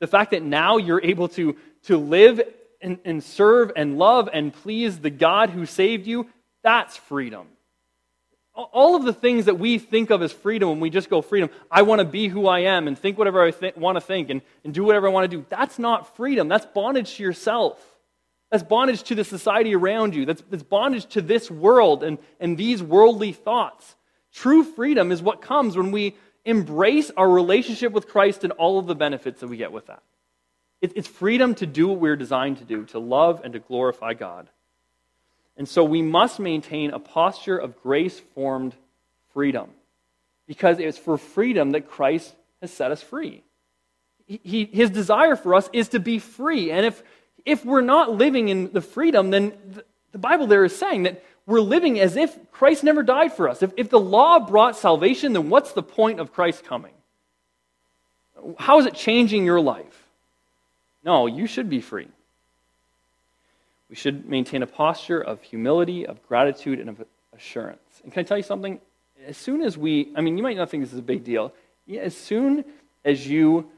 The 0.00 0.08
fact 0.08 0.32
that 0.32 0.42
now 0.42 0.78
you're 0.78 1.00
able 1.00 1.28
to, 1.28 1.56
to 1.84 1.96
live 1.96 2.40
and, 2.80 2.98
and 3.04 3.22
serve 3.22 3.70
and 3.76 3.96
love 3.96 4.28
and 4.32 4.52
please 4.52 4.98
the 4.98 5.10
God 5.10 5.50
who 5.50 5.64
saved 5.64 6.08
you, 6.08 6.26
that's 6.64 6.96
freedom. 6.96 7.46
All 8.72 8.96
of 8.96 9.04
the 9.04 9.12
things 9.12 9.46
that 9.46 9.58
we 9.58 9.78
think 9.78 10.10
of 10.10 10.22
as 10.22 10.32
freedom 10.32 10.68
when 10.68 10.80
we 10.80 10.90
just 10.90 11.10
go 11.10 11.22
freedom, 11.22 11.50
I 11.70 11.82
want 11.82 12.00
to 12.00 12.04
be 12.04 12.28
who 12.28 12.46
I 12.46 12.60
am 12.60 12.88
and 12.88 12.98
think 12.98 13.18
whatever 13.18 13.42
I 13.42 13.50
th- 13.50 13.76
want 13.76 13.96
to 13.96 14.00
think 14.00 14.30
and, 14.30 14.42
and 14.64 14.72
do 14.72 14.84
whatever 14.84 15.08
I 15.08 15.10
want 15.10 15.30
to 15.30 15.36
do, 15.36 15.44
that's 15.48 15.78
not 15.78 16.16
freedom. 16.16 16.48
That's 16.48 16.66
bondage 16.66 17.16
to 17.16 17.22
yourself. 17.22 17.80
That's 18.50 18.62
bondage 18.62 19.02
to 19.04 19.14
the 19.14 19.24
society 19.24 19.74
around 19.74 20.14
you. 20.14 20.26
That's, 20.26 20.42
that's 20.50 20.62
bondage 20.62 21.06
to 21.14 21.22
this 21.22 21.50
world 21.50 22.04
and, 22.04 22.18
and 22.38 22.56
these 22.58 22.82
worldly 22.82 23.32
thoughts. 23.32 23.96
True 24.32 24.62
freedom 24.62 25.10
is 25.10 25.22
what 25.22 25.40
comes 25.40 25.76
when 25.76 25.90
we 25.90 26.16
embrace 26.44 27.10
our 27.16 27.28
relationship 27.28 27.92
with 27.92 28.08
Christ 28.08 28.44
and 28.44 28.52
all 28.52 28.78
of 28.78 28.86
the 28.86 28.94
benefits 28.94 29.40
that 29.40 29.48
we 29.48 29.56
get 29.56 29.72
with 29.72 29.86
that. 29.86 30.02
It, 30.80 30.92
it's 30.96 31.08
freedom 31.08 31.54
to 31.56 31.66
do 31.66 31.88
what 31.88 31.98
we're 31.98 32.16
designed 32.16 32.58
to 32.58 32.64
do, 32.64 32.84
to 32.86 32.98
love 32.98 33.40
and 33.44 33.52
to 33.52 33.58
glorify 33.58 34.14
God. 34.14 34.48
And 35.56 35.68
so 35.68 35.84
we 35.84 36.02
must 36.02 36.40
maintain 36.40 36.90
a 36.90 36.98
posture 36.98 37.58
of 37.58 37.80
grace 37.82 38.18
formed 38.34 38.74
freedom 39.32 39.70
because 40.46 40.78
it's 40.78 40.98
for 40.98 41.18
freedom 41.18 41.72
that 41.72 41.88
Christ 41.88 42.34
has 42.60 42.72
set 42.72 42.90
us 42.90 43.02
free. 43.02 43.42
He, 44.26 44.64
his 44.64 44.90
desire 44.90 45.36
for 45.36 45.54
us 45.54 45.68
is 45.72 45.88
to 45.90 46.00
be 46.00 46.18
free. 46.18 46.70
And 46.70 46.86
if, 46.86 47.02
if 47.44 47.64
we're 47.64 47.80
not 47.80 48.12
living 48.12 48.48
in 48.48 48.72
the 48.72 48.80
freedom, 48.80 49.30
then 49.30 49.52
the, 49.70 49.84
the 50.12 50.18
Bible 50.18 50.46
there 50.46 50.64
is 50.64 50.74
saying 50.76 51.04
that 51.04 51.22
we're 51.46 51.60
living 51.60 51.98
as 51.98 52.16
if 52.16 52.36
Christ 52.52 52.84
never 52.84 53.02
died 53.02 53.32
for 53.32 53.48
us. 53.48 53.62
If, 53.62 53.72
if 53.76 53.90
the 53.90 54.00
law 54.00 54.38
brought 54.38 54.76
salvation, 54.76 55.32
then 55.32 55.50
what's 55.50 55.72
the 55.72 55.82
point 55.82 56.20
of 56.20 56.32
Christ 56.32 56.64
coming? 56.64 56.94
How 58.58 58.78
is 58.78 58.86
it 58.86 58.94
changing 58.94 59.44
your 59.44 59.60
life? 59.60 60.08
No, 61.04 61.26
you 61.26 61.46
should 61.46 61.68
be 61.68 61.80
free. 61.80 62.08
We 63.92 63.96
should 63.96 64.26
maintain 64.26 64.62
a 64.62 64.66
posture 64.66 65.20
of 65.20 65.42
humility, 65.42 66.06
of 66.06 66.26
gratitude, 66.26 66.80
and 66.80 66.88
of 66.88 67.04
assurance. 67.36 68.00
And 68.02 68.10
can 68.10 68.20
I 68.20 68.22
tell 68.22 68.38
you 68.38 68.42
something? 68.42 68.80
As 69.26 69.36
soon 69.36 69.60
as 69.60 69.76
we, 69.76 70.10
I 70.16 70.22
mean, 70.22 70.38
you 70.38 70.42
might 70.42 70.56
not 70.56 70.70
think 70.70 70.82
this 70.82 70.94
is 70.94 70.98
a 70.98 71.02
big 71.02 71.24
deal. 71.24 71.52
As 72.00 72.16
soon 72.16 72.64
as 73.04 73.28
you 73.28 73.70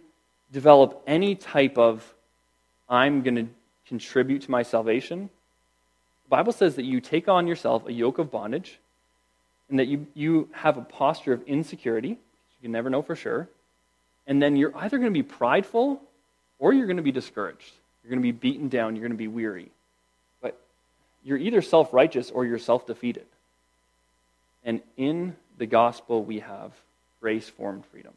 develop 0.53 1.03
any 1.09 1.35
type 1.35 1.79
of, 1.79 2.15
I'm 2.89 3.23
going 3.23 3.35
to 3.35 3.49
contribute 3.89 4.43
to 4.43 4.53
my 4.53 4.63
salvation, 4.63 5.31
the 6.27 6.31
Bible 6.31 6.53
says 6.53 6.77
that 6.77 6.85
you 6.85 7.01
take 7.01 7.27
on 7.27 7.49
yourself 7.49 7.85
a 7.89 7.93
yoke 7.93 8.21
of 8.21 8.31
bondage 8.31 8.79
and 9.69 9.81
that 9.81 9.89
you, 9.89 10.07
you 10.15 10.49
have 10.53 10.77
a 10.77 10.83
posture 10.83 11.33
of 11.33 11.43
insecurity. 11.43 12.11
You 12.11 12.63
can 12.63 12.71
never 12.71 12.89
know 12.89 13.03
for 13.03 13.17
sure. 13.17 13.49
And 14.29 14.41
then 14.41 14.55
you're 14.55 14.77
either 14.77 14.97
going 14.97 15.13
to 15.13 15.23
be 15.23 15.25
prideful 15.25 16.01
or 16.61 16.73
you're 16.73 16.87
going 16.87 16.99
to 16.99 17.03
be 17.03 17.11
discouraged. 17.11 17.73
You're 18.05 18.11
going 18.11 18.23
to 18.23 18.23
be 18.23 18.31
beaten 18.31 18.69
down. 18.69 18.95
You're 18.95 19.03
going 19.03 19.11
to 19.11 19.19
be 19.19 19.27
weary 19.27 19.73
you're 21.25 21.39
either 21.39 21.63
self 21.63 21.93
righteous 21.93 22.31
or 22.31 22.45
you're 22.45 22.59
self 22.59 22.87
defeated. 22.87 23.27
And 24.65 24.81
in 24.97 25.37
the 25.59 25.67
gospel, 25.67 26.23
we 26.23 26.41
have 26.41 26.73
grace 27.21 27.49
formed 27.49 27.85
freedom. 27.87 28.13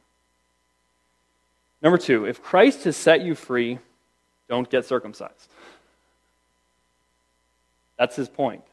Number 1.82 1.98
two, 1.98 2.26
if 2.26 2.41
Christ 2.41 2.84
has 2.86 2.98
set 2.98 3.22
you 3.22 3.36
free, 3.36 3.80
don't 4.50 4.70
get 4.70 4.86
circumcised. 4.86 5.50
That's 7.98 8.15
his 8.15 8.30
point. 8.30 8.63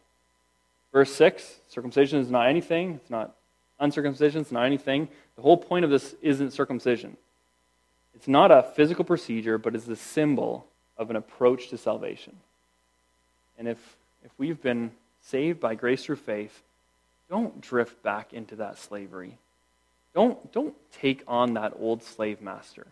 Verse 0.92 1.12
6 1.14 1.56
circumcision 1.68 2.20
is 2.20 2.30
not 2.30 2.48
anything, 2.48 2.94
it's 2.94 3.10
not 3.10 3.34
uncircumcision, 3.80 4.42
it's 4.42 4.52
not 4.52 4.64
anything. 4.64 5.08
The 5.36 5.42
whole 5.42 5.56
point 5.56 5.84
of 5.84 5.90
this 5.90 6.14
isn't 6.22 6.52
circumcision. 6.52 7.16
It's 8.14 8.28
not 8.28 8.52
a 8.52 8.62
physical 8.62 9.04
procedure, 9.04 9.58
but 9.58 9.74
it's 9.74 9.86
the 9.86 9.96
symbol 9.96 10.66
of 10.96 11.10
an 11.10 11.16
approach 11.16 11.68
to 11.70 11.78
salvation. 11.78 12.36
And 13.58 13.66
if 13.66 13.96
if 14.24 14.30
we've 14.38 14.60
been 14.60 14.90
saved 15.22 15.60
by 15.60 15.74
grace 15.74 16.04
through 16.04 16.16
faith, 16.16 16.62
don't 17.28 17.60
drift 17.60 18.02
back 18.02 18.32
into 18.32 18.56
that 18.56 18.78
slavery. 18.78 19.38
Don't, 20.14 20.52
don't 20.52 20.74
take 20.92 21.22
on 21.26 21.54
that 21.54 21.74
old 21.78 22.02
slave 22.02 22.40
master. 22.40 22.86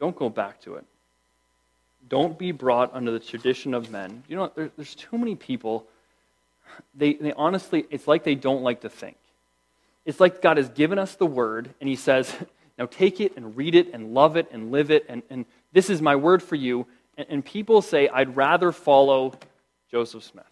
Don't 0.00 0.16
go 0.16 0.28
back 0.28 0.60
to 0.62 0.74
it. 0.74 0.84
Don't 2.08 2.38
be 2.38 2.52
brought 2.52 2.94
under 2.94 3.10
the 3.10 3.18
tradition 3.18 3.74
of 3.74 3.90
men. 3.90 4.22
You 4.28 4.36
know, 4.36 4.52
there, 4.54 4.70
there's 4.76 4.94
too 4.94 5.18
many 5.18 5.34
people, 5.34 5.86
they, 6.94 7.14
they 7.14 7.32
honestly, 7.32 7.86
it's 7.90 8.06
like 8.06 8.24
they 8.24 8.34
don't 8.34 8.62
like 8.62 8.82
to 8.82 8.88
think. 8.88 9.16
It's 10.04 10.20
like 10.20 10.40
God 10.40 10.56
has 10.56 10.68
given 10.68 10.98
us 10.98 11.16
the 11.16 11.26
word, 11.26 11.70
and 11.80 11.88
He 11.88 11.96
says, 11.96 12.32
now 12.78 12.86
take 12.86 13.20
it 13.20 13.36
and 13.36 13.56
read 13.56 13.74
it 13.74 13.92
and 13.92 14.14
love 14.14 14.36
it 14.36 14.48
and 14.52 14.70
live 14.70 14.90
it, 14.90 15.04
and, 15.08 15.22
and 15.30 15.46
this 15.72 15.90
is 15.90 16.00
my 16.00 16.16
word 16.16 16.42
for 16.42 16.54
you. 16.54 16.86
And, 17.16 17.26
and 17.28 17.44
people 17.44 17.82
say, 17.82 18.08
I'd 18.08 18.36
rather 18.36 18.72
follow 18.72 19.34
Joseph 19.90 20.24
Smith. 20.24 20.44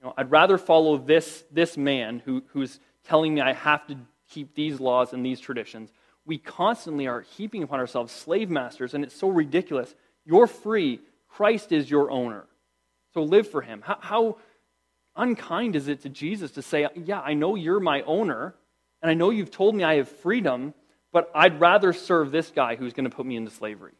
You 0.00 0.06
know, 0.06 0.14
I'd 0.16 0.30
rather 0.30 0.58
follow 0.58 0.96
this, 0.96 1.44
this 1.50 1.76
man 1.76 2.22
who, 2.24 2.42
who's 2.48 2.80
telling 3.04 3.34
me 3.34 3.40
I 3.40 3.52
have 3.52 3.86
to 3.88 3.96
keep 4.30 4.54
these 4.54 4.80
laws 4.80 5.12
and 5.12 5.24
these 5.24 5.40
traditions. 5.40 5.90
We 6.24 6.38
constantly 6.38 7.06
are 7.06 7.22
heaping 7.22 7.62
upon 7.62 7.80
ourselves 7.80 8.12
slave 8.12 8.50
masters, 8.50 8.94
and 8.94 9.04
it's 9.04 9.14
so 9.14 9.28
ridiculous. 9.28 9.94
You're 10.24 10.46
free. 10.46 11.00
Christ 11.28 11.72
is 11.72 11.90
your 11.90 12.10
owner. 12.10 12.46
So 13.14 13.22
live 13.22 13.48
for 13.48 13.62
him. 13.62 13.82
How, 13.84 13.98
how 14.00 14.36
unkind 15.16 15.76
is 15.76 15.88
it 15.88 16.02
to 16.02 16.08
Jesus 16.08 16.52
to 16.52 16.62
say, 16.62 16.86
Yeah, 16.94 17.20
I 17.20 17.34
know 17.34 17.54
you're 17.54 17.80
my 17.80 18.02
owner, 18.02 18.54
and 19.02 19.10
I 19.10 19.14
know 19.14 19.30
you've 19.30 19.50
told 19.50 19.74
me 19.74 19.82
I 19.82 19.96
have 19.96 20.08
freedom, 20.08 20.74
but 21.12 21.30
I'd 21.34 21.60
rather 21.60 21.92
serve 21.92 22.30
this 22.30 22.50
guy 22.50 22.76
who's 22.76 22.92
going 22.92 23.08
to 23.08 23.14
put 23.14 23.26
me 23.26 23.36
into 23.36 23.50
slavery. 23.50 23.92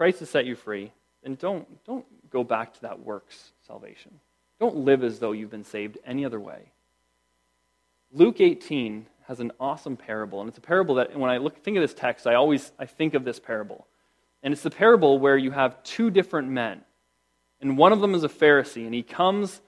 Christ 0.00 0.20
has 0.20 0.30
set 0.30 0.46
you 0.46 0.56
free, 0.56 0.92
then 1.22 1.34
don't, 1.34 1.84
don't 1.84 2.06
go 2.30 2.42
back 2.42 2.72
to 2.72 2.80
that 2.80 3.00
works 3.00 3.52
salvation. 3.66 4.10
Don't 4.58 4.76
live 4.76 5.04
as 5.04 5.18
though 5.18 5.32
you've 5.32 5.50
been 5.50 5.62
saved 5.62 5.98
any 6.06 6.24
other 6.24 6.40
way. 6.40 6.72
Luke 8.10 8.40
18 8.40 9.04
has 9.28 9.40
an 9.40 9.52
awesome 9.60 9.98
parable, 9.98 10.40
and 10.40 10.48
it's 10.48 10.56
a 10.56 10.62
parable 10.62 10.94
that 10.94 11.14
when 11.14 11.30
I 11.30 11.36
look, 11.36 11.62
think 11.62 11.76
of 11.76 11.82
this 11.82 11.92
text, 11.92 12.26
I 12.26 12.36
always 12.36 12.72
I 12.78 12.86
think 12.86 13.12
of 13.12 13.24
this 13.24 13.38
parable. 13.38 13.86
And 14.42 14.54
it's 14.54 14.62
the 14.62 14.70
parable 14.70 15.18
where 15.18 15.36
you 15.36 15.50
have 15.50 15.82
two 15.82 16.10
different 16.10 16.48
men. 16.48 16.80
And 17.60 17.76
one 17.76 17.92
of 17.92 18.00
them 18.00 18.14
is 18.14 18.24
a 18.24 18.30
Pharisee, 18.30 18.86
and 18.86 18.94
he 18.94 19.02
comes 19.02 19.60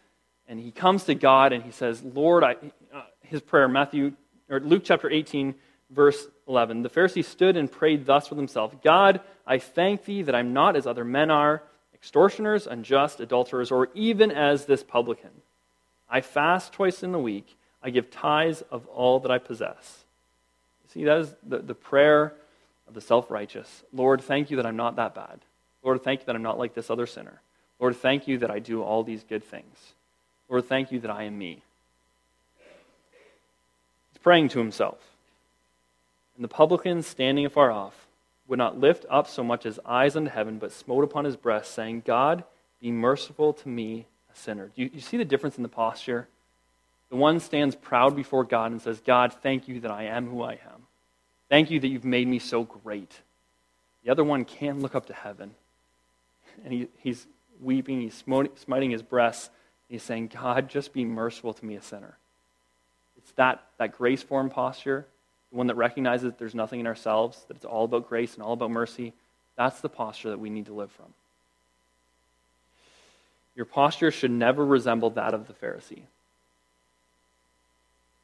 and 0.49 0.59
he 0.59 0.71
comes 0.71 1.05
to 1.05 1.15
God 1.15 1.53
and 1.53 1.63
he 1.63 1.73
says, 1.73 2.03
Lord, 2.03 2.43
I, 2.43 2.53
uh, 2.91 3.03
his 3.21 3.43
prayer, 3.43 3.69
Matthew, 3.69 4.15
or 4.49 4.61
Luke 4.61 4.81
chapter 4.83 5.11
18, 5.11 5.55
verse 5.91 6.27
11. 6.49 6.81
The 6.81 6.89
Pharisee 6.89 7.23
stood 7.23 7.59
and 7.59 7.71
prayed 7.71 8.07
thus 8.07 8.31
with 8.31 8.39
himself 8.39 8.81
God, 8.83 9.21
I 9.47 9.59
thank 9.59 10.05
thee 10.05 10.23
that 10.23 10.35
I'm 10.35 10.53
not 10.53 10.77
as 10.77 10.87
other 10.87 11.05
men 11.05 11.31
are, 11.31 11.63
extortioners, 11.95 12.67
unjust, 12.67 13.21
adulterers, 13.21 13.71
or 13.71 13.89
even 13.95 14.31
as 14.31 14.67
this 14.67 14.83
publican. 14.83 15.31
I 16.09 16.21
fast 16.21 16.73
twice 16.73 17.03
in 17.03 17.13
the 17.13 17.19
week. 17.19 17.57
I 17.83 17.91
give 17.91 18.11
tithes 18.11 18.63
of 18.71 18.87
all 18.87 19.21
that 19.21 19.31
I 19.31 19.39
possess. 19.39 20.05
See, 20.89 21.05
that 21.05 21.19
is 21.19 21.35
the, 21.43 21.59
the 21.59 21.75
prayer 21.75 22.35
of 22.87 22.95
the 22.95 23.01
self 23.01 23.31
righteous. 23.31 23.83
Lord, 23.93 24.21
thank 24.21 24.51
you 24.51 24.59
that 24.59 24.67
I'm 24.67 24.77
not 24.77 24.97
that 24.97 25.15
bad. 25.15 25.41
Lord, 25.83 26.03
thank 26.05 26.21
you 26.21 26.27
that 26.27 26.37
I'm 26.37 26.43
not 26.43 26.59
like 26.59 26.75
this 26.75 26.91
other 26.91 27.07
sinner. 27.07 27.41
Lord, 27.81 27.97
thank 27.97 28.29
you 28.29 28.39
that 28.39 28.51
I 28.51 28.59
do 28.59 28.83
all 28.83 29.03
these 29.03 29.25
good 29.25 29.43
things. 29.43 29.95
Lord, 30.49 30.67
thank 30.67 30.93
you 30.93 31.01
that 31.01 31.11
I 31.11 31.25
am 31.25 31.39
me. 31.39 31.63
He's 34.13 34.23
praying 34.23 34.51
to 34.51 34.59
himself. 34.59 34.99
And 36.37 36.45
the 36.45 36.49
publican, 36.49 37.03
standing 37.03 37.47
afar 37.47 37.71
off, 37.71 38.07
would 38.49 38.59
not 38.59 38.79
lift 38.79 39.07
up 39.09 39.29
so 39.29 39.43
much 39.43 39.65
as 39.67 39.79
eyes 39.85 40.17
unto 40.17 40.31
heaven, 40.31 40.59
but 40.59 40.73
smote 40.73 41.05
upon 41.05 41.25
his 41.25 41.37
breast, 41.37 41.73
saying, 41.73 42.03
God, 42.05 42.45
be 42.81 42.91
merciful 42.91 43.53
to 43.55 43.69
me, 43.69 44.07
a 44.33 44.37
sinner. 44.37 44.71
Do 44.75 44.83
you, 44.83 44.91
you 44.93 45.01
see 45.01 45.17
the 45.17 45.25
difference 45.25 45.57
in 45.57 45.63
the 45.63 45.69
posture? 45.69 46.29
The 47.11 47.17
one 47.17 47.41
stands 47.41 47.77
proud 47.77 48.17
before 48.17 48.45
God 48.45 48.73
and 48.73 48.81
says, 48.81 49.01
God, 49.01 49.35
thank 49.43 49.69
you 49.69 49.81
that 49.81 49.91
I 49.91 50.05
am 50.05 50.29
who 50.29 50.43
I 50.43 50.53
am. 50.53 50.87
Thank 51.49 51.71
you 51.71 51.79
that 51.81 51.89
you've 51.89 52.05
made 52.05 52.27
me 52.27 52.39
so 52.39 52.65
great. 52.65 53.21
The 54.05 54.11
other 54.11 54.25
one 54.25 54.45
can 54.45 54.81
look 54.81 54.95
up 54.95 55.07
to 55.07 55.13
heaven, 55.13 55.55
and 56.65 56.73
he, 56.73 56.89
he's 56.99 57.27
weeping, 57.61 58.01
he's 58.01 58.25
smiting 58.57 58.91
his 58.91 59.03
breast, 59.03 59.51
he's 59.89 60.03
saying, 60.03 60.29
God, 60.29 60.69
just 60.69 60.93
be 60.93 61.05
merciful 61.05 61.53
to 61.53 61.65
me, 61.65 61.77
a 61.77 61.83
sinner. 61.83 62.17
It's 63.19 63.31
that, 63.33 63.63
that 63.79 63.97
grace 63.97 64.23
form 64.23 64.51
posture, 64.51 65.07
the 65.53 65.59
one 65.59 65.67
that 65.67 65.77
recognizes 65.77 66.25
that 66.25 66.39
there's 66.39 66.55
nothing 66.55 66.81
in 66.81 66.87
ourselves, 66.87 67.45
that 67.47 67.59
it's 67.59 67.67
all 67.67 67.85
about 67.85 68.09
grace 68.09 68.35
and 68.35 68.43
all 68.43 68.55
about 68.55 68.71
mercy. 68.71 69.13
That's 69.57 69.81
the 69.81 69.91
posture 69.91 70.31
that 70.31 70.41
we 70.41 70.51
need 70.51 70.67
to 70.67 70.73
live 70.73 70.91
from. 70.91 71.13
Your 73.55 73.67
posture 73.67 74.11
should 74.11 74.31
never 74.31 74.65
resemble 74.65 75.11
that 75.11 75.35
of 75.35 75.47
the 75.47 75.53
Pharisee. 75.53 76.03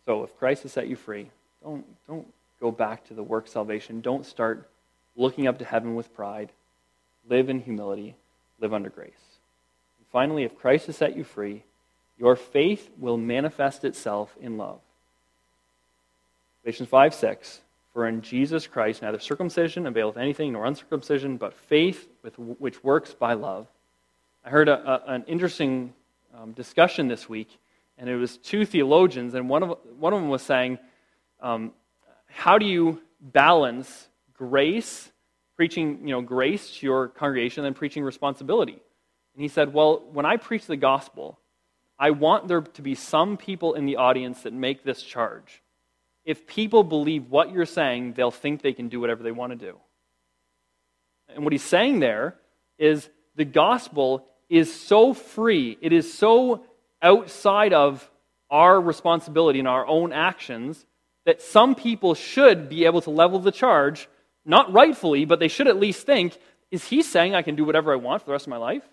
So 0.06 0.24
if 0.24 0.36
Christ 0.38 0.62
has 0.62 0.72
set 0.72 0.88
you 0.88 0.96
free, 0.96 1.28
don't, 1.62 1.84
don't 2.06 2.26
go 2.60 2.70
back 2.70 3.06
to 3.08 3.14
the 3.14 3.22
work 3.22 3.46
salvation. 3.46 4.00
Don't 4.00 4.24
start 4.24 4.66
looking 5.14 5.46
up 5.46 5.58
to 5.58 5.66
heaven 5.66 5.94
with 5.94 6.14
pride. 6.14 6.48
Live 7.28 7.50
in 7.50 7.60
humility. 7.60 8.14
Live 8.58 8.72
under 8.72 8.88
grace. 8.88 9.10
And 9.98 10.06
finally, 10.10 10.44
if 10.44 10.58
Christ 10.58 10.86
has 10.86 10.96
set 10.96 11.14
you 11.14 11.24
free, 11.24 11.62
your 12.18 12.36
faith 12.36 12.88
will 12.98 13.18
manifest 13.18 13.84
itself 13.84 14.34
in 14.40 14.56
love. 14.56 14.80
Galatians 16.68 16.90
5 16.90 17.14
6. 17.14 17.60
For 17.94 18.06
in 18.06 18.20
Jesus 18.20 18.66
Christ 18.66 19.00
neither 19.00 19.18
circumcision 19.18 19.86
availeth 19.86 20.18
anything 20.18 20.52
nor 20.52 20.66
uncircumcision, 20.66 21.38
but 21.38 21.54
faith 21.54 22.10
with, 22.22 22.38
which 22.38 22.84
works 22.84 23.14
by 23.14 23.32
love. 23.32 23.68
I 24.44 24.50
heard 24.50 24.68
a, 24.68 24.78
a, 24.78 25.14
an 25.14 25.24
interesting 25.26 25.94
um, 26.36 26.52
discussion 26.52 27.08
this 27.08 27.26
week, 27.26 27.48
and 27.96 28.10
it 28.10 28.16
was 28.16 28.36
two 28.36 28.66
theologians, 28.66 29.32
and 29.32 29.48
one 29.48 29.62
of, 29.62 29.78
one 29.98 30.12
of 30.12 30.20
them 30.20 30.28
was 30.28 30.42
saying, 30.42 30.78
um, 31.40 31.72
How 32.26 32.58
do 32.58 32.66
you 32.66 33.00
balance 33.18 34.06
grace, 34.34 35.10
preaching 35.56 36.06
you 36.06 36.10
know, 36.10 36.20
grace 36.20 36.76
to 36.76 36.86
your 36.86 37.08
congregation, 37.08 37.64
and 37.64 37.74
preaching 37.74 38.04
responsibility? 38.04 38.78
And 39.34 39.42
he 39.42 39.48
said, 39.48 39.72
Well, 39.72 40.02
when 40.12 40.26
I 40.26 40.36
preach 40.36 40.66
the 40.66 40.76
gospel, 40.76 41.38
I 41.98 42.10
want 42.10 42.46
there 42.46 42.60
to 42.60 42.82
be 42.82 42.94
some 42.94 43.38
people 43.38 43.72
in 43.72 43.86
the 43.86 43.96
audience 43.96 44.42
that 44.42 44.52
make 44.52 44.84
this 44.84 45.02
charge 45.02 45.62
if 46.28 46.46
people 46.46 46.84
believe 46.84 47.30
what 47.30 47.52
you're 47.52 47.64
saying, 47.64 48.12
they'll 48.12 48.30
think 48.30 48.60
they 48.60 48.74
can 48.74 48.88
do 48.88 49.00
whatever 49.00 49.22
they 49.22 49.32
want 49.32 49.50
to 49.50 49.56
do. 49.56 49.78
And 51.34 51.42
what 51.42 51.54
he's 51.54 51.64
saying 51.64 52.00
there 52.00 52.36
is 52.78 53.08
the 53.34 53.46
gospel 53.46 54.26
is 54.50 54.72
so 54.72 55.14
free, 55.14 55.78
it 55.80 55.90
is 55.90 56.12
so 56.12 56.66
outside 57.00 57.72
of 57.72 58.10
our 58.50 58.78
responsibility 58.78 59.58
and 59.58 59.66
our 59.66 59.86
own 59.86 60.12
actions 60.12 60.84
that 61.24 61.40
some 61.40 61.74
people 61.74 62.14
should 62.14 62.68
be 62.68 62.84
able 62.84 63.00
to 63.00 63.10
level 63.10 63.38
the 63.38 63.50
charge, 63.50 64.06
not 64.44 64.70
rightfully, 64.70 65.24
but 65.24 65.38
they 65.38 65.48
should 65.48 65.66
at 65.66 65.80
least 65.80 66.04
think, 66.04 66.38
is 66.70 66.84
he 66.84 67.00
saying 67.00 67.34
I 67.34 67.40
can 67.40 67.56
do 67.56 67.64
whatever 67.64 67.90
I 67.90 67.96
want 67.96 68.20
for 68.20 68.26
the 68.26 68.32
rest 68.32 68.46
of 68.46 68.50
my 68.50 68.58
life? 68.58 68.86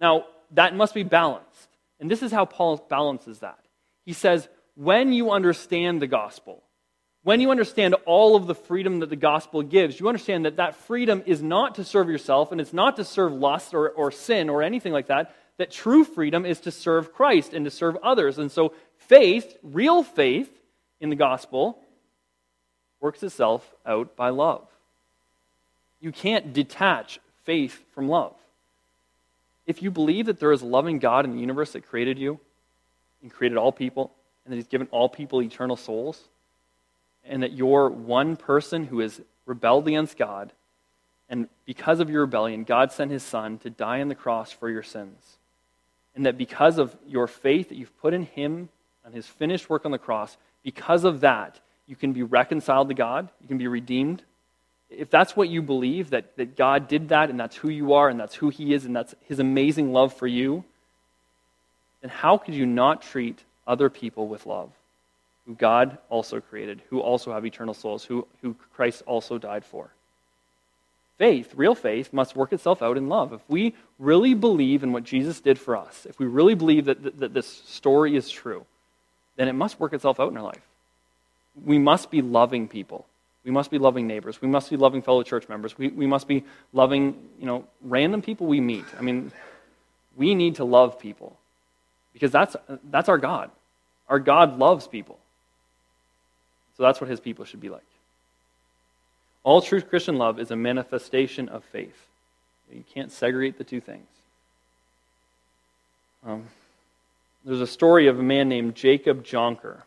Now, 0.00 0.24
that 0.50 0.74
must 0.74 0.94
be 0.94 1.04
balanced. 1.04 1.68
And 2.00 2.10
this 2.10 2.24
is 2.24 2.32
how 2.32 2.44
Paul 2.44 2.84
balances 2.88 3.38
that. 3.38 3.60
He 4.04 4.14
says, 4.14 4.48
when 4.78 5.12
you 5.12 5.32
understand 5.32 6.00
the 6.00 6.06
gospel, 6.06 6.62
when 7.24 7.40
you 7.40 7.50
understand 7.50 7.96
all 8.06 8.36
of 8.36 8.46
the 8.46 8.54
freedom 8.54 9.00
that 9.00 9.10
the 9.10 9.16
gospel 9.16 9.60
gives, 9.62 9.98
you 9.98 10.06
understand 10.06 10.44
that 10.44 10.56
that 10.56 10.76
freedom 10.76 11.20
is 11.26 11.42
not 11.42 11.74
to 11.74 11.84
serve 11.84 12.08
yourself 12.08 12.52
and 12.52 12.60
it's 12.60 12.72
not 12.72 12.94
to 12.94 13.04
serve 13.04 13.32
lust 13.32 13.74
or, 13.74 13.90
or 13.90 14.12
sin 14.12 14.48
or 14.48 14.62
anything 14.62 14.92
like 14.92 15.08
that. 15.08 15.34
That 15.56 15.72
true 15.72 16.04
freedom 16.04 16.46
is 16.46 16.60
to 16.60 16.70
serve 16.70 17.12
Christ 17.12 17.54
and 17.54 17.64
to 17.64 17.72
serve 17.72 17.96
others. 18.04 18.38
And 18.38 18.52
so 18.52 18.72
faith, 18.98 19.56
real 19.64 20.04
faith 20.04 20.48
in 21.00 21.10
the 21.10 21.16
gospel, 21.16 21.80
works 23.00 23.24
itself 23.24 23.68
out 23.84 24.14
by 24.14 24.28
love. 24.28 24.68
You 26.00 26.12
can't 26.12 26.52
detach 26.52 27.18
faith 27.42 27.84
from 27.94 28.08
love. 28.08 28.36
If 29.66 29.82
you 29.82 29.90
believe 29.90 30.26
that 30.26 30.38
there 30.38 30.52
is 30.52 30.62
a 30.62 30.66
loving 30.66 31.00
God 31.00 31.24
in 31.24 31.32
the 31.32 31.40
universe 31.40 31.72
that 31.72 31.84
created 31.84 32.16
you 32.16 32.38
and 33.22 33.32
created 33.32 33.58
all 33.58 33.72
people, 33.72 34.12
and 34.48 34.54
that 34.54 34.56
He's 34.56 34.66
given 34.66 34.88
all 34.90 35.10
people 35.10 35.42
eternal 35.42 35.76
souls, 35.76 36.18
and 37.26 37.42
that 37.42 37.52
you're 37.52 37.90
one 37.90 38.34
person 38.34 38.84
who 38.84 39.00
has 39.00 39.20
rebelled 39.44 39.86
against 39.86 40.16
God, 40.16 40.52
and 41.28 41.50
because 41.66 42.00
of 42.00 42.08
your 42.08 42.22
rebellion, 42.22 42.64
God 42.64 42.90
sent 42.90 43.10
His 43.10 43.22
Son 43.22 43.58
to 43.58 43.68
die 43.68 44.00
on 44.00 44.08
the 44.08 44.14
cross 44.14 44.50
for 44.50 44.70
your 44.70 44.82
sins. 44.82 45.36
And 46.14 46.24
that 46.24 46.38
because 46.38 46.78
of 46.78 46.96
your 47.06 47.26
faith 47.26 47.68
that 47.68 47.76
you've 47.76 47.96
put 48.00 48.14
in 48.14 48.22
Him 48.22 48.70
and 49.04 49.14
His 49.14 49.26
finished 49.26 49.68
work 49.68 49.84
on 49.84 49.92
the 49.92 49.98
cross, 49.98 50.38
because 50.62 51.04
of 51.04 51.20
that, 51.20 51.60
you 51.86 51.94
can 51.94 52.14
be 52.14 52.22
reconciled 52.22 52.88
to 52.88 52.94
God, 52.94 53.28
you 53.42 53.48
can 53.48 53.58
be 53.58 53.68
redeemed. 53.68 54.22
If 54.88 55.10
that's 55.10 55.36
what 55.36 55.50
you 55.50 55.60
believe, 55.60 56.08
that, 56.10 56.34
that 56.38 56.56
God 56.56 56.88
did 56.88 57.10
that, 57.10 57.28
and 57.28 57.38
that's 57.38 57.56
who 57.56 57.68
you 57.68 57.92
are, 57.92 58.08
and 58.08 58.18
that's 58.18 58.34
who 58.34 58.48
He 58.48 58.72
is, 58.72 58.86
and 58.86 58.96
that's 58.96 59.14
His 59.26 59.40
amazing 59.40 59.92
love 59.92 60.14
for 60.14 60.26
you, 60.26 60.64
then 62.00 62.10
how 62.10 62.38
could 62.38 62.54
you 62.54 62.64
not 62.64 63.02
treat 63.02 63.42
other 63.68 63.88
people 63.88 64.26
with 64.26 64.46
love, 64.46 64.70
who 65.46 65.54
God 65.54 65.98
also 66.08 66.40
created, 66.40 66.82
who 66.90 67.00
also 67.00 67.32
have 67.32 67.46
eternal 67.46 67.74
souls, 67.74 68.04
who, 68.04 68.26
who 68.42 68.56
Christ 68.74 69.02
also 69.06 69.38
died 69.38 69.64
for. 69.64 69.90
Faith, 71.18 71.52
real 71.56 71.74
faith, 71.74 72.12
must 72.12 72.34
work 72.36 72.52
itself 72.52 72.80
out 72.80 72.96
in 72.96 73.08
love. 73.08 73.32
If 73.32 73.40
we 73.48 73.74
really 73.98 74.34
believe 74.34 74.82
in 74.82 74.92
what 74.92 75.04
Jesus 75.04 75.40
did 75.40 75.58
for 75.58 75.76
us, 75.76 76.06
if 76.08 76.18
we 76.18 76.26
really 76.26 76.54
believe 76.54 76.86
that, 76.86 77.02
that, 77.02 77.18
that 77.18 77.34
this 77.34 77.46
story 77.46 78.16
is 78.16 78.30
true, 78.30 78.64
then 79.36 79.48
it 79.48 79.52
must 79.52 79.78
work 79.78 79.92
itself 79.92 80.18
out 80.18 80.30
in 80.30 80.36
our 80.36 80.44
life. 80.44 80.62
We 81.64 81.78
must 81.78 82.10
be 82.10 82.22
loving 82.22 82.68
people. 82.68 83.06
We 83.44 83.50
must 83.50 83.70
be 83.70 83.78
loving 83.78 84.06
neighbors. 84.06 84.40
We 84.40 84.48
must 84.48 84.70
be 84.70 84.76
loving 84.76 85.02
fellow 85.02 85.22
church 85.22 85.48
members. 85.48 85.76
We, 85.76 85.88
we 85.88 86.06
must 86.06 86.28
be 86.28 86.44
loving, 86.72 87.16
you 87.40 87.46
know, 87.46 87.64
random 87.82 88.22
people 88.22 88.46
we 88.46 88.60
meet. 88.60 88.84
I 88.96 89.02
mean, 89.02 89.32
we 90.16 90.34
need 90.34 90.56
to 90.56 90.64
love 90.64 91.00
people 91.00 91.36
because 92.12 92.30
that's, 92.30 92.56
that's 92.90 93.08
our 93.08 93.18
God. 93.18 93.50
Our 94.08 94.18
God 94.18 94.58
loves 94.58 94.86
people. 94.86 95.18
So 96.76 96.82
that's 96.82 97.00
what 97.00 97.10
his 97.10 97.20
people 97.20 97.44
should 97.44 97.60
be 97.60 97.68
like. 97.68 97.82
All 99.42 99.60
true 99.60 99.80
Christian 99.80 100.16
love 100.16 100.38
is 100.38 100.50
a 100.50 100.56
manifestation 100.56 101.48
of 101.48 101.64
faith. 101.64 102.06
You 102.72 102.84
can't 102.94 103.10
segregate 103.10 103.58
the 103.58 103.64
two 103.64 103.80
things. 103.80 104.06
Um, 106.26 106.44
there's 107.44 107.60
a 107.60 107.66
story 107.66 108.08
of 108.08 108.18
a 108.18 108.22
man 108.22 108.48
named 108.48 108.74
Jacob 108.74 109.24
Jonker. 109.24 109.82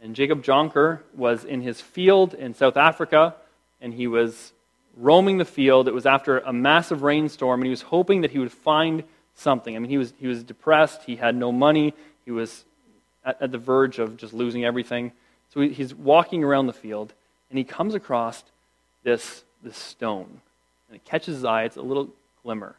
And 0.00 0.14
Jacob 0.14 0.42
Jonker 0.42 1.00
was 1.14 1.44
in 1.44 1.62
his 1.62 1.80
field 1.80 2.34
in 2.34 2.54
South 2.54 2.76
Africa, 2.76 3.34
and 3.80 3.92
he 3.94 4.06
was 4.06 4.52
roaming 4.96 5.38
the 5.38 5.44
field. 5.44 5.88
It 5.88 5.94
was 5.94 6.06
after 6.06 6.38
a 6.38 6.52
massive 6.52 7.02
rainstorm, 7.02 7.60
and 7.60 7.66
he 7.66 7.70
was 7.70 7.82
hoping 7.82 8.22
that 8.22 8.30
he 8.30 8.38
would 8.38 8.52
find 8.52 9.04
something. 9.34 9.74
I 9.74 9.78
mean, 9.78 9.90
he 9.90 9.98
was, 9.98 10.12
he 10.18 10.26
was 10.26 10.42
depressed, 10.42 11.02
he 11.04 11.16
had 11.16 11.34
no 11.34 11.52
money, 11.52 11.94
he 12.24 12.30
was 12.30 12.64
at, 13.24 13.40
at 13.40 13.52
the 13.52 13.58
verge 13.58 13.98
of 13.98 14.16
just 14.16 14.32
losing 14.32 14.64
everything. 14.64 15.12
So 15.52 15.60
he, 15.60 15.70
he's 15.70 15.94
walking 15.94 16.44
around 16.44 16.66
the 16.66 16.72
field, 16.72 17.12
and 17.50 17.58
he 17.58 17.64
comes 17.64 17.94
across 17.94 18.42
this, 19.02 19.44
this 19.62 19.76
stone. 19.76 20.40
And 20.88 20.96
it 20.96 21.04
catches 21.04 21.36
his 21.36 21.44
eye. 21.44 21.64
It's 21.64 21.76
a 21.76 21.82
little 21.82 22.08
glimmer. 22.42 22.76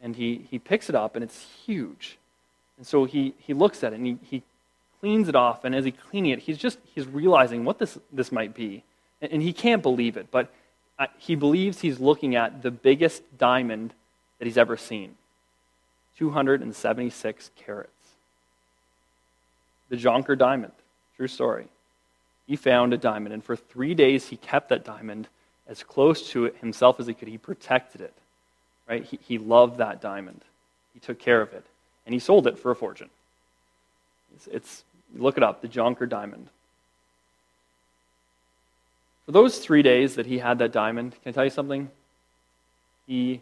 And 0.00 0.16
he, 0.16 0.46
he 0.50 0.58
picks 0.58 0.88
it 0.88 0.94
up, 0.94 1.14
and 1.14 1.22
it's 1.22 1.46
huge. 1.64 2.18
And 2.76 2.86
so 2.86 3.04
he, 3.04 3.34
he 3.38 3.54
looks 3.54 3.84
at 3.84 3.92
it, 3.92 3.96
and 3.96 4.06
he, 4.06 4.18
he 4.22 4.42
cleans 5.00 5.28
it 5.28 5.36
off. 5.36 5.64
And 5.64 5.74
as 5.74 5.84
he's 5.84 5.94
cleaning 6.10 6.32
it, 6.32 6.40
he's 6.40 6.58
just 6.58 6.78
he's 6.94 7.06
realizing 7.06 7.64
what 7.64 7.78
this, 7.78 7.98
this 8.12 8.32
might 8.32 8.54
be. 8.54 8.82
And, 9.20 9.32
and 9.32 9.42
he 9.42 9.52
can't 9.52 9.82
believe 9.82 10.16
it, 10.16 10.28
but 10.30 10.52
uh, 10.98 11.06
he 11.18 11.34
believes 11.34 11.80
he's 11.80 11.98
looking 11.98 12.36
at 12.36 12.62
the 12.62 12.70
biggest 12.70 13.22
diamond 13.38 13.92
that 14.38 14.46
he's 14.46 14.58
ever 14.58 14.76
seen 14.76 15.14
276 16.18 17.50
carats 17.56 17.90
the 19.88 19.96
Jonker 19.96 20.36
diamond. 20.36 20.72
True 21.16 21.28
story. 21.28 21.66
He 22.46 22.56
found 22.56 22.92
a 22.92 22.98
diamond, 22.98 23.32
and 23.32 23.42
for 23.42 23.56
three 23.56 23.94
days 23.94 24.28
he 24.28 24.36
kept 24.36 24.68
that 24.68 24.84
diamond 24.84 25.28
as 25.66 25.82
close 25.82 26.28
to 26.30 26.50
himself 26.60 27.00
as 27.00 27.06
he 27.06 27.14
could. 27.14 27.28
He 27.28 27.38
protected 27.38 28.00
it. 28.00 28.12
Right? 28.88 29.02
He, 29.02 29.18
he 29.22 29.38
loved 29.38 29.78
that 29.78 30.02
diamond. 30.02 30.42
He 30.92 31.00
took 31.00 31.18
care 31.18 31.40
of 31.40 31.52
it. 31.52 31.64
And 32.04 32.12
he 32.12 32.18
sold 32.18 32.46
it 32.46 32.58
for 32.58 32.70
a 32.70 32.76
fortune. 32.76 33.08
It's, 34.34 34.46
it's 34.48 34.84
look 35.16 35.36
it 35.36 35.42
up, 35.42 35.62
the 35.62 35.68
Jonker 35.68 36.08
diamond. 36.08 36.48
For 39.24 39.32
those 39.32 39.58
three 39.58 39.82
days 39.82 40.16
that 40.16 40.26
he 40.26 40.38
had 40.38 40.58
that 40.58 40.72
diamond, 40.72 41.12
can 41.22 41.30
I 41.30 41.32
tell 41.32 41.44
you 41.44 41.50
something? 41.50 41.90
He, 43.06 43.40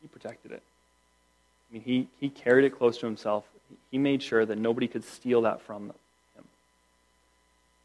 he 0.00 0.08
protected 0.10 0.50
it. 0.50 0.62
I 1.70 1.74
mean, 1.74 1.82
he, 1.82 2.08
he 2.18 2.28
carried 2.28 2.64
it 2.64 2.70
close 2.70 2.98
to 2.98 3.06
himself 3.06 3.44
he 3.90 3.98
made 3.98 4.22
sure 4.22 4.44
that 4.44 4.58
nobody 4.58 4.88
could 4.88 5.04
steal 5.04 5.42
that 5.42 5.62
from 5.62 5.86
him. 5.86 6.44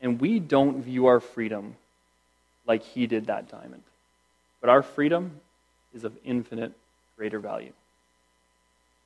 And 0.02 0.22
we 0.22 0.40
don't 0.40 0.84
view 0.84 1.08
our 1.08 1.20
freedom 1.20 1.76
like 2.68 2.84
he 2.84 3.08
did 3.08 3.28
that 3.28 3.50
diamond. 3.50 3.84
But 4.62 4.70
our 4.70 4.84
freedom 4.84 5.40
is 5.94 6.04
of 6.04 6.14
infinite 6.24 6.74
greater 7.16 7.40
value. 7.40 7.72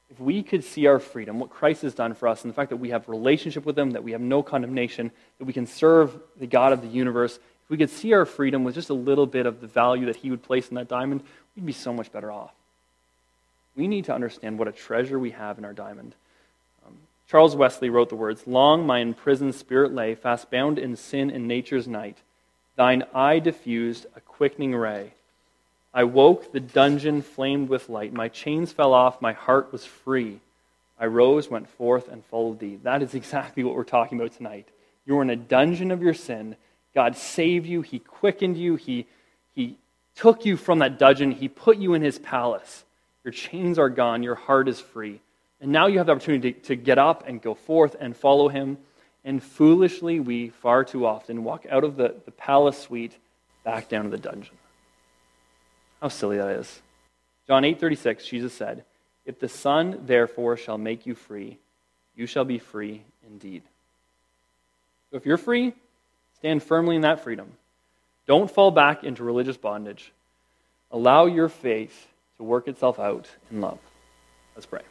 If 0.09 0.19
we 0.19 0.43
could 0.43 0.63
see 0.63 0.87
our 0.87 0.99
freedom, 0.99 1.39
what 1.39 1.49
Christ 1.49 1.83
has 1.83 1.93
done 1.93 2.15
for 2.15 2.27
us, 2.27 2.43
and 2.43 2.51
the 2.51 2.55
fact 2.55 2.69
that 2.71 2.77
we 2.77 2.89
have 2.89 3.07
relationship 3.07 3.65
with 3.65 3.79
him, 3.79 3.91
that 3.91 4.03
we 4.03 4.11
have 4.11 4.19
no 4.19 4.43
condemnation, 4.43 5.11
that 5.39 5.45
we 5.45 5.53
can 5.53 5.65
serve 5.65 6.17
the 6.37 6.47
God 6.47 6.73
of 6.73 6.81
the 6.81 6.87
universe, 6.87 7.35
if 7.35 7.69
we 7.69 7.77
could 7.77 7.89
see 7.89 8.11
our 8.11 8.25
freedom 8.25 8.65
with 8.65 8.75
just 8.75 8.89
a 8.89 8.93
little 8.93 9.25
bit 9.25 9.45
of 9.45 9.61
the 9.61 9.67
value 9.67 10.07
that 10.07 10.17
he 10.17 10.29
would 10.29 10.43
place 10.43 10.67
in 10.67 10.75
that 10.75 10.89
diamond, 10.89 11.23
we'd 11.55 11.65
be 11.65 11.71
so 11.71 11.93
much 11.93 12.11
better 12.11 12.29
off. 12.29 12.51
We 13.77 13.87
need 13.87 14.05
to 14.05 14.13
understand 14.13 14.59
what 14.59 14.67
a 14.67 14.73
treasure 14.73 15.17
we 15.17 15.31
have 15.31 15.57
in 15.57 15.63
our 15.63 15.71
diamond. 15.71 16.13
Charles 17.31 17.55
Wesley 17.55 17.89
wrote 17.89 18.09
the 18.09 18.15
words 18.17 18.45
Long 18.45 18.85
my 18.85 18.99
imprisoned 18.99 19.55
spirit 19.55 19.93
lay, 19.93 20.15
fast 20.15 20.51
bound 20.51 20.77
in 20.77 20.97
sin 20.97 21.31
and 21.31 21.47
nature's 21.47 21.87
night. 21.87 22.17
Thine 22.75 23.05
eye 23.13 23.39
diffused 23.39 24.05
a 24.17 24.19
quickening 24.19 24.75
ray. 24.75 25.13
I 25.93 26.03
woke, 26.03 26.51
the 26.51 26.59
dungeon 26.59 27.21
flamed 27.21 27.69
with 27.69 27.87
light. 27.87 28.11
My 28.11 28.27
chains 28.27 28.73
fell 28.73 28.93
off, 28.93 29.21
my 29.21 29.31
heart 29.31 29.71
was 29.71 29.85
free. 29.85 30.41
I 30.99 31.05
rose, 31.05 31.49
went 31.49 31.69
forth, 31.69 32.09
and 32.09 32.25
followed 32.25 32.59
thee. 32.59 32.79
That 32.83 33.01
is 33.01 33.13
exactly 33.13 33.63
what 33.63 33.75
we're 33.75 33.85
talking 33.85 34.19
about 34.19 34.33
tonight. 34.33 34.67
You 35.05 35.15
were 35.15 35.21
in 35.21 35.29
a 35.29 35.37
dungeon 35.37 35.91
of 35.91 36.01
your 36.01 36.13
sin. 36.13 36.57
God 36.93 37.15
saved 37.15 37.65
you, 37.65 37.81
He 37.81 37.99
quickened 37.99 38.57
you, 38.57 38.75
He, 38.75 39.07
he 39.55 39.77
took 40.17 40.43
you 40.43 40.57
from 40.57 40.79
that 40.79 40.99
dungeon, 40.99 41.31
He 41.31 41.47
put 41.47 41.77
you 41.77 41.93
in 41.93 42.01
His 42.01 42.19
palace. 42.19 42.83
Your 43.23 43.31
chains 43.31 43.79
are 43.79 43.89
gone, 43.89 44.21
your 44.21 44.35
heart 44.35 44.67
is 44.67 44.81
free. 44.81 45.21
And 45.61 45.71
now 45.71 45.87
you 45.87 45.99
have 45.99 46.07
the 46.07 46.13
opportunity 46.13 46.53
to, 46.53 46.59
to 46.61 46.75
get 46.75 46.97
up 46.97 47.23
and 47.27 47.41
go 47.41 47.53
forth 47.53 47.95
and 47.99 48.17
follow 48.17 48.49
Him. 48.49 48.79
And 49.23 49.41
foolishly, 49.41 50.19
we 50.19 50.49
far 50.49 50.83
too 50.83 51.05
often 51.05 51.43
walk 51.43 51.65
out 51.69 51.83
of 51.83 51.95
the, 51.95 52.15
the 52.25 52.31
palace 52.31 52.79
suite 52.79 53.15
back 53.63 53.87
down 53.87 54.05
to 54.05 54.09
the 54.09 54.17
dungeon. 54.17 54.55
How 56.01 56.07
silly 56.07 56.37
that 56.37 56.49
is. 56.49 56.81
John 57.47 57.63
8:36 57.63 58.25
Jesus 58.25 58.53
said, 58.53 58.85
"If 59.25 59.39
the 59.39 59.47
Son 59.47 60.01
therefore 60.05 60.57
shall 60.57 60.79
make 60.79 61.05
you 61.05 61.13
free, 61.13 61.59
you 62.15 62.25
shall 62.25 62.45
be 62.45 62.57
free 62.57 63.03
indeed." 63.27 63.61
So 65.11 65.17
if 65.17 65.25
you're 65.25 65.37
free, 65.37 65.73
stand 66.37 66.63
firmly 66.63 66.95
in 66.95 67.01
that 67.03 67.19
freedom. 67.19 67.51
Don't 68.25 68.49
fall 68.49 68.71
back 68.71 69.03
into 69.03 69.23
religious 69.23 69.57
bondage. 69.57 70.11
Allow 70.89 71.25
your 71.25 71.49
faith 71.49 72.07
to 72.37 72.43
work 72.43 72.67
itself 72.67 72.99
out 72.99 73.29
in 73.51 73.61
love. 73.61 73.79
Let's 74.55 74.65
pray. 74.65 74.81